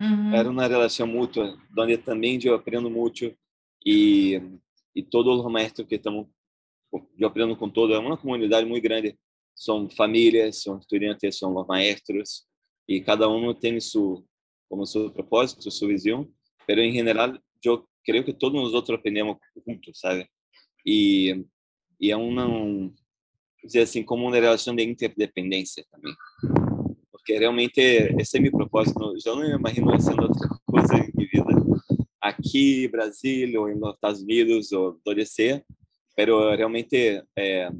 Uhum. 0.00 0.34
Era 0.34 0.50
uma 0.50 0.66
relação 0.66 1.06
mútua, 1.06 1.56
onde 1.78 1.96
também 1.98 2.38
eu 2.42 2.54
aprendo 2.54 2.90
muito 2.90 3.32
e 3.86 4.40
e 4.94 5.02
todos 5.02 5.40
os 5.40 5.50
maestros 5.50 5.86
que 5.88 5.94
estamos 5.94 6.26
eu 7.18 7.26
aprendo 7.26 7.56
com 7.56 7.70
todo, 7.70 7.94
é 7.94 7.98
uma 7.98 8.18
comunidade 8.18 8.66
muito 8.66 8.82
grande, 8.82 9.18
são 9.54 9.88
famílias, 9.88 10.62
são 10.62 10.78
estudantes, 10.78 11.38
são 11.38 11.56
os 11.56 11.66
maestros 11.66 12.44
e 12.86 13.00
cada 13.00 13.28
um 13.28 13.54
tem 13.54 13.80
su 13.80 14.26
como 14.68 14.86
seu 14.86 15.10
propósito, 15.10 15.70
sua 15.70 15.88
visão, 15.88 16.30
pero 16.66 16.80
em 16.80 16.92
geral 16.92 17.38
eu 17.64 17.86
creio 18.04 18.24
que 18.24 18.32
todos 18.32 18.60
nós 18.60 18.74
outros 18.74 18.98
aprendemos 18.98 19.36
juntos, 19.66 19.98
sabe? 19.98 20.28
E 20.84 21.44
e 22.00 22.10
é 22.10 22.16
uma 22.16 22.46
um, 22.46 22.92
dizer 23.64 23.80
assim 23.80 24.02
como 24.02 24.26
uma 24.26 24.34
relação 24.34 24.74
de 24.74 24.82
interdependência 24.82 25.84
também. 25.90 26.14
Porque 27.10 27.38
realmente 27.38 27.80
esse 28.18 28.36
é 28.36 28.40
meu 28.40 28.52
propósito. 28.52 29.14
Eu 29.24 29.36
não 29.36 29.42
me 29.42 29.54
imagino 29.54 29.90
fazendo 29.92 30.22
outra 30.22 30.48
coisa 30.66 30.94
em 30.96 31.10
minha 31.14 31.30
vida. 31.30 31.62
Aqui 32.20 32.88
Brasil 32.88 33.60
ou 33.60 33.74
nos 33.74 33.94
Estados 33.94 34.22
Unidos 34.22 34.72
ou 34.72 34.98
onde 35.06 35.26
seja 35.26 35.64
pero 36.14 36.54
realmente 36.54 37.22
eh, 37.36 37.70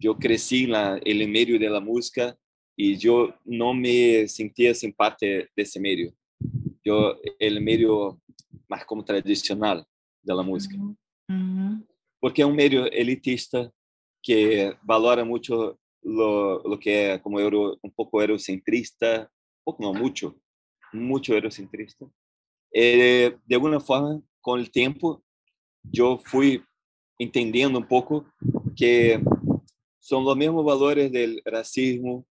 eu 0.00 0.14
cresci 0.14 0.66
na 0.66 1.00
meio 1.04 1.58
da 1.58 1.80
música 1.80 2.36
e 2.76 2.98
eu 3.02 3.32
não 3.44 3.74
me 3.74 4.26
sentia 4.28 4.74
sem 4.74 4.92
parte 4.92 5.48
desse 5.56 5.78
meio. 5.78 6.12
Eu 6.84 7.16
el 7.40 7.60
meio 7.60 8.18
mais 8.68 8.84
como 8.84 9.02
tradicional 9.02 9.86
da 10.24 10.42
música. 10.42 10.76
Uhum. 10.76 10.96
Uhum. 11.30 11.82
porque 12.20 12.42
é 12.42 12.46
um 12.46 12.52
meio 12.52 12.86
elitista 12.92 13.72
que 14.22 14.76
valora 14.84 15.24
muito 15.24 15.78
lo, 16.02 16.62
lo 16.64 16.78
que 16.78 16.90
é 16.90 17.18
como 17.18 17.40
euro, 17.40 17.78
um 17.82 17.90
pouco 17.90 18.20
eurocentrista, 18.20 19.30
pouco 19.64 19.82
não, 19.82 19.92
muito, 19.92 20.40
muito 20.92 21.32
eurocentrista. 21.32 22.08
E, 22.74 23.36
de 23.46 23.54
alguma 23.54 23.80
forma, 23.80 24.22
com 24.40 24.54
o 24.54 24.68
tempo, 24.68 25.22
eu 25.94 26.18
fui 26.18 26.62
entendendo 27.20 27.78
um 27.78 27.82
pouco 27.82 28.26
que 28.76 29.20
são 30.00 30.24
os 30.24 30.36
mesmos 30.36 30.64
valores 30.64 31.10
do 31.10 31.50
racismo, 31.50 32.26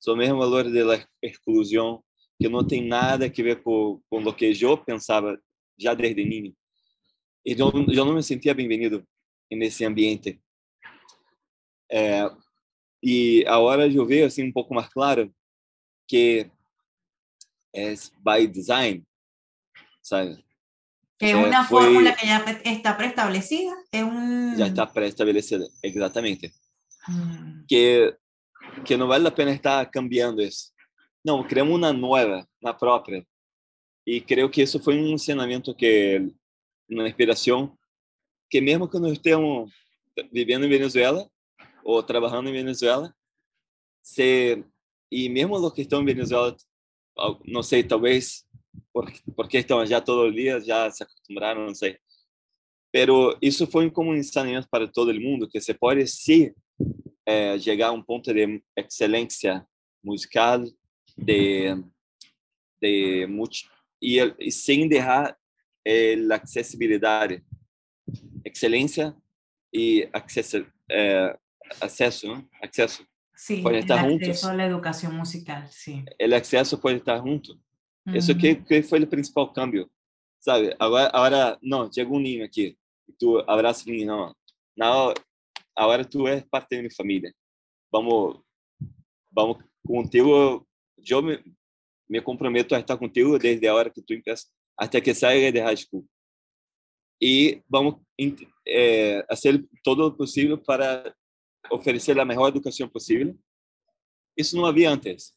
são 0.00 0.14
os 0.14 0.18
mesmos 0.18 0.38
valores 0.38 0.72
da 0.72 1.06
exclusão, 1.22 2.02
que 2.40 2.48
não 2.48 2.66
tem 2.66 2.86
nada 2.86 3.26
a 3.26 3.28
ver 3.28 3.62
com, 3.62 4.00
com 4.10 4.18
o 4.18 4.34
que 4.34 4.52
eu 4.60 4.76
pensava 4.76 5.38
já 5.78 5.94
desde 5.94 6.24
niño. 6.24 6.54
E 7.44 7.52
eu, 7.52 7.72
eu 7.92 8.04
não 8.04 8.14
me 8.14 8.22
sentia 8.22 8.54
bem-vindo 8.54 9.06
nesse 9.50 9.84
ambiente. 9.84 10.40
É, 11.92 12.30
e 13.02 13.44
agora 13.46 13.86
eu 13.86 14.06
vejo 14.06 14.26
assim 14.26 14.44
um 14.48 14.52
pouco 14.52 14.72
mais 14.74 14.88
claro 14.88 15.32
que 16.08 16.50
é 17.74 17.94
by 18.24 18.46
design, 18.46 19.04
sabe? 20.02 20.42
Que 21.18 21.30
es 21.30 21.34
una 21.36 21.64
fue- 21.64 21.82
fórmula 21.84 22.14
que 22.16 22.26
ya 22.26 22.38
está 22.64 22.96
preestablecida. 22.96 23.74
Es 23.92 24.02
un... 24.02 24.56
Já 24.56 24.66
está 24.66 24.86
pré-estabelecida, 24.86 25.66
exatamente. 25.82 26.52
Mm, 27.08 27.64
Que 27.68 28.16
que 28.86 28.96
não 28.96 29.06
vale 29.08 29.26
a 29.26 29.30
pena 29.30 29.52
estar 29.52 29.84
cambiando 29.90 30.40
isso. 30.40 30.72
Não, 31.24 31.42
criamos 31.46 31.74
uma 31.76 31.92
nova, 31.92 32.48
na 32.62 32.72
própria. 32.72 33.26
E 34.06 34.20
creio 34.20 34.48
que 34.50 34.62
isso 34.62 34.80
foi 34.80 34.98
um 34.98 35.08
ensinamento 35.12 35.74
que, 35.74 36.32
uma 36.88 37.06
inspiração, 37.08 37.76
que 38.50 38.60
mesmo 38.60 38.88
que 38.88 38.98
nós 38.98 39.12
estejamos 39.12 39.70
vivendo 40.32 40.64
em 40.64 40.68
Venezuela 40.68 41.28
ou 41.84 42.02
trabalhando 42.02 42.48
em 42.48 42.52
Venezuela, 42.52 43.14
se 44.02 44.64
e 45.10 45.28
mesmo 45.28 45.54
os 45.54 45.72
que 45.72 45.82
estão 45.82 46.02
em 46.02 46.06
Venezuela, 46.06 46.56
al- 47.16 47.40
não 47.46 47.62
sei, 47.62 47.84
talvez 47.84 48.44
por, 48.92 49.10
porque 49.36 49.58
estão 49.58 49.84
já 49.84 50.00
todo 50.00 50.22
o 50.28 50.32
dia, 50.32 50.60
já 50.60 50.90
se 50.90 51.02
acostumbraram, 51.02 51.66
não 51.66 51.74
sei. 51.74 51.98
Pero 52.90 53.36
isso 53.42 53.66
foi 53.66 53.90
como 53.90 54.10
um 54.10 54.16
ensinamento 54.16 54.68
para 54.70 54.88
todo 54.88 55.10
o 55.10 55.20
mundo 55.20 55.48
que 55.48 55.60
se 55.60 55.74
pode 55.74 56.06
se 56.06 56.54
eh, 57.26 57.58
chegar 57.58 57.88
a 57.88 57.92
um 57.92 58.02
ponto 58.02 58.32
de 58.32 58.62
excelência 58.76 59.66
musical, 60.04 60.62
de 61.16 61.74
de 62.80 63.26
multi, 63.26 63.68
e, 64.00 64.18
e 64.38 64.50
sem 64.50 64.88
deixar 64.88 65.36
eh, 65.86 66.16
a 66.30 66.34
acessibilidade, 66.36 67.42
excelência 68.44 69.14
e 69.72 70.08
acesso, 70.12 70.66
eh, 70.90 71.38
acesso, 71.80 72.28
né? 72.34 72.44
acesso. 72.62 73.04
Sí, 73.34 73.62
Pueden 73.62 73.78
el 73.78 73.84
estar 73.84 73.98
acceso 73.98 74.18
juntos. 74.24 74.44
a 74.44 74.54
la 74.54 74.66
educación 74.66 75.14
musical, 75.16 75.66
sí. 75.70 76.04
Ele 76.18 76.34
acesso 76.36 76.78
pode 76.80 76.96
estar 76.98 77.20
junto. 77.20 77.58
Isso 78.12 78.34
que, 78.36 78.56
que 78.56 78.82
foi 78.82 79.00
o 79.02 79.06
principal 79.06 79.52
câmbio, 79.52 79.90
sabe? 80.40 80.74
Agora, 80.78 81.08
agora 81.12 81.58
não, 81.62 81.90
chega 81.92 82.10
um 82.12 82.18
ninho 82.20 82.44
aqui, 82.44 82.76
tu 83.18 83.38
abraça 83.48 83.88
o 83.88 83.92
ninho, 83.92 84.06
não. 84.06 84.36
Não, 84.76 85.14
agora 85.76 86.04
tu 86.04 86.26
és 86.28 86.42
parte 86.50 86.70
da 86.76 86.78
minha 86.82 86.90
família. 86.94 87.32
Vamos, 87.90 88.40
vamos 89.30 89.58
contigo. 89.86 90.66
Eu 91.08 91.22
me, 91.22 91.42
me 92.08 92.20
comprometo 92.20 92.74
a 92.74 92.80
estar 92.80 92.96
contigo 92.96 93.38
desde 93.38 93.66
a 93.68 93.74
hora 93.74 93.90
que 93.90 94.02
tu 94.02 94.12
empieza 94.14 94.44
até 94.76 95.00
que 95.00 95.14
saia 95.14 95.50
de 95.52 95.60
high 95.60 95.76
school. 95.76 96.04
E 97.20 97.62
vamos 97.68 97.96
int- 98.18 98.48
eh, 98.66 99.24
fazer 99.28 99.64
todo 99.84 100.06
o 100.06 100.12
possível 100.12 100.58
para 100.58 101.14
oferecer 101.70 102.18
a 102.18 102.24
melhor 102.24 102.48
educação 102.48 102.88
possível. 102.88 103.36
Isso 104.36 104.56
não 104.56 104.66
havia 104.66 104.90
antes. 104.90 105.32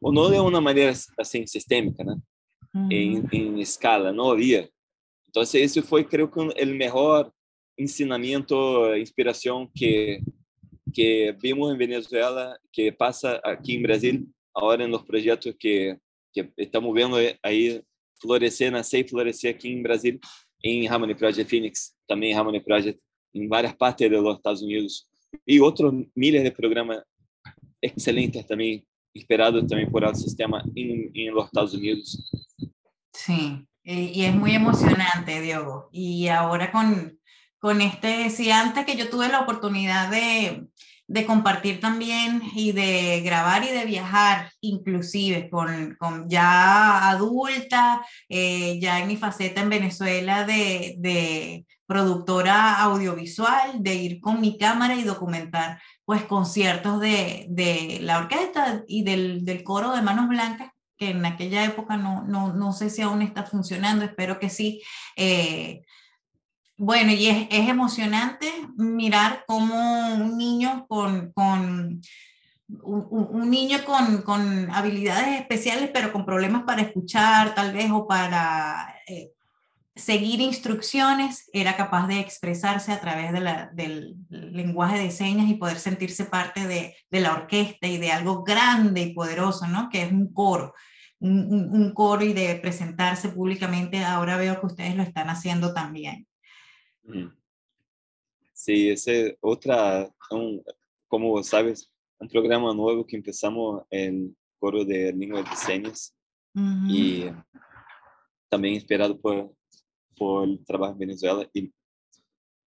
Ou 0.00 0.12
não 0.12 0.30
de 0.30 0.38
uma 0.38 0.60
maneira 0.60 0.92
assim 1.18 1.46
sistêmica, 1.46 2.04
né? 2.04 2.16
Ujú. 2.74 2.88
em, 2.90 3.24
em 3.32 3.60
escala, 3.60 4.12
não 4.12 4.32
havia. 4.32 4.68
Então, 5.28 5.42
esse 5.42 5.80
foi, 5.80 6.04
creio 6.04 6.28
que, 6.28 6.40
o 6.40 6.66
melhor 6.66 7.30
ensinamento, 7.78 8.54
inspiração 8.96 9.70
que 9.74 10.20
que 10.92 11.36
vimos 11.42 11.74
em 11.74 11.76
Venezuela, 11.76 12.56
que 12.72 12.92
passa 12.92 13.40
aqui 13.42 13.74
em 13.74 13.82
Brasil, 13.82 14.28
agora 14.54 14.86
nos 14.86 15.02
projetos 15.02 15.52
que 15.58 15.98
que 16.32 16.48
estamos 16.58 16.92
vendo 16.94 17.16
aí 17.42 17.82
florescer, 18.20 18.70
nascer 18.70 19.04
e 19.04 19.08
florescer 19.08 19.54
aqui 19.54 19.68
em 19.68 19.82
Brasil, 19.82 20.18
em 20.64 20.86
Harmony 20.88 21.14
Project 21.14 21.48
Phoenix, 21.48 21.94
também 22.08 22.34
Harmony 22.34 22.60
Project 22.60 23.00
em 23.34 23.48
várias 23.48 23.72
partes 23.72 24.08
dos 24.08 24.36
Estados 24.36 24.62
Unidos 24.62 25.06
e 25.46 25.60
outros 25.60 25.92
milhas 26.16 26.42
de 26.42 26.50
programas 26.50 27.02
excelentes 27.82 28.44
também, 28.44 28.84
esperados 29.14 29.66
também 29.68 29.90
por 29.90 30.02
el 30.02 30.14
sistema 30.14 30.64
em, 30.76 31.10
em 31.14 31.30
los 31.30 31.46
Estados 31.46 31.74
Unidos. 31.74 32.16
Sí, 33.14 33.66
y 33.84 34.24
es 34.24 34.34
muy 34.34 34.54
emocionante, 34.54 35.40
Diogo. 35.40 35.88
Y 35.92 36.28
ahora 36.28 36.72
con, 36.72 37.18
con 37.58 37.80
este, 37.80 38.30
sí, 38.30 38.50
antes 38.50 38.84
que 38.86 38.96
yo 38.96 39.10
tuve 39.10 39.28
la 39.28 39.40
oportunidad 39.40 40.10
de, 40.10 40.66
de 41.06 41.26
compartir 41.26 41.80
también 41.80 42.42
y 42.54 42.72
de 42.72 43.20
grabar 43.22 43.62
y 43.62 43.68
de 43.68 43.84
viajar, 43.84 44.50
inclusive 44.60 45.50
con, 45.50 45.96
con 45.98 46.28
ya 46.28 47.10
adulta, 47.10 48.04
eh, 48.28 48.78
ya 48.80 49.00
en 49.00 49.08
mi 49.08 49.16
faceta 49.16 49.60
en 49.60 49.68
Venezuela 49.68 50.44
de, 50.44 50.94
de 50.98 51.66
productora 51.86 52.80
audiovisual, 52.82 53.82
de 53.82 53.94
ir 53.94 54.20
con 54.20 54.40
mi 54.40 54.58
cámara 54.58 54.94
y 54.96 55.04
documentar 55.04 55.80
pues 56.04 56.24
conciertos 56.24 57.00
de, 57.00 57.46
de 57.50 57.98
la 58.00 58.18
orquesta 58.18 58.82
y 58.86 59.04
del, 59.04 59.44
del 59.44 59.62
coro 59.64 59.92
de 59.92 60.02
Manos 60.02 60.28
Blancas 60.28 60.70
que 60.96 61.10
en 61.10 61.24
aquella 61.26 61.64
época 61.64 61.96
no, 61.96 62.22
no, 62.22 62.52
no 62.52 62.72
sé 62.72 62.90
si 62.90 63.02
aún 63.02 63.22
está 63.22 63.44
funcionando, 63.44 64.04
espero 64.04 64.38
que 64.38 64.48
sí. 64.48 64.82
Eh, 65.16 65.82
bueno, 66.76 67.12
y 67.12 67.28
es, 67.28 67.48
emocionante 67.50 68.50
mirar 68.76 69.44
cómo 69.46 70.14
un 70.14 70.36
niño 70.36 70.86
con, 70.88 71.32
con 71.32 72.00
un, 72.82 73.06
un, 73.10 73.50
niño 73.50 73.78
con, 73.84 74.22
con, 74.22 74.70
habilidades 74.72 75.40
especiales, 75.40 75.90
pero 75.92 76.12
con 76.12 76.24
problemas 76.24 76.64
para 76.64 76.82
escuchar 76.82 77.54
tal 77.54 77.72
vez 77.72 77.90
o 77.92 78.06
para 78.08 78.96
eh, 79.06 79.33
seguir 79.96 80.40
instrucciones, 80.40 81.48
era 81.52 81.76
capaz 81.76 82.08
de 82.08 82.18
expresarse 82.18 82.90
a 82.92 83.00
través 83.00 83.32
de 83.32 83.40
la, 83.40 83.70
del 83.72 84.16
lenguaje 84.28 84.98
de 84.98 85.10
señas 85.10 85.48
y 85.48 85.54
poder 85.54 85.78
sentirse 85.78 86.24
parte 86.24 86.66
de, 86.66 86.96
de, 87.10 87.20
la 87.20 87.34
orquesta 87.34 87.86
y 87.86 87.98
de 87.98 88.10
algo 88.10 88.42
grande 88.42 89.02
y 89.02 89.14
poderoso, 89.14 89.68
¿no? 89.68 89.88
Que 89.90 90.02
es 90.02 90.12
un 90.12 90.32
coro, 90.32 90.74
un, 91.20 91.92
coro 91.94 92.24
y 92.24 92.32
de 92.32 92.56
presentarse 92.56 93.28
públicamente. 93.28 93.98
Ahora 94.04 94.36
veo 94.36 94.60
que 94.60 94.66
ustedes 94.66 94.96
lo 94.96 95.02
están 95.04 95.28
haciendo 95.28 95.72
también. 95.72 96.26
Sí, 98.52 98.90
ese 98.90 99.26
es 99.28 99.36
otra, 99.40 100.12
un, 100.30 100.62
como 101.06 101.40
sabes, 101.44 101.90
un 102.18 102.28
programa 102.28 102.74
nuevo 102.74 103.06
que 103.06 103.16
empezamos 103.16 103.84
en 103.90 104.36
coro 104.58 104.84
de 104.84 105.12
língua 105.12 105.42
de 105.42 105.56
señas 105.56 106.16
y 106.88 107.26
también 108.48 108.74
inspirado 108.74 109.18
por, 109.20 109.52
por 110.14 110.48
el 110.48 110.64
trabajo 110.64 110.92
en 110.92 110.98
Venezuela. 110.98 111.48
Y 111.52 111.72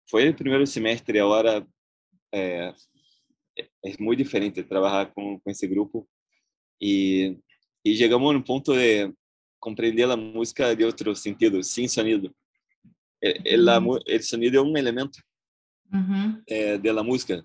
fue 0.05 0.23
el 0.23 0.35
primer 0.35 0.65
semestre, 0.67 1.19
ahora 1.19 1.65
eh, 2.31 2.73
es 3.81 3.99
muy 3.99 4.15
diferente 4.15 4.63
trabajar 4.63 5.13
con, 5.13 5.39
con 5.39 5.51
ese 5.51 5.67
grupo 5.67 6.07
y, 6.79 7.37
y 7.83 7.95
llegamos 7.95 8.33
a 8.33 8.37
un 8.37 8.43
punto 8.43 8.73
de 8.73 9.13
comprender 9.59 10.07
la 10.07 10.15
música 10.15 10.73
de 10.75 10.85
otro 10.85 11.15
sentido, 11.15 11.61
sin 11.63 11.89
sonido. 11.89 12.31
El, 13.19 13.41
el, 13.69 13.99
el 14.05 14.23
sonido 14.23 14.61
es 14.61 14.67
un 14.69 14.77
elemento 14.77 15.19
eh, 16.45 16.77
de 16.81 16.93
la 16.93 17.01
música, 17.01 17.43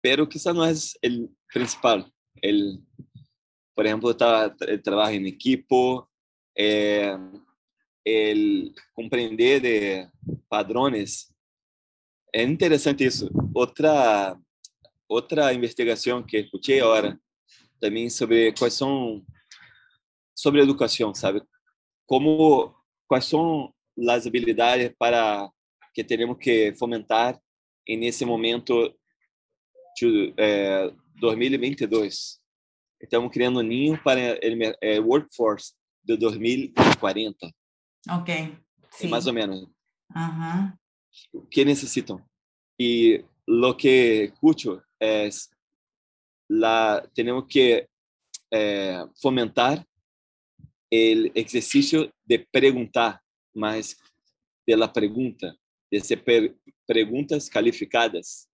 pero 0.00 0.28
quizá 0.28 0.52
no 0.52 0.64
es 0.64 0.98
el 1.00 1.30
principal. 1.52 2.10
El, 2.42 2.80
por 3.74 3.86
ejemplo, 3.86 4.10
está 4.10 4.54
el 4.66 4.82
trabajo 4.82 5.12
en 5.12 5.26
equipo, 5.26 6.10
eh, 6.54 7.16
el 8.04 8.74
comprender 8.94 9.60
de 9.62 10.10
padrones. 10.48 11.34
Es 12.32 12.48
interesante 12.48 13.04
eso. 13.06 13.28
Otra, 13.52 14.38
otra 15.06 15.52
investigación 15.52 16.24
que 16.26 16.40
escuché 16.40 16.80
ahora 16.80 17.18
también 17.80 18.10
sobre 18.10 18.52
cuáles 18.54 18.74
son, 18.74 19.24
sobre 20.34 20.62
educación, 20.62 21.14
¿sabe? 21.14 21.42
Cómo, 22.06 22.84
cuáles 23.06 23.24
son 23.26 23.72
las 23.96 24.26
habilidades 24.26 24.94
para 24.96 25.50
que 25.92 26.04
tenemos 26.04 26.38
que 26.38 26.72
fomentar 26.74 27.40
en 27.84 28.02
ese 28.04 28.24
momento 28.24 28.94
de, 30.00 30.34
eh, 30.36 30.90
2022. 31.16 32.40
Estamos 32.98 33.30
creando 33.32 33.62
niños 33.62 33.98
para 34.04 34.32
el, 34.32 34.56
mer- 34.56 34.76
el 34.80 35.00
workforce 35.00 35.74
de 36.02 36.16
2040, 36.16 37.50
Ok. 38.08 38.28
Sí. 38.92 39.08
más 39.08 39.26
o 39.26 39.32
menos. 39.32 39.66
Ajá. 40.08 40.78
¿Qué 41.50 41.64
necesitan? 41.64 42.24
Y 42.78 43.18
lo 43.46 43.76
que 43.76 44.24
escucho 44.24 44.82
es, 44.98 45.50
la, 46.48 47.08
tenemos 47.14 47.44
que 47.48 47.88
eh, 48.50 49.04
fomentar 49.20 49.84
el 50.90 51.30
ejercicio 51.34 52.12
de 52.24 52.40
preguntar 52.50 53.20
más 53.54 53.96
de 54.66 54.76
la 54.76 54.92
pregunta, 54.92 55.54
de 55.90 55.98
hacer 55.98 56.22
per- 56.24 56.56
preguntas 56.86 57.48
calificadas, 57.48 58.48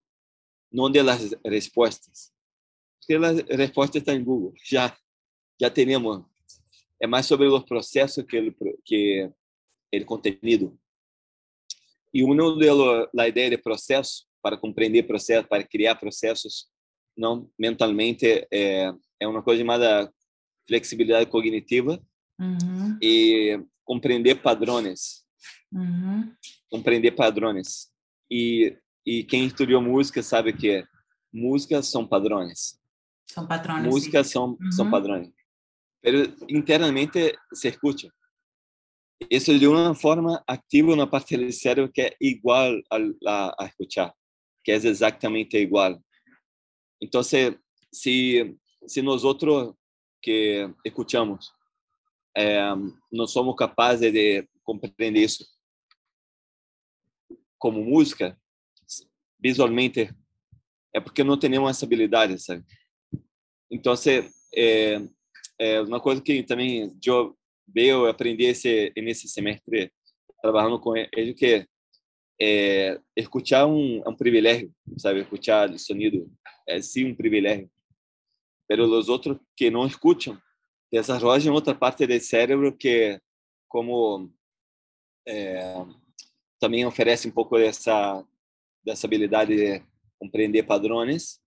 no 0.71 0.89
de 0.89 1.03
las 1.03 1.35
respuestas. 1.43 2.33
Porque 3.01 3.19
las 3.19 3.37
respuestas 3.47 4.01
están 4.01 4.17
en 4.17 4.25
Google, 4.25 4.59
ya, 4.69 4.95
ya 5.59 5.73
tenemos. 5.73 6.27
Es 6.99 7.09
más 7.09 7.27
sobre 7.27 7.47
los 7.49 7.65
procesos 7.65 8.25
que 8.27 8.39
el, 8.39 8.55
pro- 8.55 8.79
que 8.85 9.31
el 9.93 10.07
contenido. 10.07 10.77
E 12.13 12.23
uma 12.23 12.35
de 12.57 12.67
lo, 12.71 13.09
la 13.13 13.29
ideia 13.29 13.51
de 13.51 13.59
processo 13.59 14.25
para 14.41 14.57
compreender 14.57 15.07
processos, 15.07 15.47
para 15.49 15.63
criar 15.65 15.97
processos, 15.97 16.69
não 17.17 17.51
mentalmente 17.59 18.47
é, 18.51 18.93
é 19.21 19.27
uma 19.29 19.43
coisa 19.43 19.61
chamada 19.61 20.11
flexibilidade 20.67 21.29
cognitiva 21.31 22.01
Ujú. 22.39 22.99
e 23.03 23.61
compreender 23.85 24.37
padrões, 24.41 25.25
Ujú. 25.73 26.33
compreender 26.71 27.13
padrões. 27.13 27.89
E 28.31 28.77
e 29.09 29.23
quem 29.23 29.47
estudou 29.47 29.81
música 29.81 30.21
sabe 30.23 30.53
que 30.53 30.85
músicas 31.33 31.87
são 31.89 32.05
padrões, 32.07 32.77
patrones. 33.47 33.85
sí. 33.85 33.89
músicas 33.91 34.27
são 34.31 34.57
são 34.71 34.87
Uhum. 34.87 34.91
padrões. 34.91 35.29
Pero 36.03 36.35
internamente 36.49 37.37
se 37.53 37.69
escuta. 37.69 38.09
Isso 39.31 39.59
de 39.59 39.67
uma 39.67 39.95
forma 39.95 40.43
ativa 40.47 40.95
na 40.95 41.07
parte 41.07 41.37
do 41.37 41.51
cérebro 41.53 41.91
que 41.93 42.03
é 42.03 42.17
igual 42.21 42.75
a, 42.91 42.97
a, 43.27 43.65
a 43.65 43.67
escuchar, 43.67 44.15
que 44.63 44.73
é 44.73 44.75
exatamente 44.75 45.57
igual. 45.57 45.99
Então, 47.01 47.23
se 47.23 47.59
se 48.87 49.03
nós 49.03 49.25
outros 49.25 49.75
que 50.23 50.69
escutamos 50.85 51.51
eh, 52.37 52.75
não 53.11 53.27
somos 53.27 53.57
capazes 53.57 54.13
de 54.13 54.47
compreender 54.63 55.23
isso 55.23 55.47
como 57.59 57.83
música, 57.83 58.39
visualmente, 59.39 60.15
é 60.93 61.01
porque 61.01 61.25
não 61.25 61.39
temos 61.39 61.71
essa 61.71 61.87
habilidade, 61.87 62.39
sabe? 62.39 62.65
Então, 63.71 63.95
é, 64.55 65.01
é 65.59 65.81
uma 65.81 66.01
coisa 66.01 66.21
que 66.21 66.42
também 66.42 66.97
eu 67.05 67.37
veio 67.66 68.07
aprender 68.07 68.47
esse 68.47 68.92
nesse 68.97 69.29
semestre 69.29 69.92
trabalhando 70.40 70.79
com 70.79 70.97
ele 70.97 71.35
que 71.35 71.66
é, 72.40 73.01
escutar 73.16 73.66
um, 73.66 74.03
é 74.05 74.09
um 74.09 74.16
privilégio, 74.16 74.73
sabe? 74.99 75.21
Escutar 75.21 75.71
o 75.71 75.79
sonido 75.79 76.31
é 76.69 76.81
sim 76.81 77.07
um 77.07 77.14
privilégio. 77.14 77.71
Pero 78.69 78.85
os 78.85 79.09
outros 79.09 79.38
que 79.57 79.71
não 79.71 79.87
escutam 79.87 80.40
desenvolvem 80.92 81.51
outra 81.51 81.75
parte 81.75 82.07
do 82.07 82.21
cérebro 82.21 82.77
que, 82.77 83.21
como 83.69 84.31
é, 85.27 85.85
também 86.61 86.85
oferece 86.85 87.29
um 87.29 87.33
pouco 87.33 87.57
dessa 87.59 88.25
dessa 88.85 89.07
habilidade 89.07 89.57
de 89.57 89.83
compreender 90.16 90.62
padrões 90.62 91.40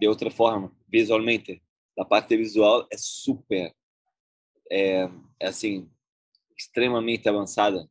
de 0.00 0.08
outra 0.08 0.30
forma, 0.30 0.72
visualmente. 0.88 1.62
A 1.98 2.04
parte 2.04 2.36
visual 2.36 2.86
é 2.92 2.96
super, 2.96 3.74
é, 4.70 5.08
é 5.40 5.46
assim, 5.48 5.90
extremamente 6.56 7.28
avançada, 7.28 7.88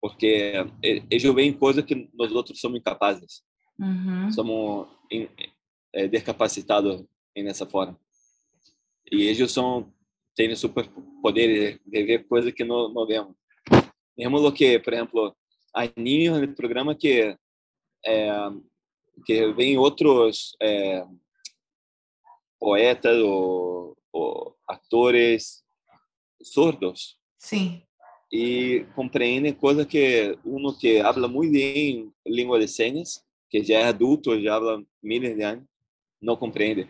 porque 0.00 0.52
eles 0.82 1.22
veem 1.22 1.52
coisas 1.52 1.84
que 1.84 2.10
nós 2.14 2.32
outros 2.32 2.60
somos 2.60 2.78
incapazes, 2.78 3.42
Ujú. 3.78 4.32
somos 4.32 4.88
in, 5.10 5.28
é, 5.92 6.08
descapacitados 6.08 7.04
nessa 7.36 7.66
forma. 7.66 7.98
E 9.10 9.22
eles 9.22 9.52
são 9.52 9.92
têm 10.34 10.54
super 10.56 10.88
poder 11.20 11.80
de 11.84 12.04
ver 12.04 12.26
coisas 12.26 12.52
que 12.52 12.64
não, 12.64 12.92
não 12.92 13.06
vemos. 13.06 13.34
Mesmo 14.16 14.52
que, 14.52 14.78
por 14.78 14.92
exemplo, 14.92 15.36
há 15.74 15.82
niños 15.96 16.40
no 16.40 16.54
programa 16.54 16.94
que 16.94 17.36
é, 18.04 18.30
que 19.24 19.52
vem 19.52 19.78
outros 19.78 20.56
é, 20.60 21.04
poetas 22.62 23.18
ou, 23.18 23.96
ou 24.12 24.56
atores 24.68 25.64
sordos 26.40 27.18
Sí. 27.36 27.82
e 28.32 28.86
compreendem 28.94 29.52
coisas 29.52 29.84
que 29.84 30.38
uno 30.44 30.78
que 30.78 31.00
habla 31.00 31.26
muito 31.26 31.50
bem 31.50 32.12
língua 32.24 32.60
de 32.60 32.68
señas, 32.68 33.20
que 33.50 33.64
já 33.64 33.78
é 33.80 33.84
adulto, 33.88 34.40
já 34.40 34.54
habla 34.54 34.80
miles 35.02 35.36
de 35.36 35.42
anos, 35.42 35.64
não 36.20 36.36
compreende. 36.36 36.88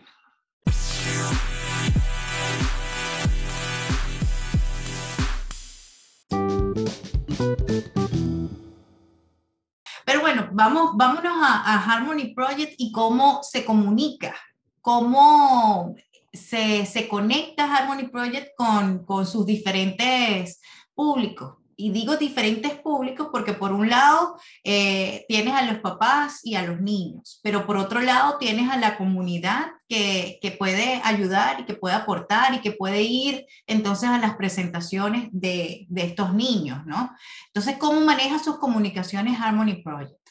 Pero 10.05 10.21
bueno, 10.21 10.49
vamos, 10.51 10.91
vámonos 10.95 11.33
a, 11.41 11.73
a 11.73 11.75
Harmony 11.83 12.35
Project 12.35 12.75
y 12.77 12.91
cómo 12.91 13.41
se 13.41 13.65
comunica, 13.65 14.35
cómo 14.83 15.95
se, 16.33 16.85
se 16.85 17.07
conecta 17.07 17.73
Harmony 17.73 18.09
Project 18.09 18.49
con, 18.57 19.05
con 19.05 19.25
sus 19.25 19.45
diferentes 19.45 20.61
públicos. 20.93 21.55
Y 21.75 21.91
digo 21.91 22.17
diferentes 22.17 22.73
públicos 22.75 23.29
porque 23.31 23.53
por 23.53 23.71
un 23.71 23.89
lado 23.89 24.37
eh, 24.63 25.25
tienes 25.27 25.53
a 25.53 25.65
los 25.65 25.79
papás 25.79 26.41
y 26.43 26.55
a 26.55 26.63
los 26.63 26.81
niños, 26.81 27.39
pero 27.41 27.65
por 27.65 27.77
otro 27.77 28.01
lado 28.01 28.37
tienes 28.37 28.69
a 28.69 28.77
la 28.77 28.97
comunidad 28.97 29.71
que, 29.87 30.37
que 30.41 30.51
puede 30.51 31.01
ayudar 31.03 31.61
y 31.61 31.65
que 31.65 31.73
puede 31.73 31.95
aportar 31.95 32.53
y 32.53 32.59
que 32.59 32.73
puede 32.73 33.01
ir 33.03 33.47
entonces 33.65 34.09
a 34.09 34.19
las 34.19 34.35
presentaciones 34.35 35.29
de, 35.31 35.87
de 35.89 36.03
estos 36.03 36.33
niños, 36.35 36.85
¿no? 36.85 37.09
Entonces, 37.47 37.77
¿cómo 37.77 38.01
maneja 38.01 38.37
sus 38.37 38.59
comunicaciones 38.59 39.39
Harmony 39.39 39.81
Project? 39.81 40.29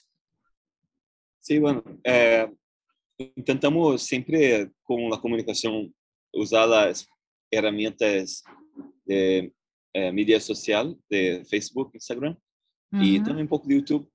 Sí, 1.41 1.59
bueno, 1.59 1.83
eh, 2.05 2.53
intentamos 3.37 4.03
siempre 4.03 4.71
con 4.83 5.09
la 5.11 5.21
comunicación 5.21 5.95
usar 6.33 6.69
las 6.69 7.09
herramientas 7.51 8.43
de 9.05 9.53
eh, 9.93 10.13
mídia 10.13 10.41
social, 10.41 10.97
de 11.09 11.45
Facebook, 11.49 11.91
Instagram, 11.95 12.33
uh 12.33 12.97
-huh. 12.97 13.05
y 13.05 13.19
también 13.19 13.43
un 13.43 13.49
poco 13.49 13.69
de 13.69 13.75
YouTube, 13.75 14.11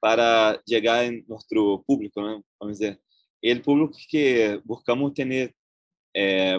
para 0.00 0.60
llegar 0.64 1.04
en 1.04 1.24
nuestro 1.26 1.82
público, 1.86 2.20
¿no? 2.20 2.44
vamos 2.60 2.80
a 2.80 2.84
decir. 2.84 3.00
El 3.40 3.60
público 3.60 3.98
que 4.08 4.60
buscamos 4.64 5.12
tener 5.12 5.54
eh, 6.14 6.58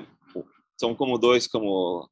son 0.75 0.95
como 0.95 1.17
dos 1.17 1.47
como 1.47 2.09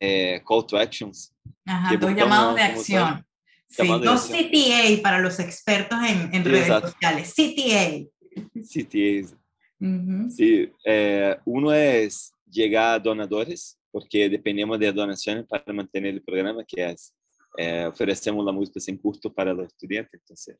eh, 0.00 0.42
call 0.46 0.66
to 0.66 0.76
actions. 0.76 1.34
Ajá, 1.66 1.96
dos 1.96 2.14
llamados 2.14 2.54
de 2.56 2.62
acción. 2.62 3.26
Sí, 3.68 3.86
dos 3.86 4.28
CTA 4.28 5.02
para 5.02 5.18
los 5.18 5.38
expertos 5.40 5.98
en, 6.06 6.34
en 6.34 6.44
redes 6.44 6.68
sociales. 6.68 7.34
CTA. 7.34 8.08
CTA. 8.34 9.36
Uh 9.80 9.86
-huh. 9.86 10.30
Sí, 10.30 10.70
eh, 10.84 11.36
uno 11.44 11.72
es 11.72 12.32
llegar 12.50 12.94
a 12.94 12.98
donadores, 12.98 13.78
porque 13.90 14.28
dependemos 14.28 14.78
de 14.78 14.92
donaciones 14.92 15.44
para 15.46 15.72
mantener 15.72 16.14
el 16.14 16.22
programa, 16.22 16.64
que 16.64 16.84
es, 16.84 17.12
eh, 17.58 17.86
ofrecemos 17.86 18.44
la 18.44 18.52
música 18.52 18.80
sin 18.80 18.96
costo 18.98 19.32
para 19.32 19.52
los 19.52 19.66
estudiantes, 19.66 20.20
entonces 20.20 20.56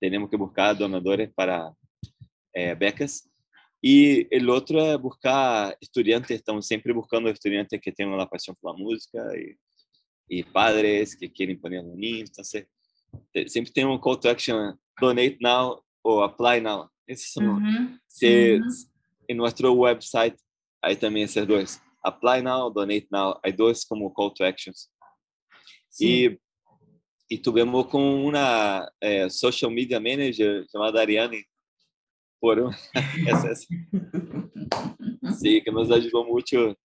tenemos 0.00 0.30
que 0.30 0.36
buscar 0.36 0.76
donadores 0.76 1.30
para 1.34 1.74
eh, 2.54 2.74
becas. 2.78 3.28
Y 3.80 4.26
el 4.34 4.48
otro 4.50 4.80
es 4.80 4.98
buscar 5.00 5.76
estudiantes, 5.80 6.30
estamos 6.30 6.66
siempre 6.66 6.92
buscando 6.92 7.30
estudiantes 7.30 7.80
que 7.80 7.92
tengan 7.92 8.18
la 8.18 8.28
pasión 8.28 8.56
por 8.60 8.72
la 8.72 8.78
música 8.84 9.20
y, 9.36 9.56
y 10.28 10.42
padres 10.42 11.16
que 11.16 11.30
quieren 11.30 11.60
poner 11.60 11.84
los 11.84 11.94
niños, 11.94 12.30
entonces 12.30 12.66
siempre 13.46 13.72
tenemos 13.72 13.96
un 13.96 14.02
call 14.02 14.20
to 14.20 14.28
action, 14.28 14.78
donate 15.00 15.38
now 15.40 15.82
o 16.02 16.22
apply 16.22 16.60
now. 16.60 16.90
Esos 17.08 17.32
son, 17.32 17.46
Ujú, 17.48 17.98
se, 18.06 18.60
ujú. 18.60 18.68
en 19.26 19.36
nuestro 19.38 19.72
website 19.72 20.36
hay 20.82 20.94
también 20.96 21.24
esos 21.24 21.46
dos. 21.48 21.80
Apply 22.04 22.42
now, 22.42 22.70
donate 22.72 23.08
now. 23.10 23.34
Hay 23.42 23.52
dos 23.52 23.84
como 23.86 24.12
call 24.12 24.32
to 24.34 24.44
actions. 24.44 24.90
Sí. 25.88 26.26
Y, 27.28 27.34
y 27.34 27.38
tuvimos 27.38 27.86
con 27.88 28.02
una 28.02 28.88
eh, 29.00 29.28
social 29.30 29.72
media 29.72 29.98
manager 29.98 30.66
llamada 30.72 31.00
Ariane, 31.02 31.44
por 32.40 32.60
un, 32.60 32.72
essa- 33.26 33.50
essa- 33.50 33.66
sí, 35.40 35.60
que 35.62 35.70
nos 35.72 35.90
ayudó 35.90 36.24
mucho 36.24 36.76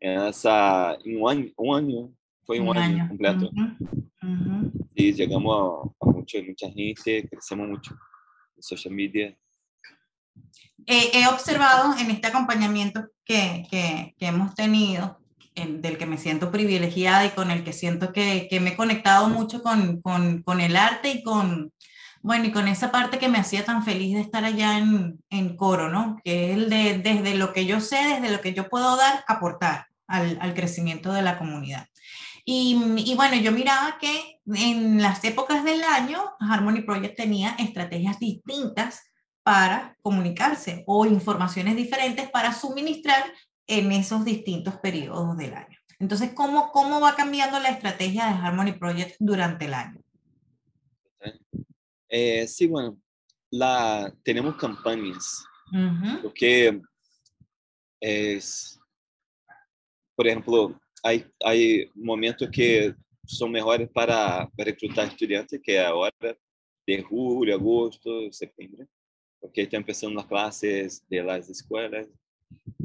en 0.00 0.20
esa, 0.22 0.94
en 1.04 1.22
un 1.22 1.30
año, 1.30 1.52
un 1.56 1.76
año, 1.76 2.14
fue 2.42 2.58
un, 2.58 2.68
Un 2.68 2.76
año, 2.78 2.96
año. 3.02 3.08
completo. 3.08 3.50
Ujú, 3.50 4.08
ujú. 4.22 4.72
Y 4.94 5.12
llegamos 5.12 5.54
a, 6.00 6.06
a 6.06 6.10
mucho, 6.10 6.38
mucha 6.42 6.70
gente, 6.70 7.28
crecemos 7.28 7.68
mucho 7.68 7.94
en 8.56 8.62
social 8.62 8.92
media. 8.94 9.36
He 10.86 11.26
observado 11.26 11.94
en 11.98 12.10
este 12.10 12.28
acompañamiento 12.28 13.04
que, 13.24 13.66
que, 13.70 14.14
que 14.18 14.26
hemos 14.26 14.54
tenido, 14.54 15.18
en- 15.54 15.82
del 15.82 15.98
que 15.98 16.06
me 16.06 16.16
siento 16.16 16.50
privilegiada 16.50 17.26
y 17.26 17.30
con 17.30 17.50
el 17.50 17.62
que 17.62 17.72
siento 17.74 18.12
que, 18.12 18.46
que 18.48 18.60
me 18.60 18.70
he 18.70 18.76
conectado 18.76 19.28
mucho 19.28 19.62
con, 19.62 20.00
con, 20.00 20.42
con 20.42 20.60
el 20.60 20.76
arte 20.76 21.10
y 21.10 21.22
con, 21.22 21.72
bueno, 22.22 22.46
y 22.46 22.52
con 22.52 22.68
esa 22.68 22.90
parte 22.90 23.18
que 23.18 23.28
me 23.28 23.38
hacía 23.38 23.64
tan 23.66 23.84
feliz 23.84 24.14
de 24.14 24.22
estar 24.22 24.44
allá 24.44 24.78
en, 24.78 25.18
en 25.28 25.56
coro, 25.56 25.90
¿no? 25.90 26.16
Que 26.24 26.50
es 26.52 26.56
el 26.56 26.70
de 26.70 26.98
desde 26.98 27.34
lo 27.34 27.52
que 27.52 27.66
yo 27.66 27.80
sé, 27.80 27.96
desde 27.96 28.30
lo 28.30 28.40
que 28.40 28.54
yo 28.54 28.68
puedo 28.70 28.96
dar, 28.96 29.24
aportar 29.28 29.86
al, 30.06 30.38
al 30.40 30.54
crecimiento 30.54 31.12
de 31.12 31.22
la 31.22 31.38
comunidad. 31.38 31.86
Y, 32.46 32.80
y 33.04 33.14
bueno, 33.14 33.36
yo 33.36 33.52
miraba 33.52 33.98
que 34.00 34.40
en 34.54 35.02
las 35.02 35.22
épocas 35.22 35.64
del 35.64 35.82
año, 35.82 36.18
Harmony 36.40 36.80
Project 36.80 37.16
tenía 37.16 37.50
estrategias 37.58 38.18
distintas 38.18 39.02
para 39.48 39.96
comunicarse 40.02 40.84
o 40.86 41.06
informaciones 41.06 41.74
diferentes 41.74 42.28
para 42.28 42.52
suministrar 42.52 43.24
en 43.66 43.92
esos 43.92 44.22
distintos 44.22 44.76
periodos 44.76 45.38
del 45.38 45.54
año. 45.54 45.78
Entonces, 45.98 46.32
¿cómo, 46.34 46.70
cómo 46.70 47.00
va 47.00 47.16
cambiando 47.16 47.58
la 47.58 47.70
estrategia 47.70 48.26
de 48.26 48.32
Harmony 48.32 48.72
Project 48.78 49.16
durante 49.18 49.64
el 49.64 49.72
año? 49.72 50.02
Eh, 52.10 52.46
sí, 52.46 52.66
bueno, 52.66 52.98
la, 53.50 54.12
tenemos 54.22 54.54
campañas, 54.56 55.42
Ujú, 55.72 56.24
porque 56.24 56.82
es, 57.98 58.78
por 60.14 60.26
ejemplo, 60.26 60.78
hay, 61.02 61.24
hay 61.42 61.90
momentos 61.94 62.50
que 62.52 62.94
son 63.24 63.50
mejores 63.50 63.88
para 63.88 64.46
reclutar 64.58 65.06
estudiantes, 65.08 65.58
que 65.64 65.80
ahora 65.80 66.12
de 66.86 67.02
julio, 67.02 67.54
agosto, 67.54 68.30
septiembre, 68.30 68.86
porque 69.40 69.62
están 69.62 69.80
empezando 69.80 70.16
las 70.16 70.26
clases 70.26 71.04
de 71.08 71.22
las 71.22 71.48
escuelas, 71.48 72.06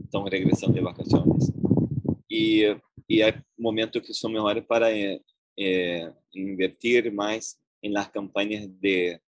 están 0.03 0.25
regresando 0.27 0.75
de 0.75 0.81
vacaciones. 0.81 1.51
Y, 2.27 2.63
y 3.07 3.21
hay 3.21 3.33
momentos 3.57 4.01
que 4.01 4.13
son 4.13 4.33
mejores 4.33 4.65
para 4.65 4.91
eh, 4.91 5.21
eh, 5.55 6.09
invertir 6.31 7.11
más 7.13 7.59
en 7.81 7.93
las 7.93 8.09
campañas 8.09 8.67
de 8.79 9.21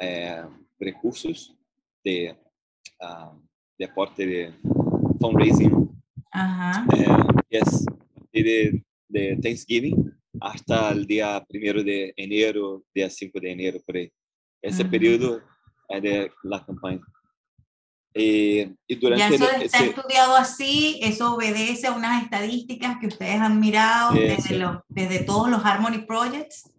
eh, 0.00 0.42
recursos, 0.78 1.54
de, 2.02 2.36
ah, 3.00 3.36
de 3.78 3.84
aporte 3.84 4.26
de 4.26 4.54
fundraising, 5.20 5.88
Ajá. 6.30 6.86
eh, 6.96 7.06
es 7.50 7.86
de, 8.32 8.84
de 9.08 9.36
Thanksgiving 9.36 10.12
hasta 10.40 10.90
el 10.90 11.06
día 11.06 11.44
primero 11.48 11.82
de 11.82 12.12
enero, 12.16 12.84
día 12.94 13.08
5 13.08 13.38
de 13.40 13.52
enero, 13.52 13.80
por 13.86 13.96
ahí. 13.96 14.10
Ese 14.60 14.82
Ujú. 14.82 14.90
periodo 14.90 15.42
es 15.88 16.02
de 16.02 16.32
la 16.42 16.64
campaña. 16.64 17.00
Eh, 18.16 18.72
y 18.86 18.94
Ya 18.94 19.00
durante 19.00 19.34
eso 19.34 19.50
el- 19.50 19.62
está 19.62 19.78
ese- 19.78 19.86
estudiado 19.90 20.36
así, 20.36 21.00
eso 21.02 21.34
obedece 21.34 21.88
a 21.88 21.92
unas 21.92 22.22
estadísticas 22.22 22.98
que 23.00 23.08
ustedes 23.08 23.40
han 23.40 23.58
mirado 23.58 24.12
desde, 24.14 24.56
los- 24.58 24.78
desde 24.88 25.24
todos 25.24 25.48
los 25.50 25.64
Harmony 25.64 25.98
Projects. 26.06 26.70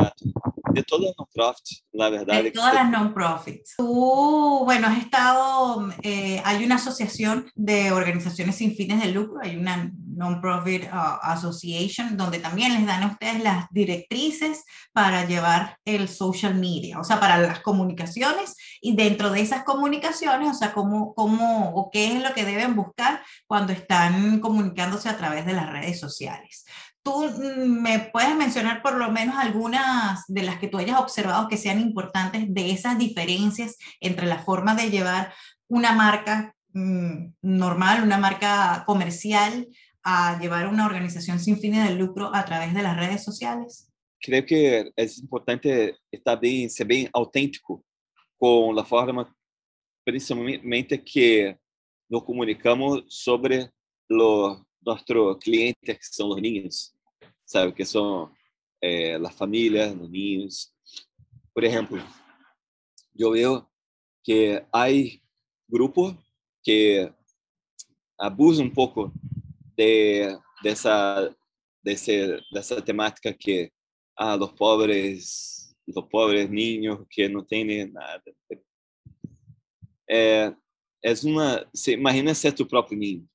Exacto. 0.00 0.24
De 0.72 0.84
todas 0.84 1.06
las 1.06 1.14
non-profits, 1.16 1.84
la 1.92 2.10
verdad. 2.10 2.42
De 2.42 2.50
todas 2.52 2.74
las 2.74 2.90
non-profits. 2.90 3.74
Tú, 3.76 4.62
bueno, 4.64 4.86
has 4.86 4.98
estado, 4.98 5.90
eh, 6.02 6.40
hay 6.44 6.64
una 6.64 6.76
asociación 6.76 7.50
de 7.56 7.90
organizaciones 7.90 8.56
sin 8.56 8.76
fines 8.76 9.02
de 9.02 9.10
lucro, 9.10 9.40
hay 9.42 9.56
una 9.56 9.90
non-profit 10.20 10.84
uh, 10.84 11.18
association 11.22 12.16
donde 12.16 12.38
también 12.38 12.74
les 12.74 12.86
dan 12.86 13.02
a 13.02 13.06
ustedes 13.08 13.42
las 13.42 13.66
directrices 13.70 14.64
para 14.92 15.26
llevar 15.26 15.78
el 15.84 16.08
social 16.08 16.54
media, 16.54 17.00
o 17.00 17.04
sea, 17.04 17.18
para 17.18 17.38
las 17.38 17.60
comunicaciones 17.60 18.56
y 18.80 18.94
dentro 18.94 19.30
de 19.30 19.40
esas 19.40 19.64
comunicaciones, 19.64 20.50
o 20.50 20.54
sea, 20.54 20.72
cómo, 20.72 21.14
cómo 21.14 21.70
o 21.74 21.90
qué 21.90 22.16
es 22.16 22.22
lo 22.22 22.32
que 22.34 22.44
deben 22.44 22.76
buscar 22.76 23.22
cuando 23.46 23.72
están 23.72 24.40
comunicándose 24.40 25.08
a 25.08 25.16
través 25.16 25.46
de 25.46 25.54
las 25.54 25.70
redes 25.70 25.98
sociales. 25.98 26.64
¿Tú 27.02 27.28
mm, 27.28 27.82
me 27.82 28.10
puedes 28.12 28.34
mencionar 28.36 28.82
por 28.82 28.96
lo 28.96 29.10
menos 29.10 29.36
algunas 29.36 30.24
de 30.28 30.42
las 30.42 30.58
que 30.58 30.68
tú 30.68 30.78
hayas 30.78 31.00
observado 31.00 31.48
que 31.48 31.56
sean 31.56 31.80
importantes 31.80 32.44
de 32.48 32.70
esas 32.70 32.98
diferencias 32.98 33.76
entre 34.00 34.26
la 34.26 34.42
forma 34.42 34.74
de 34.74 34.90
llevar 34.90 35.32
una 35.68 35.92
marca 35.92 36.54
mm, 36.72 37.32
normal, 37.42 38.02
una 38.02 38.18
marca 38.18 38.84
comercial, 38.86 39.68
a 40.02 40.38
llevar 40.40 40.66
una 40.66 40.86
organización 40.86 41.38
sin 41.38 41.58
fines 41.58 41.86
de 41.86 41.94
lucro 41.94 42.34
a 42.34 42.44
través 42.44 42.72
de 42.74 42.82
las 42.82 42.96
redes 42.96 43.22
sociales? 43.22 43.90
creo 44.20 44.44
que 44.44 44.92
es 44.94 45.18
importante 45.18 45.96
estar 46.10 46.38
bien, 46.38 46.68
ser 46.68 46.86
bien 46.86 47.08
auténtico 47.12 47.84
con 48.36 48.74
la 48.76 48.84
forma, 48.84 49.34
principalmente 50.04 51.02
que 51.02 51.58
nos 52.08 52.24
comunicamos 52.24 53.04
sobre 53.08 53.70
los 54.08 54.62
nuestros 54.80 55.38
clientes, 55.38 55.98
que 55.98 55.98
son 56.02 56.30
los 56.30 56.40
niños, 56.40 56.94
¿sabe? 57.44 57.74
Que 57.74 57.84
son 57.84 58.32
eh, 58.80 59.18
las 59.18 59.38
los 59.38 60.10
niños. 60.10 60.74
Por 61.52 61.64
ejemplo, 61.64 62.02
yo 63.12 63.30
veo 63.30 63.70
que 64.22 64.64
hay 64.72 65.22
grupos 65.66 66.14
que 66.62 67.12
abusan 68.18 68.66
un 68.66 68.72
poco 68.72 69.12
de, 69.76 70.36
de, 70.62 70.70
esa, 70.70 71.22
de, 71.82 71.92
ese, 71.92 72.12
de 72.50 72.60
esa 72.60 72.84
temática 72.84 73.32
que 73.32 73.72
ah, 74.16 74.36
los 74.36 74.52
pobres, 74.52 75.74
los 75.86 76.04
pobres 76.06 76.50
niños 76.50 77.00
que 77.08 77.28
no 77.28 77.44
tienen 77.44 77.92
nada. 77.92 78.22
Eh, 80.06 80.52
es 81.02 81.24
una, 81.24 81.68
se, 81.72 81.92
imagina 81.92 82.34
ser 82.34 82.54
tu 82.54 82.66
propio 82.66 82.96
niño. 82.98 83.26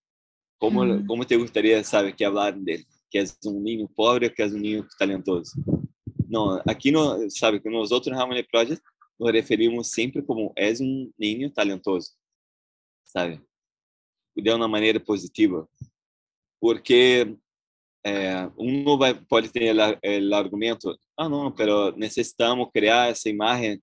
¿Cómo, 0.66 0.82
Ujú. 0.82 1.06
¿Cómo 1.06 1.28
te 1.28 1.38
gustaría 1.38 1.84
saber 1.84 2.16
que 2.16 2.26
hablar 2.26 2.58
de 2.58 2.74
él? 2.76 2.86
Que 3.12 3.20
es 3.20 3.38
un 3.46 3.64
niño 3.64 3.88
pobre, 3.88 4.34
que 4.34 4.42
es 4.42 4.52
un 4.52 4.64
niño 4.64 4.88
talentoso. 4.98 5.54
No, 6.28 6.60
aquí 6.66 6.92
no, 6.92 7.30
sabe 7.30 7.62
que 7.62 7.70
nosotros 7.70 8.08
en 8.08 8.20
Harmony 8.20 8.44
Project 8.52 8.82
nos 9.20 9.32
referimos 9.32 9.88
siempre 9.92 10.26
como 10.26 10.52
es 10.56 10.82
un 10.82 11.14
niño 11.20 11.52
talentoso, 11.54 12.14
sabe? 13.04 13.40
De 14.36 14.52
uma 14.52 14.68
maneira 14.68 15.00
positiva, 15.00 15.68
porque 16.60 17.38
é, 18.04 18.50
um 18.58 18.98
vai, 18.98 19.14
pode 19.14 19.50
ter 19.50 19.74
o 19.74 20.36
argumento, 20.36 20.98
ah, 21.16 21.30
não, 21.30 21.52
pero 21.52 21.96
necessitamos 21.96 22.70
criar 22.74 23.12
essa 23.12 23.30
imagem 23.30 23.80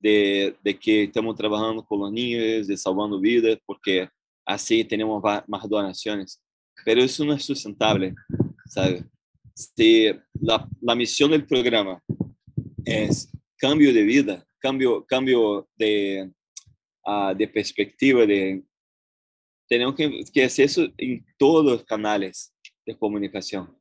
de, 0.00 0.54
de 0.62 0.72
que 0.72 1.02
estamos 1.02 1.34
trabalhando 1.34 1.82
com 1.82 2.00
os 2.00 2.12
niños, 2.12 2.68
de 2.68 2.76
salvando 2.76 3.20
vidas, 3.20 3.58
porque 3.66 4.08
assim 4.46 4.84
temos 4.84 5.22
mais 5.48 5.68
donações. 5.68 6.38
Pero 6.84 7.00
isso 7.00 7.24
não 7.24 7.34
é 7.34 7.38
sustentável, 7.38 8.14
sabe? 8.66 9.04
Se 9.54 10.18
la, 10.40 10.68
misión 10.96 11.30
del 11.30 11.46
programa 11.46 12.02
es 12.84 13.30
cambio 13.58 13.92
de 13.92 14.02
vida, 14.02 14.46
cambio, 14.58 15.04
cambio 15.04 15.68
de, 15.76 16.30
uh, 17.06 17.34
de 17.34 17.46
perspectiva, 17.46 18.26
de, 18.26 18.64
tenemos 19.68 19.94
que, 19.94 20.24
que 20.32 20.44
hacer 20.44 20.64
eso 20.64 20.88
en 20.96 21.24
todos 21.38 21.64
los 21.64 21.84
canales 21.84 22.52
de 22.84 22.96
comunicación, 22.96 23.76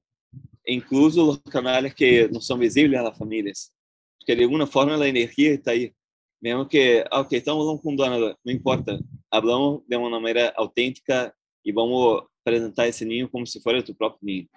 incluso 0.66 1.26
los 1.26 1.42
canales 1.42 1.96
que 1.96 2.30
no 2.30 2.42
son 2.42 2.60
visibles 2.60 3.00
a 3.00 3.04
las 3.04 3.18
familias, 3.18 3.74
porque 4.20 4.36
de 4.36 4.44
alguna 4.44 4.68
forma 4.68 4.98
la 4.98 5.08
energía 5.08 5.52
está 5.52 5.72
ahí. 5.72 5.94
Mesmo 6.42 6.66
que, 6.66 7.06
ok, 7.12 7.38
estamos 7.38 7.82
com 7.82 7.92
um 7.92 7.96
donador, 7.96 8.36
não 8.44 8.54
importa, 8.54 9.00
hablamos 9.30 9.84
de 9.88 9.96
uma 9.96 10.10
maneira 10.10 10.54
autêntica, 10.58 11.34
e 11.64 11.72
vamos 11.72 12.24
apresentar 12.42 12.88
esse 12.88 13.06
ninho 13.06 13.30
como 13.30 13.46
se 13.46 13.62
fosse 13.62 13.84
tu 13.84 13.96
próprio 13.96 14.20
ninho, 14.24 14.50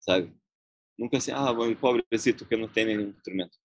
sabe? 0.00 0.32
Nunca 0.98 1.16
assim, 1.16 1.32
ah, 1.32 1.50
o 1.50 1.76
pobrecito 1.76 2.46
que 2.46 2.56
não 2.56 2.68
tem 2.68 2.84
nenhum 2.84 3.08
instrumento. 3.08 3.56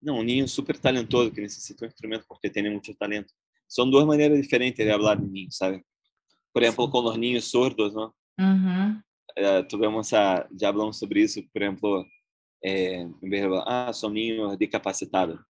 Não, 0.00 0.18
um 0.18 0.22
ninho 0.22 0.48
super 0.48 0.78
talentoso 0.78 1.32
que 1.32 1.40
necessita 1.40 1.84
um 1.84 1.88
instrumento 1.88 2.24
porque 2.28 2.48
tem 2.48 2.68
muito 2.70 2.94
talento. 2.94 3.32
São 3.68 3.88
duas 3.88 4.06
maneiras 4.06 4.40
diferentes 4.40 4.84
de 4.84 4.90
falar 4.90 5.16
de 5.16 5.26
ninho, 5.26 5.50
sabe? 5.50 5.82
Por 6.52 6.62
exemplo, 6.62 6.90
com 6.90 6.98
os 6.98 7.16
ninhos 7.16 7.50
sordos, 7.50 7.94
não? 7.94 8.12
Uhum. 8.38 9.00
Uh, 9.38 9.66
tivemos 9.66 10.12
a, 10.12 10.46
já 10.58 10.72
falamos 10.72 10.98
sobre 10.98 11.22
isso, 11.22 11.42
por 11.52 11.62
exemplo, 11.62 12.06
é, 12.64 13.06
ah, 13.66 13.92
são 13.92 14.10
ninhos 14.10 14.56
discapacitados. 14.58 15.40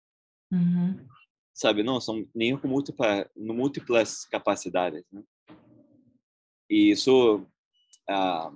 Uhum. 0.51 1.07
Sabe, 1.55 1.83
não, 1.83 2.01
são 2.01 2.27
ninhos 2.35 2.61
com 2.61 2.69
múltipla, 2.69 3.31
múltiplas 3.37 4.25
capacidades, 4.25 5.05
né? 5.13 5.23
E 6.69 6.91
isso, 6.91 7.47
ah, 8.09 8.51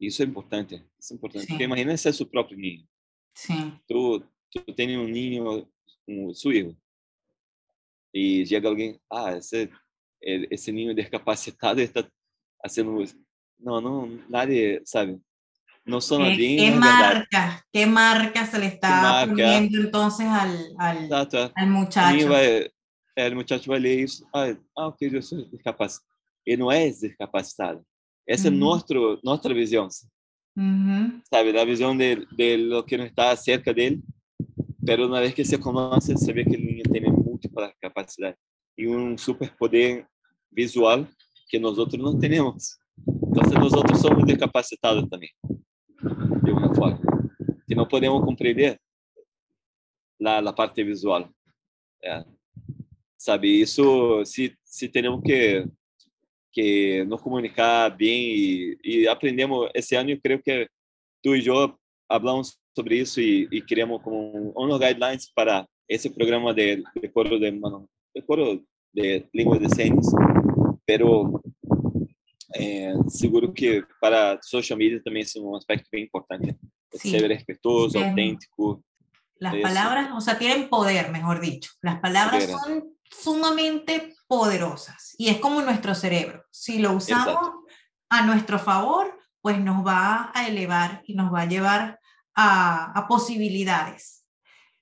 isso 0.00 0.22
é 0.22 0.24
importante, 0.24 0.84
isso 0.98 1.12
é 1.12 1.16
importante. 1.16 1.46
Porque 1.48 1.64
imagina 1.64 1.96
se 1.96 2.08
é 2.08 2.12
seu 2.12 2.26
próprio 2.26 2.56
ninho. 2.56 2.86
Sim. 3.34 3.76
Tu, 3.88 4.22
tu 4.52 4.72
tem 4.74 4.96
um 4.96 5.08
ninho 5.08 5.68
um, 6.06 6.32
filho 6.34 6.76
e 8.14 8.46
chega 8.46 8.68
alguém, 8.68 9.00
ah, 9.10 9.36
esse, 9.36 9.68
esse 10.22 10.70
ninho 10.70 10.94
discapacitado 10.94 11.80
está 11.80 12.08
sendo 12.68 13.02
no, 13.58 13.80
no, 13.80 14.06
nadie 14.28 14.80
sabe. 14.84 15.20
No 15.86 16.00
son 16.00 16.22
¿Qué, 16.22 16.56
¿Qué 16.56 16.70
marca, 16.70 17.62
qué 17.70 17.86
marca 17.86 18.46
se 18.46 18.58
le 18.58 18.66
está 18.66 19.26
poniendo 19.28 19.78
entonces 19.78 20.26
al, 20.26 20.74
al, 20.78 21.28
al 21.54 21.70
muchacho? 21.70 22.28
Vai, 22.28 22.70
el 23.16 23.34
muchacho 23.34 23.70
vai 23.70 23.80
ler 23.80 24.00
isso, 24.00 24.26
ah, 24.34 24.56
ah 24.76 24.86
ok, 24.88 25.10
eu 25.12 25.22
sou 25.22 25.44
discapacitado. 25.50 26.08
Ele 26.46 26.56
não 26.56 26.72
é 26.72 26.88
discapacitado. 26.88 27.82
Essa 28.26 28.48
uhum. 28.48 28.54
é 28.54 28.58
nosso, 28.58 29.20
nossa 29.22 29.52
visão. 29.52 29.88
Uhum. 30.56 31.20
Sabe, 31.28 31.52
da 31.52 31.64
visão 31.64 31.96
de, 31.96 32.26
de 32.34 32.56
lo 32.56 32.82
que 32.82 32.96
não 32.96 33.04
está 33.04 33.36
cerca 33.36 33.72
dele. 33.74 34.02
Pero 34.84 35.06
uma 35.06 35.20
vez 35.20 35.34
que 35.34 35.44
você 35.44 35.58
conhece, 35.58 36.12
você 36.12 36.32
vê 36.32 36.44
que 36.44 36.54
ele 36.54 36.82
tem 36.82 37.02
múltipla 37.10 37.72
capacidade 37.80 38.36
e 38.76 38.88
um 38.88 39.16
superpoder 39.16 40.06
visual 40.52 41.06
que 41.48 41.58
não 41.58 42.18
temos. 42.18 42.76
Então, 42.98 43.60
nós 43.60 43.72
outros 43.72 44.00
somos 44.00 44.24
discapacitados 44.24 45.08
também, 45.08 45.30
de 46.42 46.50
uma 46.50 46.74
forma, 46.74 47.00
que 47.66 47.74
não 47.74 47.86
podemos 47.86 48.24
compreender 48.24 48.80
na, 50.20 50.40
na 50.40 50.52
parte 50.52 50.82
visual. 50.82 51.28
É. 52.02 52.24
Sabe, 53.18 53.60
isso, 53.60 54.24
se, 54.24 54.56
se 54.64 54.88
que, 54.88 55.66
que 56.52 57.04
nos 57.04 57.20
comunicar 57.20 57.90
bem 57.90 58.34
e, 58.36 58.78
e 58.84 59.08
aprendemos, 59.08 59.70
esse 59.74 59.94
ano 59.96 60.10
eu 60.10 60.20
creio 60.20 60.42
que 60.42 60.68
tu 61.22 61.34
e 61.34 61.46
eu 61.46 61.74
falamos 62.06 62.58
sobre 62.76 62.98
isso 62.98 63.20
e, 63.20 63.48
e 63.50 63.62
como 64.02 64.52
uns 64.56 64.78
guidelines 64.78 65.32
para 65.32 65.66
esse 65.88 66.10
programa 66.10 66.52
de, 66.52 66.82
de 67.00 67.08
coro 67.08 67.38
de, 67.38 67.50
de 67.50 68.22
coro 68.26 68.62
de 68.92 69.24
língua 69.34 69.58
de 69.58 69.74
señas, 69.74 70.06
pero 70.86 71.42
é, 72.54 72.92
seguro 73.08 73.52
que 73.52 73.84
para 74.00 74.38
social 74.42 74.78
media 74.78 75.02
também 75.02 75.22
é 75.24 75.40
um 75.40 75.56
aspecto 75.56 75.88
bem 75.90 76.04
importante. 76.04 76.56
Sí. 76.94 77.10
Ser 77.10 77.26
respetuoso, 77.26 77.98
sí. 77.98 78.04
auténtico. 78.04 78.82
Las 79.40 79.56
palabras, 79.56 80.10
o 80.14 80.20
sea, 80.20 80.38
tienen 80.38 80.68
poder, 80.68 81.10
mejor 81.10 81.40
dicho. 81.40 81.72
Las 81.82 81.98
palabras 82.00 82.48
son 82.48 82.96
sumamente 83.10 84.14
poderosas 84.28 85.14
y 85.18 85.28
es 85.28 85.38
como 85.38 85.60
nuestro 85.60 85.94
cerebro. 85.94 86.44
Si 86.50 86.78
lo 86.78 86.92
usamos 86.92 87.26
Exacto. 87.26 87.64
a 88.10 88.22
nuestro 88.26 88.58
favor, 88.58 89.18
pues 89.42 89.58
nos 89.58 89.84
va 89.84 90.30
a 90.34 90.46
elevar 90.46 91.02
y 91.04 91.14
nos 91.14 91.32
va 91.32 91.42
a 91.42 91.46
llevar 91.46 92.00
a, 92.34 92.92
a 92.98 93.08
posibilidades. 93.08 94.24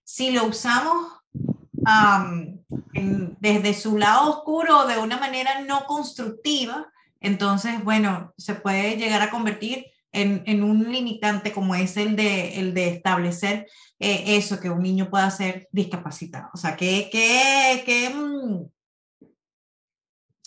Si 0.05 0.31
lo 0.31 0.45
usamos 0.45 1.13
um, 1.33 2.63
en, 2.93 3.37
desde 3.41 3.75
su 3.75 3.97
lado 3.97 4.31
oscuro 4.31 4.87
de 4.87 4.99
una 4.99 5.17
manera 5.17 5.63
no 5.63 5.87
constructiva, 5.87 6.92
entonces, 7.23 7.83
bueno, 7.85 8.33
se 8.37 8.55
puede 8.55 8.97
llegar 8.97 9.23
a 9.23 9.31
convertir 9.31 9.87
en, 10.13 10.43
en 10.47 10.63
un 10.63 10.93
limitante 10.93 11.53
como 11.53 11.75
es 11.75 11.97
el 11.97 12.17
de, 12.17 12.61
el 12.61 12.75
de 12.75 12.89
establecer 12.89 13.67
eh, 13.99 14.37
eso, 14.37 14.61
que 14.61 14.71
un 14.71 14.83
niño 14.83 15.09
pueda 15.11 15.31
ser 15.31 15.69
discapacitado. 15.73 16.51
O 16.53 16.57
sea, 16.57 16.77
que, 16.77 17.09
que, 17.11 17.83
que, 17.87 18.11
mm, 18.11 18.67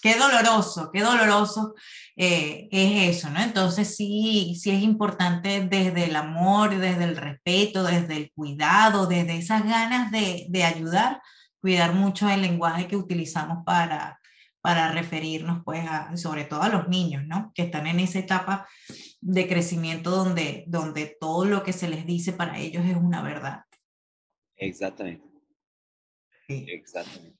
qué 0.01 0.15
doloroso, 0.15 0.91
qué 0.91 1.01
doloroso 1.01 1.73
eh, 2.15 2.67
es 2.71 3.17
eso, 3.17 3.30
¿no? 3.32 3.41
Entonces 3.41 3.95
sí, 3.95 4.55
sí 4.61 4.69
es 4.69 4.84
importante 4.84 5.61
desde 5.67 6.05
el 6.05 6.15
amor, 6.15 6.78
desde 6.78 7.03
el 7.05 7.17
respeto, 7.17 7.84
desde 7.84 8.17
el 8.17 8.32
cuidado, 8.34 9.07
desde 9.07 9.38
esas 9.38 9.63
ganas 9.65 10.11
de, 10.11 10.45
de 10.49 10.63
ayudar, 10.63 11.21
cuidar 11.59 11.93
mucho 11.93 12.30
el 12.30 12.41
lenguaje 12.41 12.88
que 12.88 12.97
utilizamos 12.97 13.63
para, 13.65 14.19
para 14.66 14.91
referirnos 14.91 15.61
pues 15.63 15.88
a, 15.88 16.18
sobre 16.18 16.43
todo 16.43 16.63
a 16.63 16.70
los 16.70 16.88
niños, 16.88 17.24
¿no? 17.28 17.51
Que 17.53 17.61
están 17.61 17.86
en 17.86 17.99
esa 17.99 18.18
etapa 18.18 18.68
de 19.22 19.47
crecimiento 19.47 20.09
donde, 20.09 20.63
donde 20.66 21.16
todo 21.20 21.45
lo 21.45 21.61
que 21.61 21.72
se 21.72 21.88
les 21.88 22.07
dice 22.07 22.34
para 22.34 22.57
ellos 22.57 22.84
es 22.84 22.95
una 22.95 23.22
verdad. 23.22 23.61
Exactamente. 24.55 25.24
Sí. 26.47 26.66
Exactamente. 26.68 27.38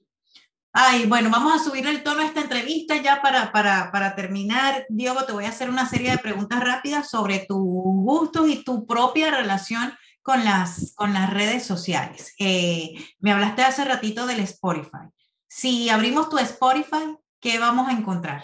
Ay, 0.72 1.08
bueno, 1.08 1.32
vamos 1.32 1.60
a 1.60 1.64
subir 1.64 1.88
el 1.88 2.04
tono 2.04 2.22
a 2.22 2.28
esta 2.28 2.42
entrevista 2.42 3.02
ya 3.02 3.24
para, 3.24 3.52
para, 3.52 3.92
para 3.92 4.14
terminar. 4.14 4.86
Diego, 4.88 5.26
te 5.26 5.34
voy 5.34 5.46
a 5.46 5.50
hacer 5.50 5.72
una 5.72 5.90
serie 5.90 6.12
de 6.12 6.20
preguntas 6.20 6.64
rápidas 6.64 7.10
sobre 7.10 7.40
tus 7.40 7.58
gustos 7.58 8.48
y 8.48 8.64
tu 8.64 8.86
propia 8.86 9.32
relación 9.32 9.92
con 10.22 10.46
las, 10.46 10.94
con 10.94 11.12
las 11.12 11.34
redes 11.34 11.64
sociales. 11.64 12.36
Eh, 12.38 12.94
me 13.18 13.32
hablaste 13.32 13.64
hace 13.64 13.84
ratito 13.84 14.28
del 14.28 14.42
Spotify. 14.42 15.10
Si 15.48 15.90
abrimos 15.90 16.30
tu 16.30 16.38
Spotify, 16.38 17.18
¿qué 17.40 17.60
vamos 17.60 17.88
a 17.88 17.92
encontrar? 17.92 18.44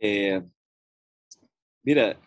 Eh, 0.00 0.42
mira, 1.82 2.18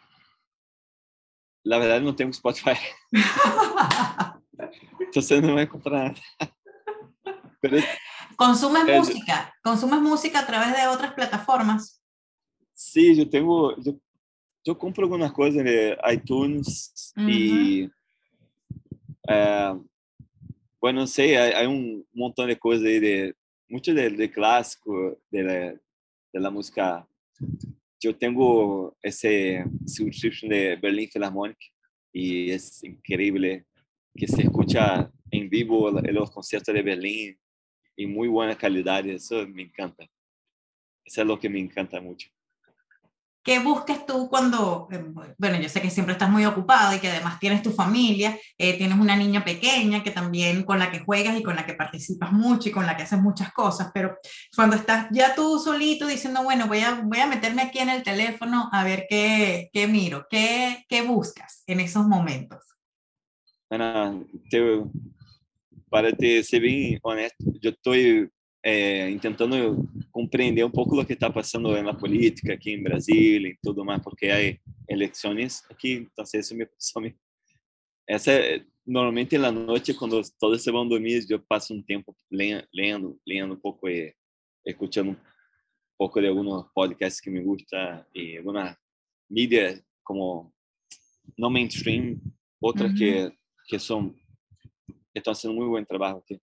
la 1.63 1.77
verdad 1.77 2.01
no 2.01 2.15
tengo 2.15 2.31
Spotify. 2.31 2.77
Entonces 4.99 5.41
no 5.41 5.53
voy 5.53 5.61
a 5.61 5.63
encontrar 5.63 6.15
nada. 6.39 6.55
Pero 7.61 7.77
¿Consumes 8.35 8.85
música? 8.85 9.53
¿Consumes 9.63 10.01
música 10.01 10.39
a 10.39 10.45
través 10.45 10.75
de 10.75 10.87
otras 10.87 11.13
plataformas? 11.13 12.03
Sí, 12.73 13.15
yo 13.15 13.29
tengo, 13.29 13.75
yo, 13.77 13.93
yo 14.63 14.77
compro 14.77 15.03
algunas 15.03 15.31
cosas 15.31 15.63
de 15.63 15.97
iTunes 16.11 17.13
uh 17.15 17.21
-huh. 17.21 17.31
y 17.31 17.91
Bueno, 20.83 21.07
sei, 21.07 21.37
há 21.37 21.65
um 21.69 22.03
montão 22.13 22.45
de 22.45 22.57
coisas 22.57 22.85
aí, 22.85 22.99
de, 22.99 23.35
muito 23.69 23.93
de, 23.93 24.09
de 24.09 24.27
clássico, 24.27 25.17
de, 25.31 25.41
de 25.41 26.39
la 26.41 26.51
música. 26.51 27.07
Eu 28.03 28.13
tenho 28.13 28.93
esse 29.01 29.63
subscription 29.87 30.49
de 30.49 30.75
Berlin 30.75 31.07
Philharmonic 31.07 31.57
e 32.13 32.51
é 32.51 32.57
incrível 32.85 33.63
que 34.17 34.27
se 34.27 34.41
escuta 34.41 35.09
em 35.31 35.47
vivo 35.47 35.85
os 35.87 36.29
concertos 36.31 36.73
de 36.73 36.83
Berlim 36.83 37.33
em 37.97 38.05
muito 38.05 38.33
boa 38.33 38.53
qualidade. 38.53 39.09
Isso 39.13 39.47
me 39.47 39.63
encanta. 39.63 40.05
Isso 41.07 41.21
é 41.21 41.23
o 41.23 41.37
que 41.37 41.47
me 41.47 41.61
encanta 41.61 42.01
muito. 42.01 42.25
¿Qué 43.43 43.59
buscas 43.59 44.05
tú 44.05 44.29
cuando, 44.29 44.87
eh, 44.89 45.03
bueno, 45.37 45.59
yo 45.59 45.67
sé 45.67 45.81
que 45.81 45.89
siempre 45.89 46.13
estás 46.13 46.29
muy 46.29 46.45
ocupado 46.45 46.95
y 46.95 46.99
que 46.99 47.09
además 47.09 47.39
tienes 47.39 47.61
tu 47.61 47.71
familia, 47.71 48.39
eh, 48.57 48.77
tienes 48.77 48.97
una 48.97 49.17
niña 49.17 49.43
pequeña 49.43 50.01
que 50.01 50.11
también 50.11 50.63
con 50.63 50.79
la 50.79 50.89
que 50.89 50.99
juegas 50.99 51.37
y 51.37 51.43
con 51.43 51.57
la 51.57 51.65
que 51.65 51.73
participas 51.73 52.31
mucho 52.31 52.69
y 52.69 52.71
con 52.71 52.85
la 52.85 52.95
que 52.95 53.03
haces 53.03 53.19
muchas 53.19 53.51
cosas, 53.51 53.91
pero 53.93 54.17
cuando 54.55 54.77
estás 54.77 55.07
ya 55.11 55.35
tú 55.35 55.59
solito 55.59 56.07
diciendo, 56.07 56.41
bueno, 56.41 56.67
voy 56.67 56.79
a, 56.79 57.01
voy 57.03 57.19
a 57.19 57.27
meterme 57.27 57.63
aquí 57.63 57.79
en 57.79 57.89
el 57.89 58.01
teléfono 58.01 58.69
a 58.71 58.85
ver 58.85 59.07
qué, 59.09 59.69
qué 59.73 59.87
miro, 59.87 60.25
qué, 60.29 60.85
qué 60.87 61.01
buscas 61.01 61.63
en 61.67 61.81
esos 61.81 62.07
momentos. 62.07 62.63
Ana, 63.69 64.17
te, 64.49 64.83
para 65.89 66.13
te 66.13 66.41
ser 66.43 66.61
bien 66.61 66.97
honesto, 67.03 67.43
yo 67.61 67.71
estoy 67.71 68.29
é, 68.63 69.17
tentando 69.17 69.87
compreender 70.11 70.63
um 70.63 70.71
pouco 70.71 70.95
do 70.95 71.05
que 71.05 71.13
está 71.13 71.29
passando 71.29 71.69
na 71.81 71.93
política 71.93 72.53
aqui 72.53 72.71
em 72.71 72.81
Brasília 72.81 73.49
e 73.49 73.57
tudo 73.61 73.83
mais, 73.83 74.01
porque 74.01 74.27
há 74.27 74.37
eleições 74.87 75.61
aqui, 75.69 76.07
então 76.11 76.23
isso 76.33 76.55
me, 76.55 76.65
me 77.01 77.15
essa 78.07 78.31
é, 78.31 78.65
normalmente 78.85 79.37
na 79.37 79.51
noite 79.51 79.93
quando 79.93 80.21
todos 80.39 80.61
se 80.61 80.71
vão 80.71 80.87
dormir 80.87 81.25
eu 81.29 81.39
passo 81.39 81.73
um 81.73 81.81
tempo 81.81 82.15
lendo 82.29 83.19
lendo 83.25 83.53
um 83.53 83.59
pouco 83.59 83.87
e 83.87 84.13
escutando 84.65 85.11
um 85.11 85.17
pouco 85.97 86.19
de 86.19 86.27
alguns 86.27 86.65
podcasts 86.73 87.21
que 87.21 87.29
me 87.29 87.41
gusta 87.41 88.05
e 88.13 88.37
alguma 88.37 88.77
mídia 89.29 89.81
como 90.03 90.51
no 91.37 91.49
mainstream 91.49 92.19
outras 92.61 92.91
uhum. 92.91 92.97
que 92.97 93.31
que 93.67 93.79
são 93.79 94.09
que 94.09 95.19
estão 95.19 95.33
fazendo 95.33 95.53
muito 95.53 95.71
bom 95.71 95.83
trabalho 95.85 96.17
aqui 96.17 96.37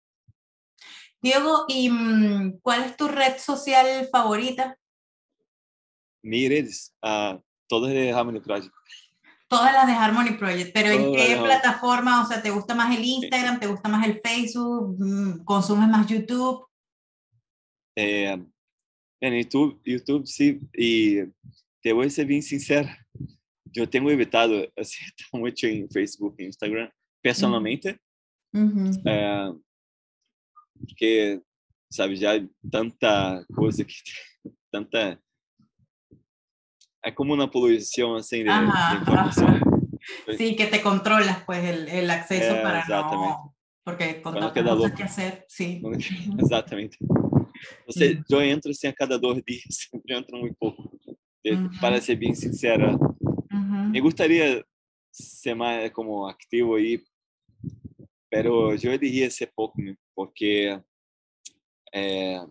Diego, 1.22 1.64
¿y 1.68 1.90
mm, 1.90 2.60
cuál 2.62 2.84
es 2.84 2.96
tu 2.96 3.08
red 3.08 3.36
social 3.38 4.08
favorita? 4.10 4.76
mis 6.22 6.48
redes, 6.50 6.94
a 7.02 7.40
todas 7.66 7.92
de 7.92 8.12
Harmony 8.12 8.40
Project. 8.40 8.74
Todas 9.48 9.72
las 9.72 9.86
de 9.86 9.94
Harmony 9.94 10.36
Project, 10.38 10.70
pero 10.74 10.90
¿en 10.90 11.02
Todas 11.02 11.26
qué 11.26 11.34
las- 11.34 11.44
plataforma? 11.44 12.22
O 12.22 12.26
sea, 12.26 12.42
¿te 12.42 12.50
gusta 12.50 12.74
más 12.74 12.94
el 12.96 13.02
Instagram? 13.04 13.58
¿Te 13.58 13.66
gusta 13.66 13.88
más 13.88 14.06
el 14.06 14.20
Facebook? 14.20 14.96
Mm, 14.98 15.44
¿Consumes 15.44 15.88
más 15.88 16.06
YouTube? 16.06 16.66
É, 17.96 18.36
no 18.36 18.46
YouTube, 19.36 19.80
YouTube 19.84 20.26
sim, 20.26 20.60
e 20.76 21.28
te 21.82 21.92
vou 21.92 22.08
ser 22.08 22.24
bem 22.26 22.40
sincero, 22.40 22.88
eu 23.74 23.86
tenho 23.86 24.08
evitado 24.10 24.70
estar 24.76 25.04
muito 25.34 25.66
em 25.66 25.88
Facebook 25.88 26.40
e 26.42 26.46
Instagram, 26.46 26.90
pessoalmente, 27.22 27.98
Ujú. 28.54 28.90
é, 29.06 29.52
porque, 30.86 31.40
sabe, 31.90 32.16
já 32.16 32.32
tanta 32.70 33.44
coisa 33.54 33.84
que 33.84 33.94
tanta 34.72 35.20
é 37.04 37.10
como 37.10 37.34
uma 37.34 37.50
poluição 37.50 38.14
assim 38.14 38.42
de, 38.44 38.50
Ajá, 38.50 38.94
de 38.96 39.02
informação. 39.02 39.48
Sí, 40.36 40.56
que 40.56 40.66
te 40.66 40.80
controlas 40.82 41.44
pues 41.44 41.62
el, 41.62 41.86
el 41.88 42.10
acceso 42.10 42.54
Eh, 42.54 42.62
para 42.62 42.80
exactamente. 42.80 43.36
no... 43.36 43.54
Porque 43.84 44.14
tantas 44.14 44.52
quedar 44.52 44.76
cosas 44.76 44.90
loco. 44.90 44.96
que. 44.96 45.80
Não- 45.82 45.90
Ujú. 45.90 46.40
Exatamente. 46.40 46.98
Você, 47.86 48.14
Hum. 48.14 48.22
eu 48.30 48.42
entro 48.42 48.70
assim 48.70 48.86
a 48.88 48.94
cada 48.94 49.18
dois 49.18 49.42
dias, 49.46 49.62
sempre 49.68 50.14
entro 50.14 50.38
muito 50.38 50.56
pouco. 50.58 50.98
Uhum. 51.46 51.68
Para 51.80 52.00
ser 52.00 52.16
bem 52.16 52.34
sincera, 52.34 52.94
Ujú. 52.96 53.90
Me 53.90 54.00
gustaría 54.00 54.64
ser 55.12 55.54
más 55.54 55.90
como 55.92 56.26
activo 56.26 56.76
ahí, 56.76 57.02
pero 58.30 58.74
yo 58.76 58.90
elegiría 58.90 59.30
ser 59.30 59.52
poco, 59.54 59.80
né? 59.82 59.94
Porque 60.20 60.78
eh, 61.94 62.44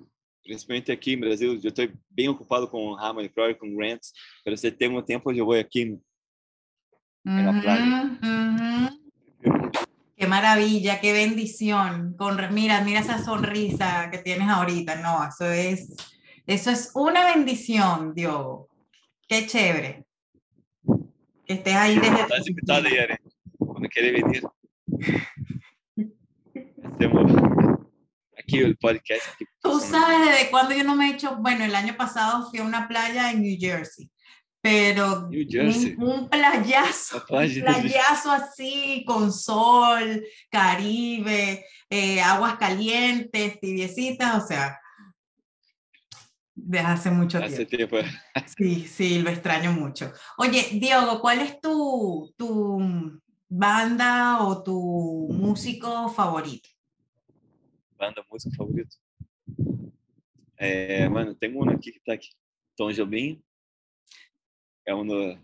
principalmente 0.44 0.92
aqui 0.92 1.14
em 1.14 1.20
Brasil, 1.20 1.52
eu 1.54 1.70
estou 1.70 1.88
bem 2.10 2.28
ocupado 2.28 2.68
com 2.68 2.96
Harmony 2.96 3.30
Project, 3.30 3.60
com 3.60 3.76
grants, 3.76 4.12
pero 4.44 4.58
se 4.58 4.72
tenho 4.72 5.00
tempo 5.04 5.32
eu 5.32 5.46
vou 5.46 5.54
aqui. 5.54 6.00
la 7.24 7.62
playa. 7.62 7.86
Ujú, 7.86 8.26
ujú. 8.56 9.70
Qué 10.18 10.26
maravilla, 10.26 11.00
qué 11.00 11.14
bendición. 11.14 12.16
Con, 12.18 12.38
mira, 12.56 12.82
mira 12.82 13.02
esa 13.02 13.24
sonrisa 13.24 14.10
que 14.10 14.18
tienes 14.18 14.50
ahorita. 14.50 14.96
No, 14.96 15.24
eso 15.28 15.46
es, 15.46 15.96
eso 16.48 16.72
es 16.72 16.92
una 16.96 17.36
bendición, 17.36 18.16
Dios. 18.16 18.66
Qué 19.28 19.46
chévere. 19.46 20.06
Que 21.46 21.54
estés 21.54 21.76
ahí 21.76 22.00
desde 22.00 22.22
Estás 22.22 22.84
aí, 22.84 22.96
Eren, 22.96 23.20
quando 23.60 23.88
querer 23.90 24.24
venir. 24.24 24.42
Hacemos 27.00 27.32
aqui 28.38 28.62
o 28.62 28.76
podcast. 28.78 29.24
Tú 29.62 29.80
sabes 29.80 30.20
desde 30.28 30.50
cuándo 30.52 30.76
yo 30.76 30.84
no 30.84 30.98
me 30.98 31.08
he 31.08 31.14
hecho, 31.14 31.38
bueno, 31.38 31.64
el 31.64 31.74
año 31.74 31.96
pasado 31.96 32.50
fui 32.50 32.60
a 32.60 32.64
una 32.64 32.90
playa 32.90 33.32
en 33.32 33.42
New 33.42 33.56
Jersey, 33.58 34.12
pero 34.62 35.30
New 35.30 35.46
Jersey. 35.50 35.96
un, 35.98 36.04
un 36.04 36.30
playazo, 36.30 37.26
playa 37.26 37.64
un 37.66 37.74
playazo 37.74 38.32
así, 38.32 39.06
con 39.08 39.32
sol, 39.32 40.22
Caribe, 40.52 41.66
eh, 41.90 42.20
aguas 42.20 42.58
calientes, 42.58 43.62
tibiecitas, 43.62 44.44
o 44.44 44.46
sea, 44.46 44.78
desde 46.54 46.86
hace 46.86 47.12
mucho 47.12 47.38
Hace 47.42 47.66
tiempo. 47.66 47.96
tempo. 47.98 48.12
Sí, 48.58 48.86
sí, 48.90 49.20
lo 49.22 49.30
extraño 49.30 49.72
mucho. 49.72 50.12
Oye, 50.38 50.68
Diogo, 50.74 51.22
¿cuál 51.22 51.40
es 51.40 51.62
tu, 51.62 52.34
tu 52.38 52.78
banda 53.48 54.44
o 54.44 54.62
tu 54.62 55.30
músico 55.32 56.10
favorito? 56.10 56.68
Banda, 58.00 58.24
música 58.32 58.56
favorito. 58.56 58.96
É, 60.58 61.08
mano, 61.10 61.36
tem 61.36 61.54
um 61.54 61.70
aqui 61.70 61.92
que 61.92 62.00
tá 62.00 62.14
aqui. 62.14 62.30
Tom 62.78 62.92
Jobim. 62.92 63.44
É 64.88 64.96
um 64.96 65.06
do, 65.06 65.38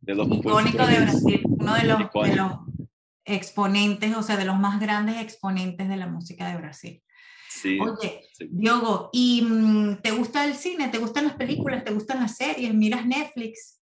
de 0.00 0.14
los 0.14 0.26
icónico 0.26 0.76
de 0.76 0.84
compositores. 0.84 1.22
Brasil, 1.22 1.40
uno 1.46 1.74
de 1.74 1.84
los, 1.84 1.98
de 1.98 2.04
Icónico. 2.04 2.36
los 2.36 2.88
exponentes, 3.24 4.16
o 4.16 4.22
sea, 4.22 4.36
de 4.36 4.44
los 4.44 4.58
más 4.58 4.78
grandes 4.78 5.16
exponentes 5.16 5.88
de 5.88 5.96
la 5.96 6.06
música 6.06 6.48
de 6.50 6.58
Brasil. 6.58 7.02
Sí, 7.48 7.80
Oye, 7.80 8.28
sí. 8.32 8.46
Diogo, 8.50 9.08
¿y 9.12 9.42
mm, 9.42 10.02
te 10.02 10.10
gusta 10.12 10.44
el 10.44 10.54
cine? 10.54 10.88
¿Te 10.88 10.98
gustan 10.98 11.24
las 11.24 11.36
películas? 11.36 11.82
¿Te 11.82 11.92
gustan 11.92 12.20
las 12.20 12.36
series? 12.36 12.72
¿Miras 12.74 13.06
Netflix? 13.06 13.80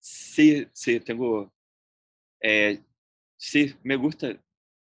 Sí, 0.00 0.66
sí, 0.72 1.00
tengo. 1.00 1.52
É, 2.40 2.78
sí, 3.36 3.74
me 3.82 3.96
gusta. 3.96 4.40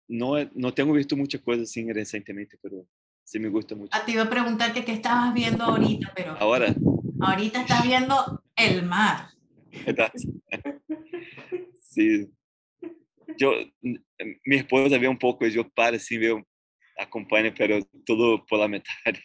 No, 0.09 0.33
no 0.55 0.73
tengo 0.73 0.93
visto 0.95 1.17
muchas 1.17 1.41
cosas 1.43 1.65
así 1.65 1.93
recientemente, 1.93 2.59
pero 2.63 2.87
sí 3.25 3.39
me 3.39 3.49
gusta 3.49 3.75
mucho. 3.75 3.91
Ah, 3.93 4.05
te 4.05 4.13
iba 4.13 4.23
a 4.23 4.31
preguntar 4.31 4.73
que 4.73 4.85
qué 4.85 4.93
estabas 4.93 5.35
viendo 5.35 5.65
ahorita, 5.65 6.13
pero 6.17 6.37
Ahora, 6.39 6.75
ahorita 7.21 7.61
estás 7.61 7.83
viendo 7.85 8.43
El 8.57 8.85
Mar. 8.85 9.29
¿verdad? 9.87 10.13
Sí. 11.91 12.29
Yo, 13.39 13.53
mi 13.83 14.57
esposa 14.57 14.99
ve 14.99 15.09
un 15.09 15.19
poco, 15.19 15.47
yo 15.47 15.69
paro 15.71 15.97
así, 15.97 16.19
veo, 16.19 16.47
acompaño, 16.99 17.53
pero 17.57 17.79
todo 18.05 18.45
por 18.45 18.59
la 18.59 18.69
metade. 18.69 19.25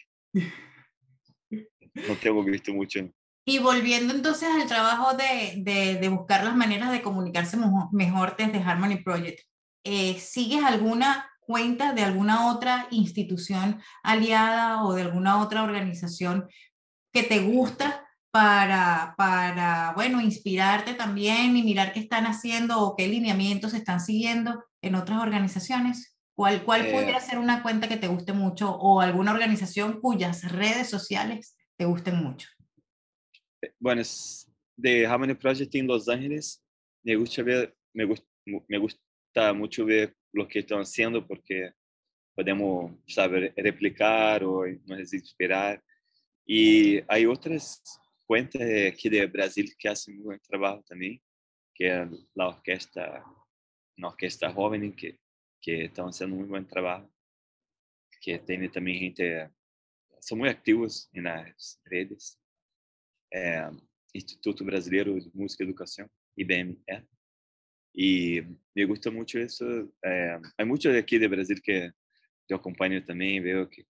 No 1.50 2.16
tengo 2.20 2.42
visto 2.42 2.72
mucho. 2.72 3.00
Y 3.46 3.58
volviendo 3.58 4.14
entonces 4.14 4.48
al 4.48 4.66
trabajo 4.66 5.14
de, 5.14 5.62
de, 5.62 6.00
de 6.00 6.08
buscar 6.08 6.42
las 6.42 6.56
maneras 6.56 6.90
de 6.90 7.02
comunicarse 7.02 7.58
mejor 7.92 8.34
desde 8.36 8.58
Harmony 8.58 8.96
Project, 8.96 9.40
eh, 9.84 10.18
¿sigues 10.18 10.64
alguna 10.64 11.30
cuenta 11.40 11.92
de 11.92 12.02
alguna 12.02 12.52
otra 12.52 12.88
institución 12.90 13.80
aliada 14.02 14.82
o 14.82 14.94
de 14.94 15.02
alguna 15.02 15.42
otra 15.42 15.62
organización 15.62 16.48
que 17.12 17.22
te 17.22 17.40
gusta 17.40 18.08
para, 18.30 19.14
para, 19.16 19.92
bueno, 19.94 20.20
inspirarte 20.20 20.94
también 20.94 21.56
y 21.56 21.62
mirar 21.62 21.92
qué 21.92 22.00
están 22.00 22.26
haciendo 22.26 22.80
o 22.80 22.96
qué 22.96 23.06
lineamientos 23.06 23.74
están 23.74 24.00
siguiendo 24.00 24.64
en 24.82 24.96
otras 24.96 25.20
organizaciones? 25.20 26.16
¿Cuál, 26.34 26.64
cuál 26.64 26.86
Eh, 26.86 26.92
pudiera 26.92 27.20
ser 27.20 27.38
una 27.38 27.62
cuenta 27.62 27.88
que 27.88 27.96
te 27.96 28.08
guste 28.08 28.32
mucho 28.32 28.74
o 28.74 29.00
alguna 29.00 29.32
organización 29.32 30.00
cuyas 30.00 30.50
redes 30.50 30.88
sociales 30.90 31.56
te 31.76 31.84
gusten 31.84 32.16
mucho? 32.16 32.48
Bueno, 33.78 34.00
es 34.00 34.50
de 34.76 35.06
Harmony 35.06 35.34
Project 35.34 35.74
en 35.76 35.86
Los 35.86 36.08
Ángeles, 36.08 36.60
me 37.04 37.14
gusta 37.14 37.42
ver, 37.42 37.76
me 37.92 38.04
gusta, 38.04 38.26
me 38.66 38.78
gusta 39.34 39.52
mucho 39.52 39.84
ver 39.84 40.14
lo 40.32 40.46
que 40.46 40.60
están 40.60 40.80
haciendo 40.80 41.26
porque 41.26 41.72
podemos 42.36 42.92
saber 43.08 43.52
replicar 43.56 44.44
o 44.44 44.64
nos 44.86 45.12
inspirar. 45.12 45.82
Y 46.46 47.00
hay 47.08 47.26
otras 47.26 47.82
cuentas 48.26 48.62
de 48.62 48.88
aquí 48.88 49.08
de 49.08 49.26
Brasil 49.26 49.74
que 49.76 49.88
hacen 49.88 50.16
muy 50.16 50.24
buen 50.24 50.40
trabajo 50.40 50.84
también, 50.86 51.20
que 51.74 51.88
es 51.88 52.08
la 52.34 52.48
orquesta, 52.48 53.24
una 53.96 54.08
orquesta 54.08 54.52
joven 54.52 54.94
que, 54.94 55.18
que 55.60 55.86
están 55.86 56.06
haciendo 56.06 56.36
muy 56.36 56.46
buen 56.46 56.66
trabajo, 56.66 57.10
que 58.20 58.38
tiene 58.38 58.68
también 58.68 59.00
gente, 59.00 59.50
son 60.20 60.38
muy 60.38 60.48
activos 60.48 61.08
en 61.12 61.24
las 61.24 61.80
redes. 61.84 62.38
É, 63.32 63.68
Instituto 64.14 64.64
Brasileiro 64.64 65.18
de 65.18 65.28
Música 65.34 65.64
e 65.64 65.66
Educação, 65.66 66.08
IBME. 66.36 66.78
E 67.94 68.44
me 68.74 68.84
gusta 68.86 69.10
muito 69.10 69.38
isso. 69.38 69.64
É, 70.04 70.40
há 70.58 70.64
muito 70.64 70.88
aqui 70.88 71.18
de 71.18 71.28
Brasil 71.28 71.56
que 71.62 71.92
eu 72.48 72.56
acompanho 72.56 73.04
também, 73.04 73.40
veo 73.40 73.68
que 73.68 73.86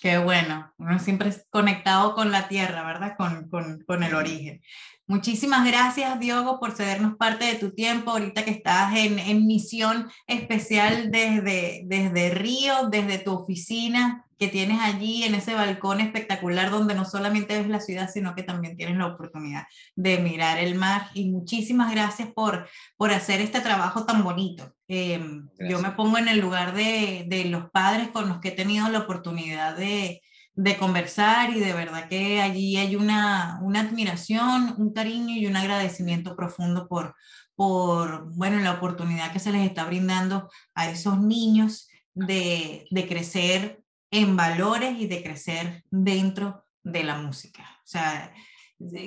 Qué 0.00 0.16
bueno, 0.16 0.72
uno 0.78 0.98
siempre 0.98 1.28
es 1.28 1.46
conectado 1.50 2.14
con 2.14 2.32
la 2.32 2.48
tierra, 2.48 2.86
¿verdad? 2.86 3.16
Con, 3.18 3.50
con, 3.50 3.84
con 3.84 4.02
el 4.02 4.14
origen. 4.14 4.62
Muchísimas 5.06 5.66
gracias, 5.66 6.18
Diogo, 6.18 6.58
por 6.58 6.72
cedernos 6.72 7.16
parte 7.16 7.44
de 7.44 7.56
tu 7.56 7.74
tiempo, 7.74 8.12
ahorita 8.12 8.42
que 8.42 8.50
estás 8.50 8.96
en, 8.96 9.18
en 9.18 9.46
misión 9.46 10.10
especial 10.26 11.10
desde, 11.10 11.82
desde 11.84 12.30
Río, 12.30 12.88
desde 12.88 13.18
tu 13.18 13.32
oficina 13.32 14.24
que 14.40 14.48
tienes 14.48 14.80
allí 14.80 15.24
en 15.24 15.34
ese 15.34 15.54
balcón 15.54 16.00
espectacular 16.00 16.70
donde 16.70 16.94
no 16.94 17.04
solamente 17.04 17.58
ves 17.58 17.68
la 17.68 17.78
ciudad, 17.78 18.10
sino 18.10 18.34
que 18.34 18.42
también 18.42 18.74
tienes 18.74 18.96
la 18.96 19.08
oportunidad 19.08 19.64
de 19.94 20.16
mirar 20.16 20.58
el 20.58 20.76
mar. 20.76 21.10
Y 21.12 21.30
muchísimas 21.30 21.92
gracias 21.92 22.30
por, 22.32 22.66
por 22.96 23.12
hacer 23.12 23.42
este 23.42 23.60
trabajo 23.60 24.06
tan 24.06 24.24
bonito. 24.24 24.74
Eh, 24.88 25.20
yo 25.68 25.80
me 25.80 25.90
pongo 25.90 26.16
en 26.16 26.28
el 26.28 26.40
lugar 26.40 26.74
de, 26.74 27.26
de 27.28 27.44
los 27.44 27.70
padres 27.70 28.08
con 28.08 28.30
los 28.30 28.40
que 28.40 28.48
he 28.48 28.52
tenido 28.52 28.88
la 28.88 29.00
oportunidad 29.00 29.76
de, 29.76 30.22
de 30.54 30.76
conversar 30.78 31.50
y 31.50 31.60
de 31.60 31.74
verdad 31.74 32.08
que 32.08 32.40
allí 32.40 32.78
hay 32.78 32.96
una, 32.96 33.58
una 33.60 33.80
admiración, 33.80 34.74
un 34.78 34.94
cariño 34.94 35.36
y 35.36 35.46
un 35.46 35.56
agradecimiento 35.56 36.34
profundo 36.34 36.88
por, 36.88 37.14
por, 37.54 38.34
bueno, 38.34 38.58
la 38.60 38.72
oportunidad 38.72 39.34
que 39.34 39.38
se 39.38 39.52
les 39.52 39.66
está 39.66 39.84
brindando 39.84 40.48
a 40.74 40.88
esos 40.88 41.20
niños 41.20 41.90
de, 42.14 42.86
de 42.90 43.06
crecer 43.06 43.82
en 44.10 44.36
valores 44.36 44.98
y 44.98 45.06
de 45.06 45.22
crecer 45.22 45.84
dentro 45.90 46.64
de 46.82 47.04
la 47.04 47.18
música. 47.18 47.62
O 47.84 47.86
sea, 47.86 48.32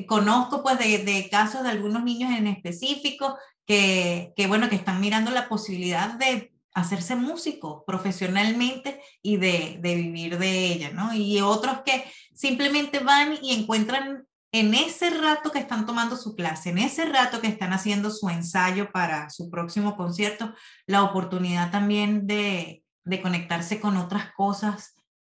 conozco 0.07 0.63
pues 0.63 0.77
de, 0.79 0.99
de 0.99 1.29
casos 1.29 1.63
de 1.63 1.69
algunos 1.69 2.03
niños 2.03 2.31
en 2.31 2.47
específico 2.47 3.37
que, 3.65 4.33
que, 4.35 4.47
bueno, 4.47 4.69
que 4.69 4.75
están 4.75 5.01
mirando 5.01 5.31
la 5.31 5.49
posibilidad 5.49 6.13
de 6.13 6.53
hacerse 6.73 7.15
músico 7.15 7.83
profesionalmente 7.85 9.01
y 9.21 9.37
de, 9.37 9.77
de 9.81 9.95
vivir 9.95 10.37
de 10.37 10.65
ella, 10.65 10.91
¿no? 10.91 11.13
Y 11.13 11.39
otros 11.41 11.81
que 11.85 12.03
simplemente 12.33 12.99
van 12.99 13.37
y 13.41 13.53
encuentran 13.53 14.27
en 14.51 14.73
ese 14.75 15.09
rato 15.09 15.51
que 15.51 15.59
están 15.59 15.85
tomando 15.85 16.15
su 16.15 16.35
clase, 16.35 16.69
en 16.69 16.77
ese 16.79 17.05
rato 17.05 17.41
que 17.41 17.47
están 17.47 17.73
haciendo 17.73 18.11
su 18.11 18.29
ensayo 18.29 18.91
para 18.91 19.29
su 19.29 19.49
próximo 19.49 19.95
concierto, 19.95 20.53
la 20.85 21.03
oportunidad 21.03 21.71
también 21.71 22.27
de, 22.27 22.83
de 23.03 23.21
conectarse 23.21 23.79
con 23.79 23.97
otras 23.97 24.31
cosas 24.33 24.92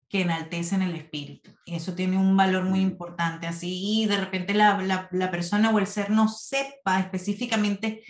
que 0.08 0.22
enaltecen 0.22 0.82
el 0.82 0.94
espíritu. 0.94 1.50
Y 1.64 1.74
eso 1.74 1.94
tiene 1.94 2.16
un 2.18 2.36
valor 2.36 2.64
muy 2.64 2.80
importante. 2.80 3.46
Así 3.46 4.06
de 4.06 4.16
repente 4.16 4.54
la, 4.54 4.80
la, 4.82 5.08
la, 5.10 5.30
persona 5.30 5.70
o 5.70 5.78
el 5.78 5.86
ser 5.86 6.10
no 6.10 6.28
sepa 6.28 7.00
específicamente 7.00 8.04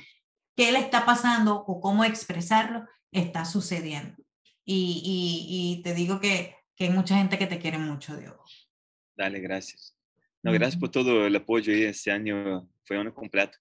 qué 0.55 0.73
le 0.73 0.79
está 0.79 1.07
pasando 1.07 1.57
o 1.57 1.81
cómo 1.81 2.05
expresarlo, 2.05 2.87
está 3.13 3.45
sucediendo. 3.45 4.17
Y, 4.65 5.03
y, 5.05 5.79
y 5.79 5.83
te 5.83 5.95
digo 5.95 6.21
que, 6.21 6.57
que, 6.75 6.85
hay 6.85 6.91
mucha 6.91 7.17
gente 7.17 7.39
que 7.39 7.47
te 7.47 7.59
quiere 7.59 7.79
mucho, 7.79 8.17
Diego. 8.17 8.43
Dale, 9.17 9.41
gracias. 9.41 9.97
No, 10.43 10.53
gracias 10.53 10.79
por 10.79 10.91
todo 10.91 11.27
el 11.27 11.37
apoyo 11.37 11.73
y 11.73 11.85
este 11.85 12.11
año 12.11 12.69
fue 12.85 12.97
un 12.97 13.07
año 13.07 13.15
completo 13.15 13.59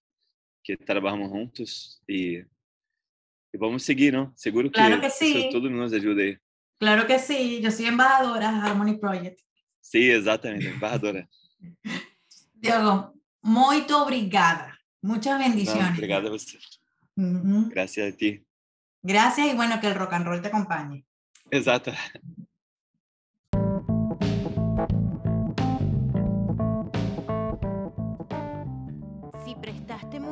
que 0.64 0.76
trabajamos 0.78 1.30
juntos 1.30 2.02
y, 2.08 2.38
y 2.38 3.58
vamos 3.58 3.84
a 3.84 3.86
seguir, 3.86 4.14
¿no? 4.14 4.34
Seguro 4.36 4.70
que, 4.70 4.74
claro 4.74 5.00
que 5.00 5.10
sí. 5.10 5.50
todo 5.52 5.70
nos 5.70 5.94
ayude. 5.94 6.42
Claro 6.78 7.08
que 7.08 7.20
sí, 7.20 7.62
yo 7.62 7.72
soy 7.72 7.86
embajadora 7.86 8.52
de 8.52 8.60
Harmony 8.60 8.98
Project. 8.98 9.40
Sí, 9.80 10.10
exactamente, 10.12 10.70
embajadora. 10.70 11.28
Diego, 12.54 13.14
muy 13.42 13.86
obrigada. 13.92 14.78
Muchas 15.02 15.38
bendiciones. 15.40 15.90
No, 15.90 15.94
obrigado 15.94 16.30
a 16.30 16.34
usted. 16.34 16.60
Uh 17.16 17.22
-huh. 17.22 17.70
Gracias 17.70 18.14
a 18.14 18.18
ti. 18.18 18.44
Gracias 19.04 19.48
y 19.48 19.56
bueno, 19.56 19.80
que 19.80 19.88
el 19.88 19.96
rock 19.96 20.14
and 20.14 20.26
roll 20.26 20.42
te 20.42 20.48
acompañe. 20.48 21.06
Exacto. 21.52 21.92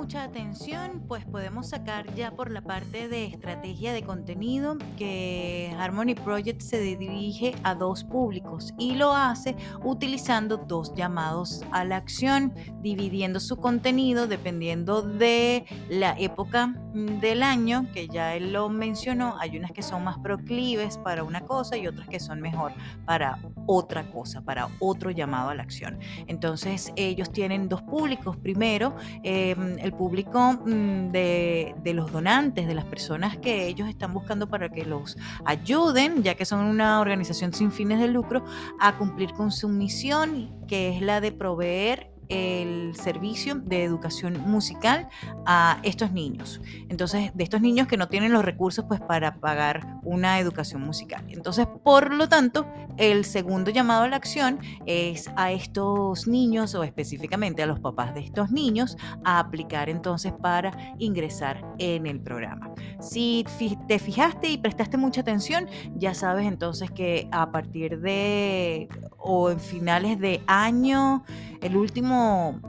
Mucha 0.03 0.25
atención, 0.25 1.01
pues 1.07 1.23
podemos 1.23 1.69
sacar 1.69 2.13
ya 2.13 2.31
por 2.31 2.51
la 2.51 2.59
parte 2.59 3.07
de 3.07 3.25
estrategia 3.25 3.93
de 3.93 4.03
contenido 4.03 4.77
que 4.97 5.73
Harmony 5.79 6.13
Project 6.13 6.59
se 6.59 6.81
dirige 6.81 7.55
a 7.63 7.73
dos 7.73 8.03
públicos 8.03 8.73
y 8.77 8.95
lo 8.95 9.15
hace 9.15 9.55
utilizando 9.81 10.57
dos 10.57 10.93
llamados 10.93 11.63
a 11.71 11.85
la 11.85 11.95
acción, 11.95 12.53
dividiendo 12.81 13.39
su 13.39 13.55
contenido 13.55 14.27
dependiendo 14.27 15.03
de 15.03 15.63
la 15.89 16.19
época 16.19 16.75
del 16.93 17.41
año, 17.41 17.87
que 17.93 18.09
ya 18.09 18.35
él 18.35 18.51
lo 18.51 18.67
mencionó, 18.67 19.37
hay 19.39 19.57
unas 19.57 19.71
que 19.71 19.81
son 19.81 20.03
más 20.03 20.19
proclives 20.19 20.97
para 20.97 21.23
una 21.23 21.41
cosa 21.41 21.77
y 21.77 21.87
otras 21.87 22.09
que 22.09 22.19
son 22.19 22.41
mejor 22.41 22.73
para 23.05 23.39
otra 23.65 24.03
cosa, 24.11 24.41
para 24.41 24.67
otro 24.79 25.11
llamado 25.11 25.49
a 25.49 25.55
la 25.55 25.63
acción. 25.63 25.97
Entonces 26.27 26.91
ellos 26.97 27.31
tienen 27.31 27.69
dos 27.69 27.81
públicos. 27.81 28.35
Primero, 28.37 28.95
eh, 29.23 29.55
el 29.79 29.92
público 29.97 30.53
mm, 30.53 31.11
de, 31.11 31.75
de, 31.83 31.93
los 31.93 32.11
donantes, 32.11 32.67
de 32.67 32.75
las 32.75 32.85
personas 32.85 33.37
que 33.37 33.67
ellos 33.67 33.89
están 33.89 34.13
buscando 34.13 34.47
para 34.47 34.69
que 34.69 34.85
los 34.85 35.17
ayuden, 35.45 36.23
ya 36.23 36.35
que 36.35 36.45
son 36.45 36.65
una 36.65 36.99
organización 36.99 37.53
sin 37.53 37.71
fines 37.71 37.99
de 37.99 38.07
lucro, 38.07 38.43
a 38.79 38.97
cumplir 38.97 39.33
con 39.33 39.51
su 39.51 39.69
misión, 39.69 40.65
que 40.67 40.95
es 40.95 41.01
la 41.01 41.21
de 41.21 41.31
proveer 41.31 42.12
el 42.29 42.95
servicio 42.95 43.55
de 43.55 43.83
educación 43.83 44.39
musical 44.49 45.07
a 45.45 45.79
estos 45.83 46.11
niños. 46.11 46.61
Entonces, 46.89 47.31
de 47.33 47.43
estos 47.43 47.61
niños 47.61 47.87
que 47.87 47.97
no 47.97 48.07
tienen 48.07 48.31
los 48.31 48.45
recursos 48.45 48.85
pues 48.87 48.99
para 49.01 49.39
pagar 49.39 49.99
una 50.03 50.39
educación 50.39 50.81
musical. 50.81 51.23
Entonces, 51.29 51.67
por 51.83 52.13
lo 52.13 52.29
tanto, 52.29 52.67
el 52.97 53.25
segundo 53.25 53.71
llamado 53.71 54.03
a 54.03 54.07
la 54.07 54.15
acción 54.15 54.59
es 54.85 55.29
a 55.35 55.51
estos 55.51 56.27
niños 56.27 56.75
o 56.75 56.83
específicamente 56.83 57.63
a 57.63 57.65
los 57.65 57.79
papás 57.79 58.13
de 58.13 58.21
estos 58.21 58.51
niños 58.51 58.97
a 59.23 59.39
aplicar 59.39 59.89
entonces 59.89 60.31
para 60.33 60.95
ingresar 60.99 61.65
en 61.79 62.05
el 62.05 62.19
programa. 62.19 62.71
Si 62.99 63.45
te 63.87 63.99
fijaste 63.99 64.49
y 64.49 64.57
prestaste 64.57 64.97
mucha 64.97 65.21
atención, 65.21 65.67
ya 65.95 66.13
sabes 66.13 66.47
entonces 66.47 66.91
que 66.91 67.27
a 67.31 67.51
partir 67.51 67.99
de 67.99 68.89
o 69.17 69.49
en 69.49 69.59
finales 69.59 70.19
de 70.19 70.41
año, 70.47 71.23
el 71.63 71.77
último 71.77 72.59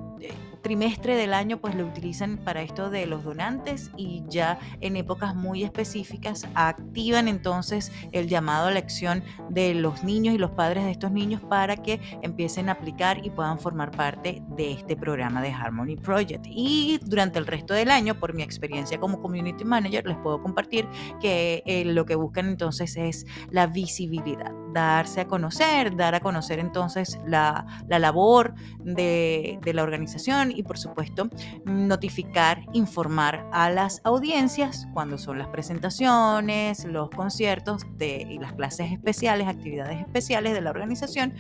trimestre 0.65 1.15
del 1.15 1.35
año 1.35 1.59
pues 1.59 1.75
lo 1.75 1.85
utilizan 1.85 2.39
para 2.39 2.62
esto 2.62 2.89
de 2.89 3.07
los 3.07 3.23
donantes 3.23 3.91
y 3.99 4.25
ya 4.29 4.59
en 4.81 4.97
épocas 4.97 5.37
muy 5.37 5.62
específicas 5.62 6.49
activan 6.55 7.29
entonces 7.29 7.93
el 8.12 8.29
llamado 8.29 8.69
a 8.69 8.71
la 8.71 8.79
acción 8.79 9.23
de 9.51 9.75
los 9.75 10.03
niños 10.03 10.35
y 10.35 10.39
los 10.39 10.53
padres 10.53 10.85
de 10.85 10.91
estos 10.91 11.12
niños 11.12 11.43
para 11.43 11.77
que 11.77 12.01
empiecen 12.23 12.71
a 12.71 12.73
aplicar 12.73 13.25
y 13.25 13.31
puedan 13.31 13.59
formar 13.59 13.91
parte 13.91 14.43
de 14.57 14.73
este 14.73 14.97
programa 14.97 15.43
de 15.43 15.53
Harmony 15.53 15.97
Project. 15.97 16.47
Y 16.49 16.99
durante 17.05 17.39
el 17.39 17.47
resto 17.47 17.75
del 17.75 17.91
año, 17.91 18.19
por 18.19 18.33
mi 18.33 18.43
experiencia 18.43 18.99
como 18.99 19.21
Community 19.21 19.65
Manager, 19.65 20.07
les 20.07 20.17
puedo 20.17 20.43
compartir 20.43 20.89
que 21.21 21.62
eh, 21.67 21.85
lo 21.85 22.07
que 22.07 22.15
buscan 22.15 22.49
entonces 22.49 22.97
es 22.97 23.27
la 23.51 23.67
visibilidad, 23.67 24.51
darse 24.73 25.21
a 25.21 25.29
conocer, 25.29 25.95
dar 25.95 26.15
a 26.15 26.21
conocer 26.21 26.59
entonces 26.59 27.19
la, 27.27 27.67
la 27.87 27.99
labor 27.99 28.55
de, 28.79 29.59
de 29.62 29.75
la 29.75 29.83
organización 29.83 30.54
y 30.55 30.63
por 30.63 30.79
supuesto 30.79 31.29
notificar, 31.65 32.65
informar 32.73 33.49
a 33.53 33.71
las 33.71 34.01
audiencias 34.05 34.87
cuando 34.95 35.19
son 35.19 35.39
las 35.39 35.49
presentaciones, 35.49 36.85
los 36.85 37.11
conciertos 37.11 37.83
de, 37.97 38.27
y 38.29 38.39
las 38.39 38.53
clases 38.53 38.93
especiales, 38.93 39.49
actividades 39.49 40.01
especiales 40.01 40.55
de 40.55 40.61
la 40.61 40.71
organización 40.71 41.35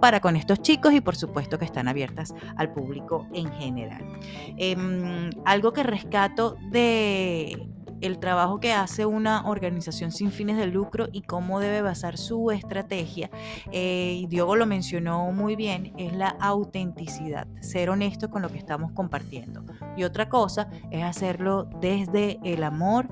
para 0.00 0.20
con 0.20 0.36
estos 0.36 0.62
chicos 0.62 0.92
y 0.92 1.00
por 1.00 1.16
supuesto 1.16 1.58
que 1.58 1.64
están 1.64 1.88
abiertas 1.88 2.34
al 2.56 2.72
público 2.72 3.26
en 3.32 3.50
general. 3.52 4.04
Eh, 4.56 4.76
algo 5.44 5.72
que 5.72 5.82
rescato 5.82 6.56
de 6.70 7.68
el 8.00 8.18
trabajo 8.18 8.60
que 8.60 8.72
hace 8.72 9.06
una 9.06 9.46
organización 9.46 10.12
sin 10.12 10.30
fines 10.30 10.56
de 10.56 10.66
lucro 10.66 11.08
y 11.12 11.22
cómo 11.22 11.60
debe 11.60 11.82
basar 11.82 12.18
su 12.18 12.50
estrategia. 12.50 13.30
Eh, 13.72 14.24
Diogo 14.28 14.56
lo 14.56 14.66
mencionó 14.66 15.30
muy 15.32 15.56
bien, 15.56 15.92
es 15.96 16.12
la 16.12 16.36
autenticidad, 16.40 17.46
ser 17.60 17.90
honesto 17.90 18.30
con 18.30 18.42
lo 18.42 18.48
que 18.48 18.58
estamos 18.58 18.92
compartiendo. 18.92 19.64
Y 19.96 20.04
otra 20.04 20.28
cosa 20.28 20.68
es 20.90 21.02
hacerlo 21.02 21.68
desde 21.80 22.38
el 22.44 22.62
amor 22.62 23.08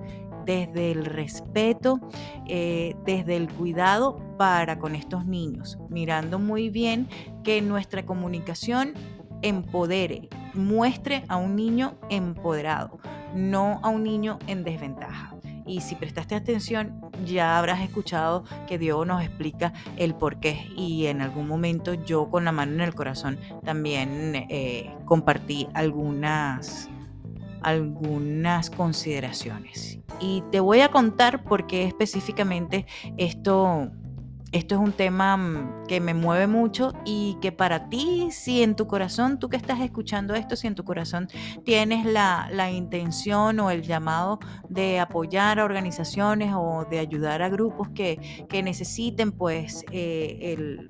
desde 0.46 0.92
el 0.92 1.04
respeto, 1.04 2.00
eh, 2.46 2.94
desde 3.04 3.36
el 3.36 3.52
cuidado 3.52 4.18
para 4.38 4.78
con 4.78 4.94
estos 4.94 5.26
niños, 5.26 5.76
mirando 5.90 6.38
muy 6.38 6.70
bien 6.70 7.08
que 7.42 7.60
nuestra 7.60 8.06
comunicación 8.06 8.94
empodere, 9.42 10.28
muestre 10.54 11.24
a 11.28 11.36
un 11.36 11.56
niño 11.56 11.94
empoderado, 12.10 12.98
no 13.34 13.80
a 13.82 13.88
un 13.88 14.02
niño 14.02 14.38
en 14.46 14.64
desventaja. 14.64 15.36
Y 15.66 15.80
si 15.80 15.96
prestaste 15.96 16.36
atención, 16.36 17.00
ya 17.24 17.58
habrás 17.58 17.80
escuchado 17.80 18.44
que 18.68 18.78
Dios 18.78 19.04
nos 19.04 19.22
explica 19.22 19.72
el 19.96 20.14
por 20.14 20.38
qué. 20.38 20.68
Y 20.76 21.06
en 21.06 21.20
algún 21.20 21.48
momento 21.48 21.94
yo 21.94 22.30
con 22.30 22.44
la 22.44 22.52
mano 22.52 22.74
en 22.74 22.80
el 22.82 22.94
corazón 22.94 23.38
también 23.64 24.46
eh, 24.48 24.94
compartí 25.04 25.66
algunas, 25.74 26.88
algunas 27.62 28.70
consideraciones. 28.70 29.98
Y 30.20 30.44
te 30.52 30.60
voy 30.60 30.80
a 30.80 30.90
contar 30.90 31.42
por 31.42 31.66
qué 31.66 31.84
específicamente 31.84 32.86
esto 33.16 33.90
esto 34.56 34.74
es 34.74 34.80
un 34.80 34.92
tema 34.92 35.36
mm, 35.36 35.86
que 35.86 36.00
me 36.00 36.14
mueve 36.14 36.46
mucho 36.46 36.92
y 37.04 37.36
que 37.40 37.52
para 37.52 37.88
ti, 37.88 38.28
si 38.30 38.62
en 38.62 38.74
tu 38.74 38.86
corazón, 38.86 39.38
tú 39.38 39.48
que 39.48 39.56
estás 39.56 39.80
escuchando 39.80 40.34
esto, 40.34 40.56
si 40.56 40.66
en 40.66 40.74
tu 40.74 40.84
corazón 40.84 41.28
tienes 41.64 42.04
la, 42.04 42.48
la 42.50 42.70
intención 42.70 43.60
o 43.60 43.70
el 43.70 43.82
llamado 43.82 44.38
de 44.68 44.98
apoyar 44.98 45.60
a 45.60 45.64
organizaciones 45.64 46.52
o 46.54 46.86
de 46.90 46.98
ayudar 46.98 47.42
a 47.42 47.48
grupos 47.48 47.88
que, 47.90 48.46
que 48.48 48.62
necesiten 48.62 49.32
pues 49.32 49.84
eh, 49.92 50.38
el 50.40 50.88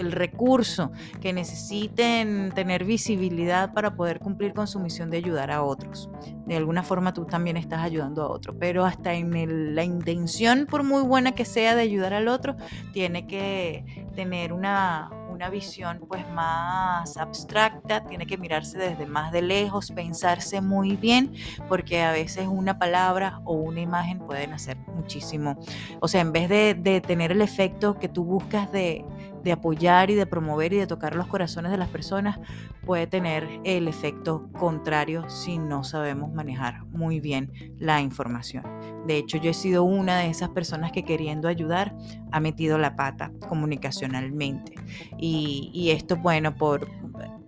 el 0.00 0.12
recurso, 0.12 0.90
que 1.20 1.32
necesiten 1.32 2.52
tener 2.54 2.84
visibilidad 2.84 3.72
para 3.72 3.94
poder 3.94 4.18
cumplir 4.20 4.52
con 4.52 4.66
su 4.66 4.80
misión 4.80 5.10
de 5.10 5.18
ayudar 5.18 5.50
a 5.50 5.62
otros. 5.62 6.10
De 6.46 6.56
alguna 6.56 6.82
forma 6.82 7.12
tú 7.12 7.24
también 7.24 7.56
estás 7.56 7.80
ayudando 7.80 8.22
a 8.22 8.28
otro, 8.28 8.58
pero 8.58 8.84
hasta 8.84 9.14
en 9.14 9.34
el, 9.34 9.74
la 9.74 9.84
intención, 9.84 10.66
por 10.66 10.82
muy 10.82 11.02
buena 11.02 11.32
que 11.32 11.44
sea 11.44 11.74
de 11.74 11.82
ayudar 11.82 12.14
al 12.14 12.28
otro, 12.28 12.56
tiene 12.92 13.26
que 13.26 14.08
tener 14.14 14.52
una, 14.52 15.10
una 15.30 15.48
visión 15.48 16.00
pues 16.08 16.28
más 16.30 17.16
abstracta, 17.16 18.04
tiene 18.04 18.26
que 18.26 18.36
mirarse 18.36 18.78
desde 18.78 19.06
más 19.06 19.32
de 19.32 19.42
lejos, 19.42 19.90
pensarse 19.92 20.60
muy 20.60 20.96
bien, 20.96 21.32
porque 21.68 22.02
a 22.02 22.12
veces 22.12 22.46
una 22.46 22.78
palabra 22.78 23.40
o 23.44 23.54
una 23.54 23.80
imagen 23.80 24.18
pueden 24.18 24.52
hacer 24.52 24.76
muchísimo. 24.94 25.58
O 26.00 26.08
sea, 26.08 26.20
en 26.20 26.32
vez 26.32 26.48
de, 26.48 26.74
de 26.74 27.00
tener 27.00 27.32
el 27.32 27.42
efecto 27.42 27.98
que 27.98 28.08
tú 28.08 28.24
buscas 28.24 28.70
de, 28.72 29.04
de 29.42 29.52
apoyar 29.52 30.10
y 30.10 30.14
de 30.14 30.26
promover 30.26 30.72
y 30.72 30.76
de 30.76 30.86
tocar 30.86 31.14
los 31.14 31.26
corazones 31.26 31.70
de 31.70 31.78
las 31.78 31.88
personas 31.88 32.38
puede 32.84 33.06
tener 33.06 33.48
el 33.64 33.88
efecto 33.88 34.50
contrario 34.58 35.28
si 35.28 35.58
no 35.58 35.84
sabemos 35.84 36.32
manejar 36.32 36.84
muy 36.86 37.20
bien 37.20 37.52
la 37.78 38.00
información. 38.00 38.64
De 39.06 39.16
hecho, 39.16 39.38
yo 39.38 39.50
he 39.50 39.54
sido 39.54 39.84
una 39.84 40.18
de 40.18 40.28
esas 40.28 40.50
personas 40.50 40.92
que 40.92 41.04
queriendo 41.04 41.48
ayudar 41.48 41.94
ha 42.32 42.40
metido 42.40 42.78
la 42.78 42.96
pata 42.96 43.32
comunicacionalmente. 43.48 44.74
Y, 45.18 45.90
esto, 45.90 46.16
bueno, 46.16 46.54
por 46.54 46.88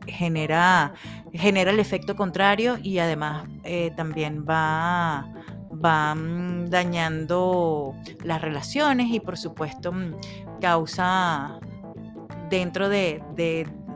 genera, 0.06 0.94
genera 1.32 1.70
el 1.70 1.78
efecto 1.78 2.16
contrario 2.16 2.78
y 2.82 2.98
además 2.98 3.46
eh, 3.64 3.92
también 3.96 4.44
va 4.48 5.26
mm, 5.70 6.66
dañando 6.66 7.94
las 8.24 8.42
relaciones 8.42 9.10
y 9.10 9.20
por 9.20 9.36
supuesto 9.36 9.92
mm, 9.92 10.14
causa 10.60 11.60
dentro 12.58 12.88
de, 12.88 13.22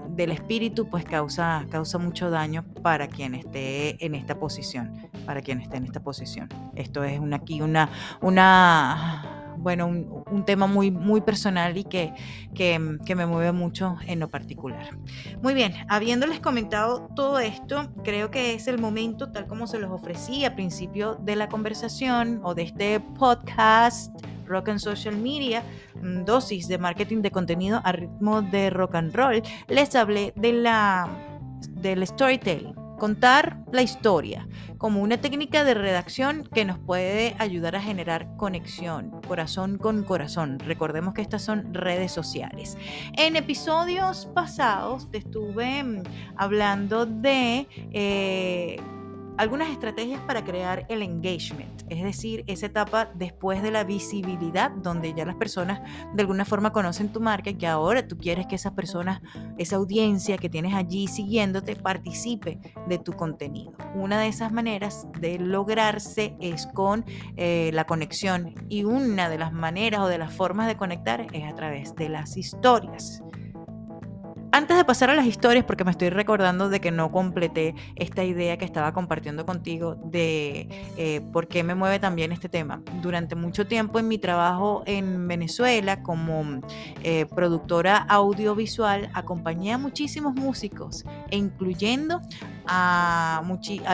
del 0.08 0.30
espíritu, 0.30 0.88
pues 0.88 1.04
causa, 1.04 1.66
causa 1.70 1.98
mucho 1.98 2.30
daño 2.30 2.64
para 2.82 3.08
quien 3.08 3.34
esté 3.34 4.04
en 4.04 4.14
esta 4.14 4.38
posición, 4.38 5.08
para 5.26 5.42
quien 5.42 5.60
esté 5.60 5.76
en 5.76 5.84
esta 5.84 6.00
posición. 6.00 6.48
Esto 6.74 7.04
es 7.04 7.18
una, 7.20 7.36
aquí 7.36 7.60
una, 7.60 7.90
una 8.22 9.52
bueno, 9.58 9.86
un, 9.86 10.44
tema 10.44 10.66
muy, 10.66 10.90
muy 10.90 11.20
personal 11.20 11.76
y 11.76 11.84
que, 11.84 12.12
que, 12.54 12.78
me 12.78 13.26
mueve 13.26 13.52
mucho 13.52 13.96
en 14.06 14.20
lo 14.20 14.28
particular. 14.28 14.96
Muy 15.42 15.54
bien, 15.54 15.74
habiéndoles 15.88 16.40
comentado 16.40 17.08
todo 17.14 17.38
esto, 17.38 17.92
creo 18.04 18.30
que 18.30 18.54
es 18.54 18.68
el 18.68 18.78
momento, 18.78 19.32
tal 19.32 19.46
como 19.46 19.66
se 19.66 19.78
los 19.78 19.90
ofrecí 19.90 20.44
al 20.44 20.54
principio 20.54 21.16
de 21.16 21.36
la 21.36 21.48
conversación 21.48 22.40
o 22.42 22.54
de 22.54 22.62
este 22.62 23.00
podcast, 23.00 24.14
Rock 24.46 24.68
and 24.70 24.78
Social 24.78 25.16
Media, 25.16 25.62
mm, 26.00 26.24
dosis 26.24 26.68
de 26.68 26.78
marketing 26.78 27.22
de 27.22 27.30
contenido 27.30 27.80
a 27.84 27.92
ritmo 27.92 28.42
de 28.42 28.70
rock 28.70 28.94
and 28.94 29.14
roll, 29.14 29.42
les 29.68 29.94
hablé 29.94 30.32
de 30.36 30.52
la, 30.52 31.08
del 31.70 32.06
storytelling 32.06 32.86
Contar 32.98 33.58
la 33.72 33.82
historia 33.82 34.48
como 34.78 35.02
una 35.02 35.18
técnica 35.18 35.64
de 35.64 35.74
redacción 35.74 36.48
que 36.52 36.64
nos 36.64 36.78
puede 36.78 37.34
ayudar 37.38 37.76
a 37.76 37.80
generar 37.80 38.36
conexión, 38.36 39.10
corazón 39.28 39.76
con 39.76 40.02
corazón. 40.02 40.58
Recordemos 40.60 41.12
que 41.12 41.20
estas 41.20 41.42
son 41.42 41.74
redes 41.74 42.12
sociales. 42.12 42.78
En 43.16 43.36
episodios 43.36 44.26
pasados 44.34 45.10
te 45.10 45.18
estuve 45.18 45.82
mm, 45.82 46.02
hablando 46.36 47.04
de... 47.04 47.66
Eh, 47.92 48.80
algunas 49.38 49.70
estrategias 49.70 50.20
para 50.22 50.44
crear 50.44 50.86
el 50.88 51.02
engagement, 51.02 51.82
es 51.88 52.02
decir, 52.02 52.44
esa 52.46 52.66
etapa 52.66 53.10
después 53.14 53.62
de 53.62 53.70
la 53.70 53.84
visibilidad, 53.84 54.70
donde 54.70 55.14
ya 55.14 55.24
las 55.24 55.36
personas 55.36 55.80
de 56.14 56.22
alguna 56.22 56.44
forma 56.44 56.72
conocen 56.72 57.12
tu 57.12 57.20
marca 57.20 57.50
y 57.50 57.54
que 57.54 57.66
ahora 57.66 58.06
tú 58.06 58.16
quieres 58.16 58.46
que 58.46 58.54
esas 58.54 58.72
personas, 58.72 59.20
esa 59.58 59.76
audiencia 59.76 60.38
que 60.38 60.48
tienes 60.48 60.74
allí 60.74 61.06
siguiéndote, 61.06 61.76
participe 61.76 62.58
de 62.88 62.98
tu 62.98 63.12
contenido. 63.12 63.72
Una 63.94 64.20
de 64.20 64.28
esas 64.28 64.52
maneras 64.52 65.06
de 65.20 65.38
lograrse 65.38 66.36
es 66.40 66.66
con 66.66 67.04
eh, 67.36 67.70
la 67.72 67.84
conexión 67.84 68.54
y 68.68 68.84
una 68.84 69.28
de 69.28 69.38
las 69.38 69.52
maneras 69.52 70.00
o 70.00 70.08
de 70.08 70.18
las 70.18 70.32
formas 70.32 70.66
de 70.66 70.76
conectar 70.76 71.26
es 71.32 71.44
a 71.44 71.54
través 71.54 71.94
de 71.94 72.08
las 72.08 72.36
historias. 72.36 73.22
Antes 74.56 74.78
de 74.78 74.86
pasar 74.86 75.10
a 75.10 75.14
las 75.14 75.26
historias, 75.26 75.66
porque 75.66 75.84
me 75.84 75.90
estoy 75.90 76.08
recordando 76.08 76.70
de 76.70 76.80
que 76.80 76.90
no 76.90 77.12
completé 77.12 77.74
esta 77.94 78.24
idea 78.24 78.56
que 78.56 78.64
estaba 78.64 78.94
compartiendo 78.94 79.44
contigo 79.44 79.96
de 79.96 80.66
eh, 80.96 81.20
por 81.30 81.46
qué 81.46 81.62
me 81.62 81.74
mueve 81.74 81.98
también 81.98 82.32
este 82.32 82.48
tema. 82.48 82.80
Durante 83.02 83.34
mucho 83.34 83.66
tiempo 83.66 83.98
en 83.98 84.08
mi 84.08 84.16
trabajo 84.16 84.82
en 84.86 85.28
Venezuela 85.28 86.02
como 86.02 86.62
eh, 87.02 87.26
productora 87.26 87.98
audiovisual, 87.98 89.10
acompañé 89.12 89.74
a 89.74 89.78
muchísimos 89.78 90.34
músicos, 90.34 91.04
e 91.28 91.36
incluyendo 91.36 92.22
a, 92.66 93.42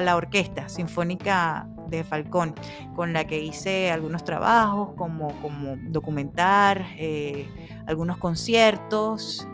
la 0.00 0.14
Orquesta 0.14 0.68
Sinfónica 0.68 1.66
de 1.88 2.04
Falcón, 2.04 2.54
con 2.94 3.12
la 3.12 3.26
que 3.26 3.42
hice 3.42 3.90
algunos 3.90 4.22
trabajos 4.22 4.90
como, 4.96 5.32
como 5.42 5.74
documentar, 5.90 6.86
eh, 6.98 7.48
algunos 7.88 8.16
conciertos, 8.18 9.48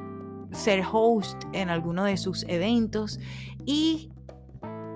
ser 0.52 0.84
host 0.90 1.42
en 1.52 1.70
alguno 1.70 2.04
de 2.04 2.16
sus 2.16 2.44
eventos 2.44 3.20
y 3.64 4.10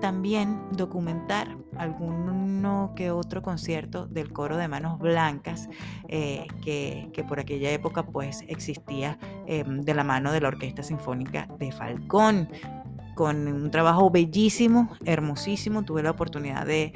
también 0.01 0.61
documentar 0.71 1.57
alguno 1.77 2.93
que 2.95 3.11
otro 3.11 3.41
concierto 3.41 4.05
del 4.05 4.31
coro 4.33 4.57
de 4.57 4.67
manos 4.67 4.99
blancas 4.99 5.69
eh, 6.09 6.45
que, 6.61 7.25
por 7.27 7.39
aquella 7.39 7.71
época 7.71 8.03
pues 8.05 8.43
existía 8.47 9.17
em, 9.47 9.81
de 9.81 9.93
la 9.93 10.03
mano 10.03 10.31
de 10.31 10.41
la 10.41 10.49
Orquesta 10.49 10.83
Sinfónica 10.83 11.47
de 11.57 11.71
Falcón 11.71 12.49
con 13.15 13.47
un 13.47 13.71
trabajo 13.71 14.09
bellísimo, 14.09 14.89
hermosísimo. 15.05 15.83
Tuve 15.83 16.03
la 16.03 16.11
oportunidad 16.11 16.65
de, 16.65 16.93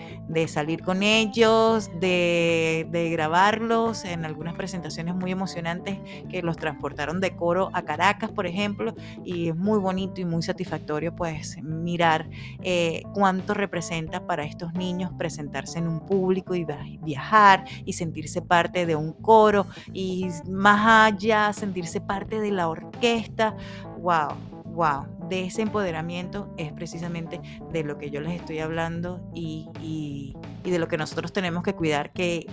salir 0.48 0.82
con 0.82 1.04
ellos, 1.04 1.90
de, 2.00 3.10
grabarlos 3.12 4.06
en 4.06 4.26
algunas 4.26 4.56
presentaciones 4.56 5.16
muy 5.16 5.32
emocionantes 5.32 6.00
que 6.30 6.42
los 6.42 6.58
transportaron 6.58 7.20
de 7.20 7.36
coro 7.36 7.70
a 7.74 7.84
Caracas, 7.84 8.32
por 8.32 8.48
ejemplo, 8.48 8.96
y 9.24 9.50
es 9.50 9.56
muy 9.56 9.80
bonito 9.80 10.22
y 10.22 10.26
muy 10.26 10.42
satisfactorio 10.42 11.16
pues 11.16 11.62
mirar 11.62 12.30
eh, 12.64 13.04
cuánto 13.14 13.54
representa 13.54 14.26
para 14.26 14.44
estos 14.44 14.74
niños 14.74 15.12
presentarse 15.18 15.80
en 15.80 15.88
un 15.88 16.06
público 16.06 16.56
y 16.56 16.66
viajar 17.02 17.66
y 17.86 17.94
sentirse 17.94 18.42
parte 18.42 18.86
de 18.86 18.96
un 18.96 19.14
coro 19.14 19.68
y 19.94 20.28
más 20.48 21.12
allá 21.12 21.52
sentirse 21.54 22.02
parte 22.02 22.40
de 22.40 22.52
la 22.52 22.68
orquesta. 22.68 23.56
¡Wow! 24.00 24.36
¡Wow! 24.66 25.17
De 25.30 25.46
ese 25.46 25.62
empoderamiento 25.62 26.54
es 26.58 26.72
precisamente 26.74 27.42
de 27.72 27.84
lo 27.84 27.98
que 27.98 28.10
yo 28.10 28.22
les 28.22 28.34
estoy 28.34 28.60
hablando 28.60 29.30
y, 29.34 30.36
de 30.64 30.80
lo 30.80 30.88
que 30.88 30.98
nosotros 30.98 31.32
tenemos 31.34 31.64
que 31.64 31.74
cuidar, 31.74 32.12
que 32.12 32.48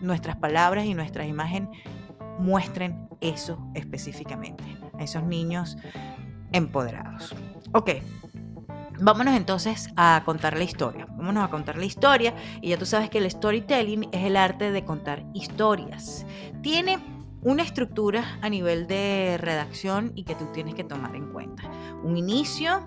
nuestras 0.00 0.36
palabras 0.36 0.84
y 0.84 0.94
nuestra 0.94 1.26
imagen 1.26 1.70
muestren 2.38 3.08
eso 3.20 3.58
específicamente, 3.74 4.64
a 4.98 5.04
esos 5.04 5.22
niños 5.22 5.76
empoderados. 6.52 7.34
Ok, 7.72 7.90
Vámonos 9.00 9.34
entonces 9.34 9.88
a 9.96 10.22
contar 10.24 10.56
la 10.56 10.62
historia. 10.62 11.06
Vámonos 11.06 11.42
a 11.42 11.48
contar 11.48 11.76
la 11.76 11.84
historia. 11.84 12.34
Y 12.60 12.68
ya 12.68 12.78
tú 12.78 12.86
sabes 12.86 13.10
que 13.10 13.18
el 13.18 13.28
storytelling 13.28 14.08
es 14.12 14.24
el 14.24 14.36
arte 14.36 14.70
de 14.70 14.84
contar 14.84 15.24
historias. 15.34 16.24
Tiene 16.62 16.98
una 17.42 17.64
estructura 17.64 18.38
a 18.40 18.48
nivel 18.48 18.86
de 18.86 19.36
redacción 19.40 20.12
y 20.14 20.22
que 20.22 20.36
tú 20.36 20.46
tienes 20.52 20.74
que 20.74 20.84
tomar 20.84 21.16
en 21.16 21.32
cuenta. 21.32 21.64
Un 22.02 22.16
inicio, 22.16 22.84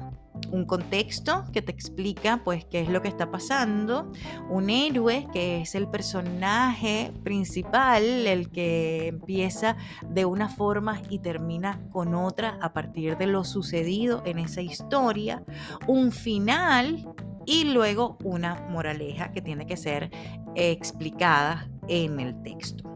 un 0.52 0.66
contexto 0.66 1.46
que 1.54 1.62
te 1.62 1.72
explica 1.72 2.42
pues 2.44 2.66
qué 2.66 2.82
es 2.82 2.90
lo 2.90 3.02
que 3.02 3.08
está 3.08 3.32
pasando, 3.32 4.12
un 4.50 4.70
héroe 4.70 5.28
que 5.34 5.62
es 5.62 5.76
el 5.76 5.88
personaje 5.88 7.14
principal, 7.24 8.04
el 8.04 8.50
que 8.52 9.08
empieza 9.08 9.78
de 10.10 10.26
una 10.26 10.50
forma 10.50 11.02
y 11.10 11.20
termina 11.20 11.80
con 11.92 12.14
otra 12.14 12.58
a 12.62 12.74
partir 12.74 13.18
de 13.18 13.28
lo 13.28 13.44
sucedido 13.44 14.22
en 14.26 14.40
esa 14.40 14.62
historia, 14.62 15.44
un 15.88 16.12
final 16.12 17.08
y 17.46 17.66
luego 17.66 18.18
una 18.24 18.56
moraleja 18.70 19.32
que 19.32 19.42
tiene 19.42 19.66
que 19.66 19.78
ser 19.78 20.10
explicada 20.56 21.70
en 21.88 22.20
el 22.20 22.42
texto. 22.42 22.96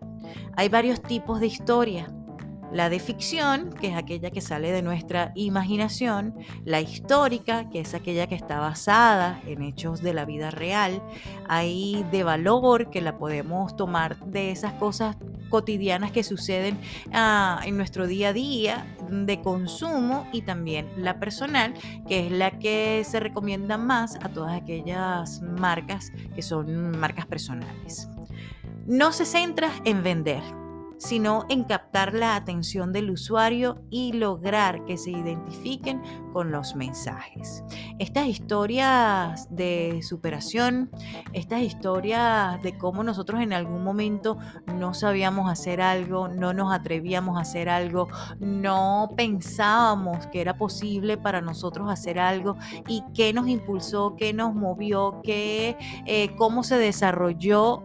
Hay 0.55 0.69
varios 0.69 1.01
tipos 1.01 1.39
de 1.39 1.47
historia. 1.47 2.07
La 2.71 2.89
de 2.89 2.99
ficción, 2.99 3.71
que 3.71 3.87
es 3.87 3.95
aquella 3.95 4.29
que 4.29 4.41
sale 4.41 4.71
de 4.71 4.81
nuestra 4.81 5.31
imaginación, 5.35 6.35
la 6.65 6.81
histórica, 6.81 7.69
que 7.69 7.79
es 7.79 7.95
aquella 7.95 8.27
que 8.27 8.35
está 8.35 8.59
basada 8.59 9.41
en 9.47 9.63
hechos 9.63 10.01
de 10.01 10.13
la 10.13 10.25
vida 10.25 10.51
real, 10.51 11.01
hay 11.47 12.05
de 12.11 12.23
valor, 12.23 12.89
que 12.91 13.01
la 13.01 13.17
podemos 13.17 13.75
tomar 13.75 14.19
de 14.25 14.51
esas 14.51 14.73
cosas 14.73 15.17
cotidianas 15.49 16.11
que 16.11 16.23
suceden 16.23 16.79
ah, 17.11 17.59
en 17.65 17.75
nuestro 17.75 18.05
día 18.05 18.29
a 18.29 18.33
día 18.33 18.95
de 19.09 19.41
consumo 19.41 20.27
y 20.31 20.43
también 20.43 20.87
la 20.95 21.19
personal, 21.19 21.73
que 22.07 22.27
es 22.27 22.31
la 22.31 22.59
que 22.59 23.03
se 23.03 23.19
recomienda 23.19 23.77
más 23.77 24.15
a 24.21 24.29
todas 24.29 24.53
aquellas 24.53 25.41
marcas 25.41 26.11
que 26.35 26.41
son 26.41 26.97
marcas 26.97 27.25
personales. 27.25 28.07
No 28.85 29.11
se 29.11 29.25
centra 29.25 29.71
en 29.85 30.03
vender, 30.03 30.41
sino 30.99 31.45
en 31.49 31.63
captar 31.63 32.13
la 32.13 32.35
atención 32.35 32.91
del 32.91 33.09
usuario 33.09 33.81
y 33.89 34.11
lograr 34.11 34.85
que 34.85 34.97
se 34.97 35.11
identifiquen 35.11 36.01
con 36.33 36.51
los 36.51 36.75
mensajes. 36.75 37.63
Estas 37.97 38.27
historias 38.27 39.47
de 39.49 40.01
superación, 40.03 40.91
estas 41.33 41.61
historias 41.61 42.61
de 42.61 42.77
cómo 42.77 43.03
nosotros 43.03 43.41
en 43.41 43.53
algún 43.53 43.83
momento 43.83 44.37
no 44.67 44.93
sabíamos 44.93 45.49
hacer 45.49 45.81
algo, 45.81 46.27
no 46.27 46.53
nos 46.53 46.71
atrevíamos 46.73 47.37
a 47.37 47.41
hacer 47.41 47.69
algo, 47.69 48.09
no 48.39 49.13
pensábamos 49.15 50.27
que 50.27 50.41
era 50.41 50.57
posible 50.57 51.17
para 51.17 51.41
nosotros 51.41 51.89
hacer 51.89 52.19
algo 52.19 52.57
y 52.87 53.03
qué 53.13 53.31
nos 53.31 53.47
impulsó, 53.47 54.15
qué 54.17 54.33
nos 54.33 54.53
movió, 54.53 55.21
qué, 55.23 55.77
eh, 56.05 56.35
cómo 56.35 56.63
se 56.63 56.77
desarrolló 56.77 57.83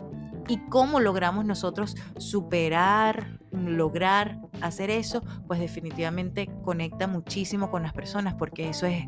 y 0.49 0.59
cómo 0.68 1.01
logramos 1.01 1.45
nosotros 1.45 1.97
superar, 2.18 3.38
lograr 3.53 4.40
hacer 4.61 4.90
eso, 4.90 5.22
pues 5.47 5.61
definitivamente 5.61 6.51
conecta 6.62 7.07
muchísimo 7.07 7.70
con 7.70 7.82
las 7.82 7.92
personas 7.92 8.34
porque 8.34 8.68
eso 8.68 8.86
es 8.86 9.07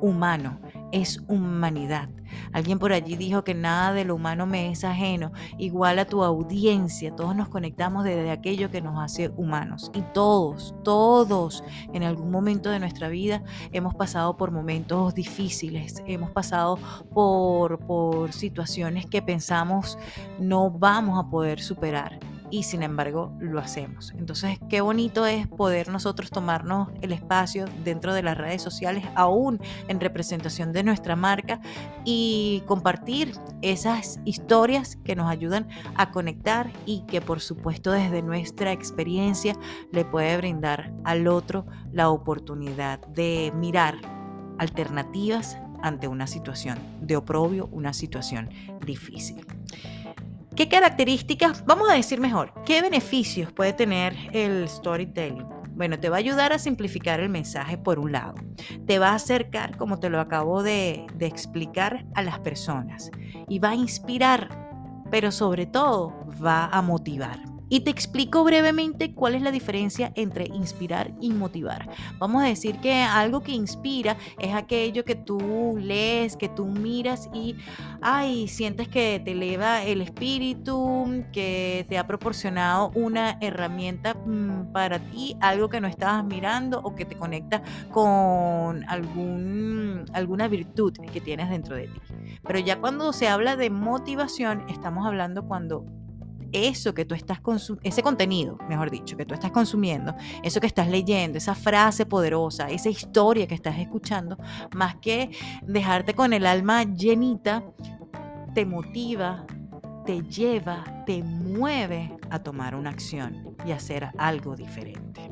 humano, 0.00 0.60
es 0.94 1.20
humanidad. 1.26 2.08
Alguien 2.52 2.78
por 2.78 2.92
allí 2.92 3.16
dijo 3.16 3.42
que 3.42 3.52
nada 3.52 3.92
de 3.92 4.04
lo 4.04 4.14
humano 4.14 4.46
me 4.46 4.70
es 4.70 4.84
ajeno, 4.84 5.32
igual 5.58 5.98
a 5.98 6.04
tu 6.04 6.22
audiencia, 6.22 7.14
todos 7.14 7.34
nos 7.34 7.48
conectamos 7.48 8.04
desde 8.04 8.30
aquello 8.30 8.70
que 8.70 8.80
nos 8.80 9.02
hace 9.02 9.30
humanos. 9.36 9.90
Y 9.92 10.02
todos, 10.14 10.72
todos 10.84 11.64
en 11.92 12.04
algún 12.04 12.30
momento 12.30 12.70
de 12.70 12.78
nuestra 12.78 13.08
vida 13.08 13.42
hemos 13.72 13.94
pasado 13.96 14.36
por 14.36 14.52
momentos 14.52 15.14
difíciles, 15.14 16.00
hemos 16.06 16.30
pasado 16.30 16.78
por, 17.12 17.80
por 17.80 18.32
situaciones 18.32 19.06
que 19.06 19.20
pensamos 19.20 19.98
no 20.38 20.70
vamos 20.70 21.18
a 21.18 21.28
poder 21.28 21.60
superar 21.60 22.20
y 22.54 22.62
sin 22.62 22.84
embargo 22.84 23.32
lo 23.40 23.58
hacemos. 23.58 24.12
Entonces, 24.16 24.60
qué 24.68 24.80
bonito 24.80 25.26
es 25.26 25.48
poder 25.48 25.88
nosotros 25.88 26.30
tomarnos 26.30 26.88
el 27.02 27.12
espacio 27.12 27.64
dentro 27.82 28.14
de 28.14 28.22
las 28.22 28.38
redes 28.38 28.62
sociales, 28.62 29.04
aún 29.16 29.60
en 29.88 29.98
representación 29.98 30.72
de 30.72 30.84
nuestra 30.84 31.16
marca, 31.16 31.60
y 32.04 32.62
compartir 32.66 33.32
esas 33.60 34.20
historias 34.24 34.94
que 35.02 35.16
nos 35.16 35.28
ayudan 35.28 35.66
a 35.96 36.12
conectar 36.12 36.70
y 36.86 37.00
que 37.08 37.20
por 37.20 37.40
supuesto 37.40 37.90
desde 37.90 38.22
nuestra 38.22 38.70
experiencia 38.70 39.56
le 39.90 40.04
puede 40.04 40.36
brindar 40.36 40.92
al 41.02 41.26
otro 41.26 41.66
la 41.90 42.08
oportunidad 42.08 43.04
de 43.08 43.52
mirar 43.56 43.96
alternativas 44.58 45.58
ante 45.82 46.06
una 46.06 46.28
situación 46.28 46.78
de 47.00 47.16
oprobio, 47.16 47.68
una 47.72 47.92
situación 47.92 48.48
difícil. 48.86 49.44
¿Qué 50.56 50.68
características, 50.68 51.66
vamos 51.66 51.90
a 51.90 51.94
decir 51.94 52.20
mejor, 52.20 52.54
qué 52.64 52.80
beneficios 52.80 53.52
puede 53.52 53.72
tener 53.72 54.14
el 54.32 54.68
storytelling? 54.68 55.44
Bueno, 55.70 55.98
te 55.98 56.08
va 56.08 56.16
a 56.16 56.20
ayudar 56.20 56.52
a 56.52 56.60
simplificar 56.60 57.18
el 57.18 57.28
mensaje 57.28 57.76
por 57.76 57.98
un 57.98 58.12
lado. 58.12 58.34
Te 58.86 59.00
va 59.00 59.08
a 59.08 59.14
acercar, 59.16 59.76
como 59.76 59.98
te 59.98 60.10
lo 60.10 60.20
acabo 60.20 60.62
de, 60.62 61.06
de 61.16 61.26
explicar, 61.26 62.06
a 62.14 62.22
las 62.22 62.38
personas. 62.38 63.10
Y 63.48 63.58
va 63.58 63.70
a 63.70 63.74
inspirar, 63.74 65.02
pero 65.10 65.32
sobre 65.32 65.66
todo 65.66 66.14
va 66.40 66.66
a 66.66 66.80
motivar. 66.82 67.53
Y 67.68 67.80
te 67.80 67.90
explico 67.90 68.44
brevemente 68.44 69.14
cuál 69.14 69.34
es 69.34 69.42
la 69.42 69.50
diferencia 69.50 70.12
entre 70.14 70.46
inspirar 70.46 71.12
y 71.20 71.30
motivar. 71.30 71.88
Vamos 72.18 72.42
a 72.42 72.46
decir 72.46 72.78
que 72.80 72.94
algo 73.02 73.40
que 73.40 73.52
inspira 73.52 74.16
es 74.38 74.54
aquello 74.54 75.04
que 75.04 75.14
tú 75.14 75.76
lees, 75.78 76.36
que 76.36 76.48
tú 76.48 76.66
miras 76.66 77.28
y, 77.32 77.56
ay, 78.02 78.48
sientes 78.48 78.88
que 78.88 79.20
te 79.24 79.32
eleva 79.32 79.82
el 79.82 80.02
espíritu, 80.02 81.24
que 81.32 81.86
te 81.88 81.98
ha 81.98 82.06
proporcionado 82.06 82.90
una 82.94 83.38
herramienta 83.40 84.14
mm, 84.14 84.72
para 84.72 84.98
ti, 84.98 85.36
algo 85.40 85.68
que 85.68 85.80
no 85.80 85.88
estabas 85.88 86.24
mirando 86.24 86.80
o 86.82 86.94
que 86.94 87.04
te 87.04 87.16
conecta 87.16 87.62
con 87.90 88.84
algún, 88.88 90.04
alguna 90.12 90.48
virtud 90.48 90.92
que 91.12 91.20
tienes 91.20 91.50
dentro 91.50 91.76
de 91.76 91.88
ti. 91.88 92.00
Pero 92.46 92.58
ya 92.58 92.80
cuando 92.80 93.12
se 93.12 93.28
habla 93.28 93.56
de 93.56 93.70
motivación, 93.70 94.64
estamos 94.68 95.06
hablando 95.06 95.46
cuando 95.46 95.86
eso 96.54 96.94
que 96.94 97.04
tú 97.04 97.14
estás 97.14 97.40
consumiendo, 97.40 97.88
ese 97.88 98.02
contenido, 98.02 98.58
mejor 98.68 98.90
dicho, 98.90 99.16
que 99.16 99.26
tú 99.26 99.34
estás 99.34 99.50
consumiendo, 99.50 100.14
eso 100.42 100.60
que 100.60 100.66
estás 100.66 100.88
leyendo, 100.88 101.36
esa 101.36 101.54
frase 101.54 102.06
poderosa, 102.06 102.70
esa 102.70 102.88
historia 102.88 103.46
que 103.46 103.54
estás 103.54 103.78
escuchando, 103.78 104.38
más 104.74 104.96
que 104.96 105.30
dejarte 105.62 106.14
con 106.14 106.32
el 106.32 106.46
alma 106.46 106.84
llenita, 106.84 107.64
te 108.54 108.64
motiva, 108.64 109.44
te 110.06 110.22
lleva, 110.22 110.84
te 111.06 111.22
mueve 111.22 112.16
a 112.30 112.38
tomar 112.38 112.74
una 112.76 112.90
acción 112.90 113.56
y 113.66 113.72
hacer 113.72 114.10
algo 114.16 114.54
diferente. 114.54 115.30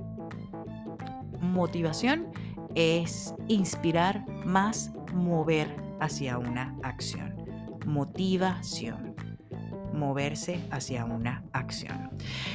Motivación 1.40 2.28
es 2.74 3.34
inspirar 3.48 4.26
más 4.44 4.92
mover 5.14 5.76
hacia 6.00 6.38
una 6.38 6.76
acción. 6.82 7.36
Motivación 7.86 9.11
moverse 9.93 10.61
hacia 10.70 11.05
una 11.05 11.43
acción. 11.53 12.11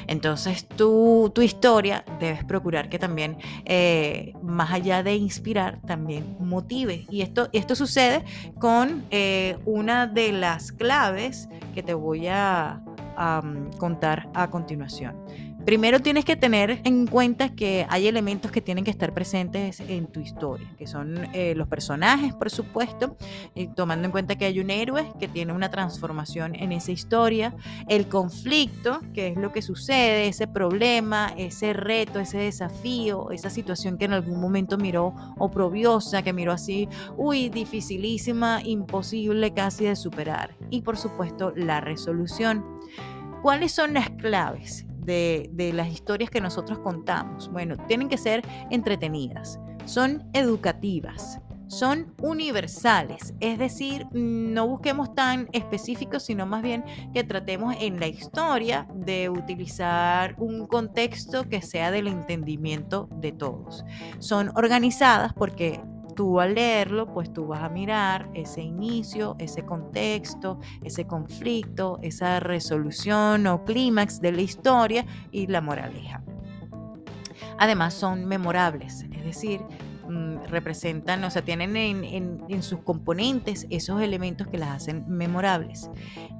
Entonces, 0.07 0.67
tu, 0.67 1.31
tu 1.33 1.41
historia 1.41 2.03
debes 2.19 2.43
procurar 2.43 2.89
que 2.89 2.99
también, 2.99 3.37
eh, 3.65 4.33
más 4.41 4.71
allá 4.71 5.03
de 5.03 5.15
inspirar, 5.15 5.79
también 5.85 6.35
motive. 6.39 7.05
Y 7.09 7.21
esto, 7.21 7.49
esto 7.53 7.75
sucede 7.75 8.23
con 8.59 9.03
eh, 9.11 9.57
una 9.65 10.07
de 10.07 10.31
las 10.31 10.71
claves 10.71 11.49
que 11.73 11.83
te 11.83 11.93
voy 11.93 12.27
a, 12.27 12.81
a 13.17 13.41
contar 13.77 14.29
a 14.33 14.49
continuación. 14.49 15.15
Primero 15.67 15.99
tienes 15.99 16.23
que 16.23 16.37
tener 16.37 16.79
en 16.85 17.07
cuenta 17.07 17.53
que 17.53 17.85
hay 17.89 18.07
elementos 18.07 18.51
que 18.51 18.61
tienen 18.61 18.85
que 18.85 18.89
estar 18.89 19.13
presentes 19.13 19.81
en 19.81 20.07
tu 20.07 20.21
historia, 20.21 20.73
que 20.77 20.87
son 20.87 21.27
eh, 21.33 21.55
los 21.55 21.67
personajes, 21.67 22.33
por 22.33 22.49
supuesto, 22.49 23.17
y 23.53 23.67
tomando 23.67 24.05
en 24.05 24.13
cuenta 24.13 24.37
que 24.37 24.45
hay 24.45 24.61
un 24.61 24.69
héroe 24.69 25.11
que 25.19 25.27
tiene 25.27 25.51
una 25.51 25.69
transformación 25.69 26.55
en 26.55 26.71
esa 26.71 26.93
historia, 26.93 27.53
el 27.89 28.07
conflicto, 28.07 29.01
que 29.13 29.27
es 29.27 29.35
lo 29.35 29.51
que 29.51 29.61
sucede, 29.61 30.29
ese 30.29 30.47
problema, 30.47 31.33
ese 31.35 31.73
reto, 31.73 32.21
ese 32.21 32.37
desafío, 32.37 33.31
esa 33.31 33.49
situación 33.49 33.97
que 33.97 34.05
en 34.05 34.13
algún 34.13 34.39
momento 34.39 34.77
miró 34.77 35.13
oprobiosa, 35.37 36.21
que 36.21 36.31
miró 36.31 36.53
así, 36.53 36.87
uy, 37.17 37.49
dificilísima, 37.49 38.61
imposible 38.63 39.53
casi 39.53 39.83
de 39.83 39.97
superar. 39.97 40.55
Y 40.69 40.83
por 40.83 40.95
supuesto, 40.95 41.51
la 41.57 41.81
resolución. 41.81 42.63
¿Cuáles 43.41 43.73
son 43.73 43.95
las 43.95 44.09
claves? 44.11 44.86
De, 45.07 45.71
las 45.73 45.87
historias 45.89 46.29
que 46.29 46.41
nosotros 46.41 46.79
contamos? 46.79 47.49
Bueno, 47.51 47.75
tienen 47.87 48.09
que 48.09 48.17
ser 48.17 48.43
entretenidas, 48.69 49.59
son 49.85 50.29
educativas, 50.33 51.39
son 51.67 52.13
universales, 52.21 53.33
es 53.39 53.57
decir, 53.57 54.07
no 54.11 54.67
busquemos 54.67 55.13
tan 55.15 55.49
específicos, 55.51 56.23
sino 56.23 56.45
más 56.45 56.61
bien 56.61 56.83
que 57.13 57.23
tratemos 57.23 57.75
en 57.79 57.99
la 57.99 58.07
historia 58.07 58.87
de 58.93 59.29
utilizar 59.29 60.35
un 60.37 60.67
contexto 60.67 61.49
que 61.49 61.61
sea 61.61 61.91
del 61.91 62.07
entendimiento 62.07 63.09
de 63.11 63.31
todos. 63.31 63.83
Son 64.19 64.51
organizadas 64.55 65.33
porque 65.33 65.81
tú 66.17 66.41
al 66.41 66.55
leerlo, 66.55 67.13
pues 67.13 67.31
tú 67.31 67.45
vas 67.45 67.61
a 67.61 67.69
mirar 67.69 68.27
ese 68.33 68.61
inicio, 68.61 69.35
ese 69.39 69.63
contexto, 69.63 70.59
ese 70.83 71.05
conflicto, 71.05 71.99
esa 72.01 72.41
resolución 72.41 73.45
o 73.45 73.63
clímax 73.63 74.19
de 74.19 74.31
la 74.33 74.41
historia 74.41 75.05
y 75.31 75.45
la 75.47 75.61
moraleja. 75.61 76.23
Además 77.59 77.93
son 77.93 78.25
memorables, 78.25 79.05
es 79.13 79.23
decir, 79.23 79.61
representan, 80.47 81.23
o 81.23 81.29
sea, 81.29 81.41
tienen 81.41 81.75
en, 81.75 82.63
sus 82.63 82.79
componentes 82.79 83.67
esos 83.69 84.01
elementos 84.01 84.47
que 84.47 84.57
las 84.57 84.69
hacen 84.69 85.05
memorables. 85.07 85.89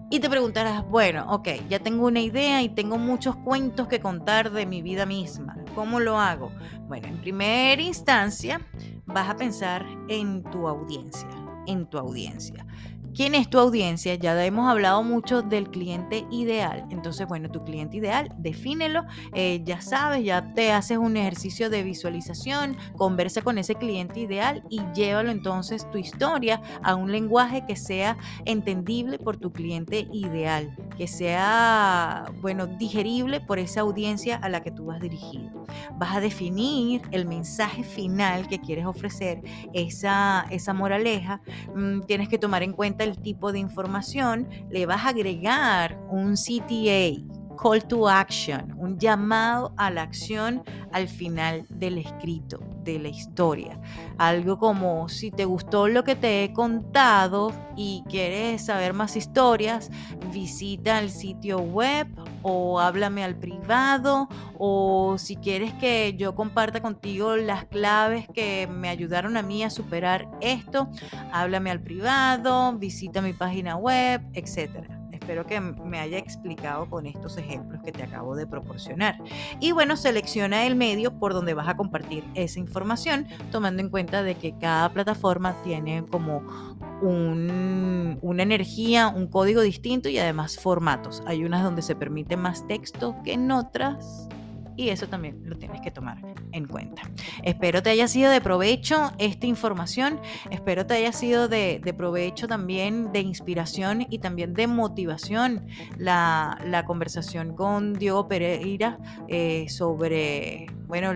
Y 0.09 0.20
te 0.20 0.30
preguntarás, 0.30 0.88
bueno, 0.88 1.26
ok, 1.30 1.49
ya 1.70 1.80
tengo 1.80 2.07
una 2.07 2.22
idea 2.22 2.61
y 2.61 2.70
tengo 2.70 2.97
muchos 2.97 3.36
cuentos 3.38 3.88
que 3.88 3.99
contar 3.99 4.51
de 4.51 4.65
mi 4.65 4.82
vida 4.82 5.05
misma. 5.05 5.57
¿Cómo 5.76 5.99
lo 5.99 6.18
hago? 6.18 6.51
Bueno, 6.88 7.07
en 7.07 7.18
primera 7.18 7.82
instancia, 7.82 8.61
vas 9.05 9.30
a 9.30 9.36
pensar 9.36 9.86
en 10.07 10.43
tu 10.43 10.68
audiencia, 10.68 11.30
en 11.68 11.88
tu 11.88 11.97
audiencia. 11.97 12.65
¿Quién 13.18 13.34
es 13.34 13.49
tu 13.49 13.57
audiencia? 13.57 14.13
Ya 14.13 14.45
hemos 14.45 14.70
hablado 14.70 15.01
mucho 15.01 15.41
del 15.41 15.72
cliente 15.72 16.28
ideal. 16.30 16.86
Entonces, 16.91 17.28
bueno, 17.28 17.49
tu 17.49 17.63
cliente 17.63 17.97
ideal, 17.97 18.32
defínelo. 18.38 19.05
Eh, 19.34 19.63
ya 19.65 19.82
sabes, 19.82 20.24
ya 20.24 20.53
te 20.53 20.72
haces 20.72 20.99
un 20.99 21.18
ejercicio 21.18 21.72
de 21.72 21.82
visualización, 21.82 22.78
conversa 22.95 23.41
con 23.41 23.57
ese 23.57 23.74
cliente 23.74 24.20
ideal 24.20 24.63
y 24.70 24.82
llévalo 24.93 25.32
entonces 25.32 25.89
tu 25.89 25.97
historia 25.97 26.61
a 26.84 26.93
un 26.93 27.11
lenguaje 27.11 27.65
que 27.68 27.76
sea 27.76 28.20
entendible 28.45 29.18
por 29.18 29.38
tu 29.38 29.51
cliente 29.51 30.07
ideal, 30.13 30.78
que 30.95 31.07
sea, 31.07 32.26
bueno, 32.39 32.68
digerible 32.68 33.41
por 33.41 33.57
esa 33.57 33.82
audiencia 33.82 34.36
a 34.36 34.47
la 34.47 34.61
que 34.61 34.70
tú 34.70 34.86
vas 34.86 35.01
dirigido. 35.01 35.65
Vas 35.97 36.15
a 36.15 36.20
definir 36.20 37.01
el 37.09 37.26
mensaje 37.26 37.84
final 37.84 38.47
que 38.47 38.59
quieres 38.59 38.86
ofrecer, 38.86 39.41
esa, 39.74 40.45
esa 40.51 40.76
moraleja. 40.76 41.41
Mm, 41.76 42.01
tienes 42.01 42.30
que 42.30 42.38
tomar 42.38 42.61
en 42.61 42.74
cuenta 42.74 43.07
tipo 43.16 43.51
de 43.51 43.60
información, 43.60 44.49
le 44.70 44.86
vas 44.86 45.05
a 45.05 45.10
agregar 45.10 45.99
un 46.10 46.34
CTA, 46.36 47.22
call 47.58 47.84
to 47.84 48.08
action, 48.08 48.74
un 48.78 48.97
llamado 48.97 49.74
a 49.78 49.89
la 49.89 50.03
acción 50.03 50.64
al 50.91 51.08
final 51.08 51.66
del 51.70 51.97
escrito, 51.97 52.60
de 52.84 52.99
la 52.99 53.10
historia. 53.10 53.80
Algo 54.18 54.58
como 54.58 55.10
si 55.10 55.32
te 55.32 55.45
gustó 55.45 55.88
lo 55.88 56.03
que 56.03 56.16
te 56.16 56.43
he 56.43 56.53
contado 56.53 57.51
y 57.76 58.03
quieres 58.08 58.66
saber 58.66 58.93
más 58.93 59.16
historias, 59.16 59.89
visita 60.32 60.99
el 60.99 61.10
sitio 61.10 61.60
web 61.60 62.08
o 62.43 62.80
háblame 62.80 63.24
al 63.24 63.36
privado 63.36 64.30
o 64.58 65.18
si 65.18 65.36
quieres 65.36 65.74
que 65.74 66.16
yo 66.18 66.36
comparta 66.36 66.82
contigo 66.82 67.36
las 67.36 67.66
claves 67.66 68.28
que 68.34 68.68
me 68.68 68.89
ayudaron 68.89 69.36
a 69.38 69.41
mí 69.41 69.64
a 69.64 69.70
superar 69.70 70.30
esto, 70.41 70.89
háblame 71.34 71.72
al 71.72 71.82
privado, 71.82 72.74
visita 72.78 73.22
mi 73.22 73.34
página 73.34 73.76
web, 73.76 74.22
etcétera 74.34 74.97
Espero 75.28 75.45
que 75.45 75.59
me 75.59 75.99
haya 75.99 76.17
explicado 76.17 76.89
con 76.89 77.05
estos 77.05 77.38
ejemplos 77.38 77.82
que 77.84 77.91
te 77.91 78.01
acabo 78.01 78.34
de 78.38 78.47
proporcionar. 78.47 79.17
Y 79.59 79.73
bueno, 79.73 79.97
selecciona 79.97 80.65
el 80.65 80.78
medio 80.78 81.19
por 81.19 81.34
donde 81.34 81.53
vas 81.53 81.67
a 81.67 81.75
compartir 81.75 82.23
esa 82.34 82.59
información, 82.59 83.28
tomando 83.51 83.82
en 83.82 83.89
cuenta 83.89 84.23
de 84.23 84.36
que 84.36 84.57
cada 84.57 84.88
plataforma 84.93 85.53
tiene 85.65 86.05
como 86.09 86.43
una 87.01 88.41
energía, 88.41 89.09
un 89.09 89.28
código 89.28 89.59
distinto 89.59 90.07
y 90.07 90.17
además 90.17 90.57
formatos. 90.57 91.21
Hay 91.25 91.43
unas 91.43 91.61
donde 91.61 91.82
se 91.82 91.93
permite 91.93 92.38
más 92.38 92.65
texto 92.65 93.13
que 93.25 93.34
en 93.34 93.51
otras 93.51 94.30
y 94.78 94.89
eso 94.89 95.07
también 95.07 95.41
lo 95.43 95.57
tienes 95.57 95.82
que 95.82 95.91
tomar 95.91 96.19
en 96.51 96.65
cuenta. 96.67 97.01
Espero 97.43 97.84
te 97.84 97.89
haya 97.89 98.07
sido 98.07 98.32
de 98.32 98.39
provecho 98.39 99.11
esta 99.17 99.47
información, 99.47 100.21
espero 100.51 100.86
te 100.86 100.93
haya 100.93 101.11
sido 101.11 101.49
de, 101.49 101.82
provecho 101.97 102.47
también 102.47 103.11
de 103.11 103.21
inspiración 103.21 104.05
y 104.09 104.19
también 104.19 104.53
de 104.53 104.67
motivación 104.67 105.67
la, 105.97 106.84
conversación 106.86 107.55
con 107.55 107.93
Diego 107.93 108.28
Pereira 108.28 108.99
eh, 109.28 109.65
sobre, 109.67 110.67
bueno, 110.86 111.11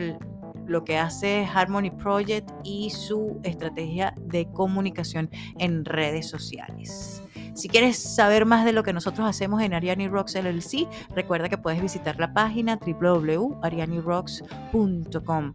lo 0.66 0.84
que 0.84 0.98
hace 0.98 1.46
Harmony 1.54 1.92
Project 1.92 2.50
y 2.64 2.90
su 2.90 3.40
estrategia 3.44 4.14
de 4.18 4.48
comunicación 4.52 5.30
en 5.60 5.86
redes 5.86 6.28
sociales. 6.28 7.21
Si 7.62 7.70
quieres 7.70 7.96
saber 7.96 8.48
más 8.48 8.66
de 8.66 8.72
lo 8.72 8.82
que 8.82 8.92
nosotros 8.92 9.30
hacemos 9.30 9.62
en 9.62 9.76
Ariani 9.76 10.08
Rocks 10.08 10.34
LLC, 10.34 10.88
recuerda 11.14 11.48
que 11.48 11.60
puedes 11.60 11.80
visitar 11.80 12.20
la 12.20 12.34
página 12.34 12.80
www.arianirocks.com. 12.84 15.54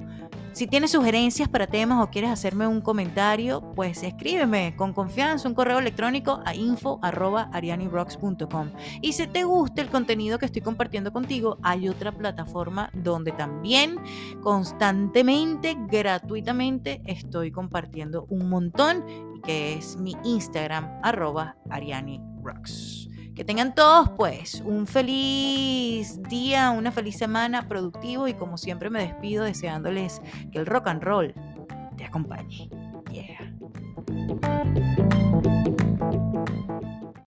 Si 0.57 0.66
tienes 0.66 0.92
sugerencias 0.92 1.50
para 1.50 1.66
temas 1.66 2.02
o 2.02 2.09
quieres 2.09 2.30
hacerme 2.30 2.66
un 2.66 2.80
comentario, 2.80 3.61
pues 3.74 4.02
escríbeme 4.02 4.74
con 4.74 4.94
confianza 4.94 5.46
un 5.46 5.54
correo 5.54 5.78
electrónico 5.78 6.40
a 6.46 6.54
info.arianirocks.com. 6.54 8.70
Y 9.02 9.12
si 9.12 9.26
te 9.26 9.44
gusta 9.44 9.82
el 9.82 9.90
contenido 9.90 10.38
que 10.38 10.46
estoy 10.46 10.62
compartiendo 10.62 11.12
contigo, 11.12 11.59
hay 11.62 11.90
otra 11.90 12.11
plataforma 12.11 12.88
donde 12.94 13.32
también 13.32 13.96
constantemente, 14.40 15.76
gratuitamente, 15.90 17.02
estoy 17.04 17.50
compartiendo 17.50 18.24
un 18.30 18.48
montón, 18.48 19.04
que 19.45 19.74
es 19.74 19.97
mi 19.97 20.16
Instagram, 20.24 21.01
arroba 21.03 21.57
arianirocks. 21.70 23.09
Que 23.34 23.45
tengan 23.45 23.74
todos 23.74 24.11
pues 24.16 24.62
un 24.64 24.87
feliz 24.87 26.22
día, 26.22 26.70
una 26.70 26.91
feliz 26.91 27.18
semana 27.18 27.68
productivo 27.68 28.28
y 28.28 28.34
como 28.34 28.57
siempre 28.57 28.89
me 28.89 29.07
despido 29.07 29.45
deseándoles 29.45 30.22
que 30.51 30.59
el 30.59 30.66
rock 30.66 30.89
and 30.89 31.03
roll 31.03 31.34
te 31.97 32.05
acompañe. 32.05 32.70
Yeah. 33.12 33.53